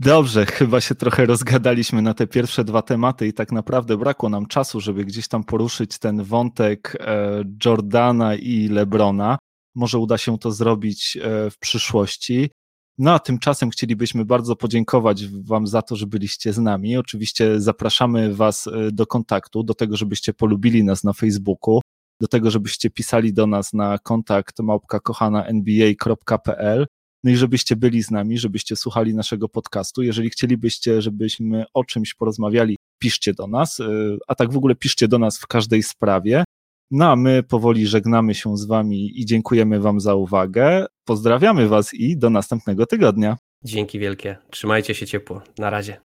Dobrze, 0.00 0.46
chyba 0.46 0.80
się 0.80 0.94
trochę 0.94 1.26
rozgadaliśmy 1.26 2.02
na 2.02 2.14
te 2.14 2.26
pierwsze 2.26 2.64
dwa 2.64 2.82
tematy 2.82 3.26
i 3.26 3.32
tak 3.32 3.52
naprawdę 3.52 3.96
brakło 3.96 4.28
nam 4.28 4.46
czasu, 4.46 4.80
żeby 4.80 5.04
gdzieś 5.04 5.28
tam 5.28 5.44
poruszyć 5.44 5.98
ten 5.98 6.22
wątek 6.22 6.96
e, 7.00 7.44
Jordana 7.64 8.34
i 8.34 8.68
Lebrona. 8.68 9.38
Może 9.74 9.98
uda 9.98 10.18
się 10.18 10.38
to 10.38 10.52
zrobić 10.52 11.16
e, 11.16 11.50
w 11.50 11.58
przyszłości. 11.58 12.50
No 12.98 13.14
a 13.14 13.18
tymczasem 13.18 13.70
chcielibyśmy 13.70 14.24
bardzo 14.24 14.56
podziękować 14.56 15.26
Wam 15.26 15.66
za 15.66 15.82
to, 15.82 15.96
że 15.96 16.06
byliście 16.06 16.52
z 16.52 16.58
nami. 16.58 16.96
Oczywiście 16.96 17.60
zapraszamy 17.60 18.34
Was 18.34 18.66
e, 18.66 18.92
do 18.92 19.06
kontaktu, 19.06 19.62
do 19.62 19.74
tego, 19.74 19.96
żebyście 19.96 20.34
polubili 20.34 20.84
nas 20.84 21.04
na 21.04 21.12
Facebooku, 21.12 21.80
do 22.20 22.28
tego, 22.28 22.50
żebyście 22.50 22.90
pisali 22.90 23.32
do 23.32 23.46
nas 23.46 23.72
na 23.72 23.98
kontakt 23.98 24.60
małpka.kochana.nba.pl 24.60 26.86
no 27.24 27.30
i 27.30 27.36
żebyście 27.36 27.76
byli 27.76 28.02
z 28.02 28.10
nami, 28.10 28.38
żebyście 28.38 28.76
słuchali 28.76 29.14
naszego 29.14 29.48
podcastu. 29.48 30.02
Jeżeli 30.02 30.30
chcielibyście, 30.30 31.02
żebyśmy 31.02 31.64
o 31.74 31.84
czymś 31.84 32.14
porozmawiali, 32.14 32.76
piszcie 32.98 33.34
do 33.34 33.46
nas, 33.46 33.80
y, 33.80 34.18
a 34.28 34.34
tak 34.34 34.52
w 34.52 34.56
ogóle 34.56 34.74
piszcie 34.74 35.08
do 35.08 35.18
nas 35.18 35.38
w 35.38 35.46
każdej 35.46 35.82
sprawie. 35.82 36.44
No 36.90 37.10
a 37.10 37.16
my 37.16 37.42
powoli 37.42 37.86
żegnamy 37.86 38.34
się 38.34 38.56
z 38.56 38.66
Wami 38.66 39.20
i 39.20 39.26
dziękujemy 39.26 39.80
Wam 39.80 40.00
za 40.00 40.14
uwagę. 40.14 40.86
Pozdrawiamy 41.04 41.68
Was 41.68 41.94
i 41.94 42.16
do 42.16 42.30
następnego 42.30 42.86
tygodnia. 42.86 43.36
Dzięki 43.64 43.98
wielkie. 43.98 44.36
Trzymajcie 44.50 44.94
się 44.94 45.06
ciepło. 45.06 45.42
Na 45.58 45.70
razie. 45.70 46.07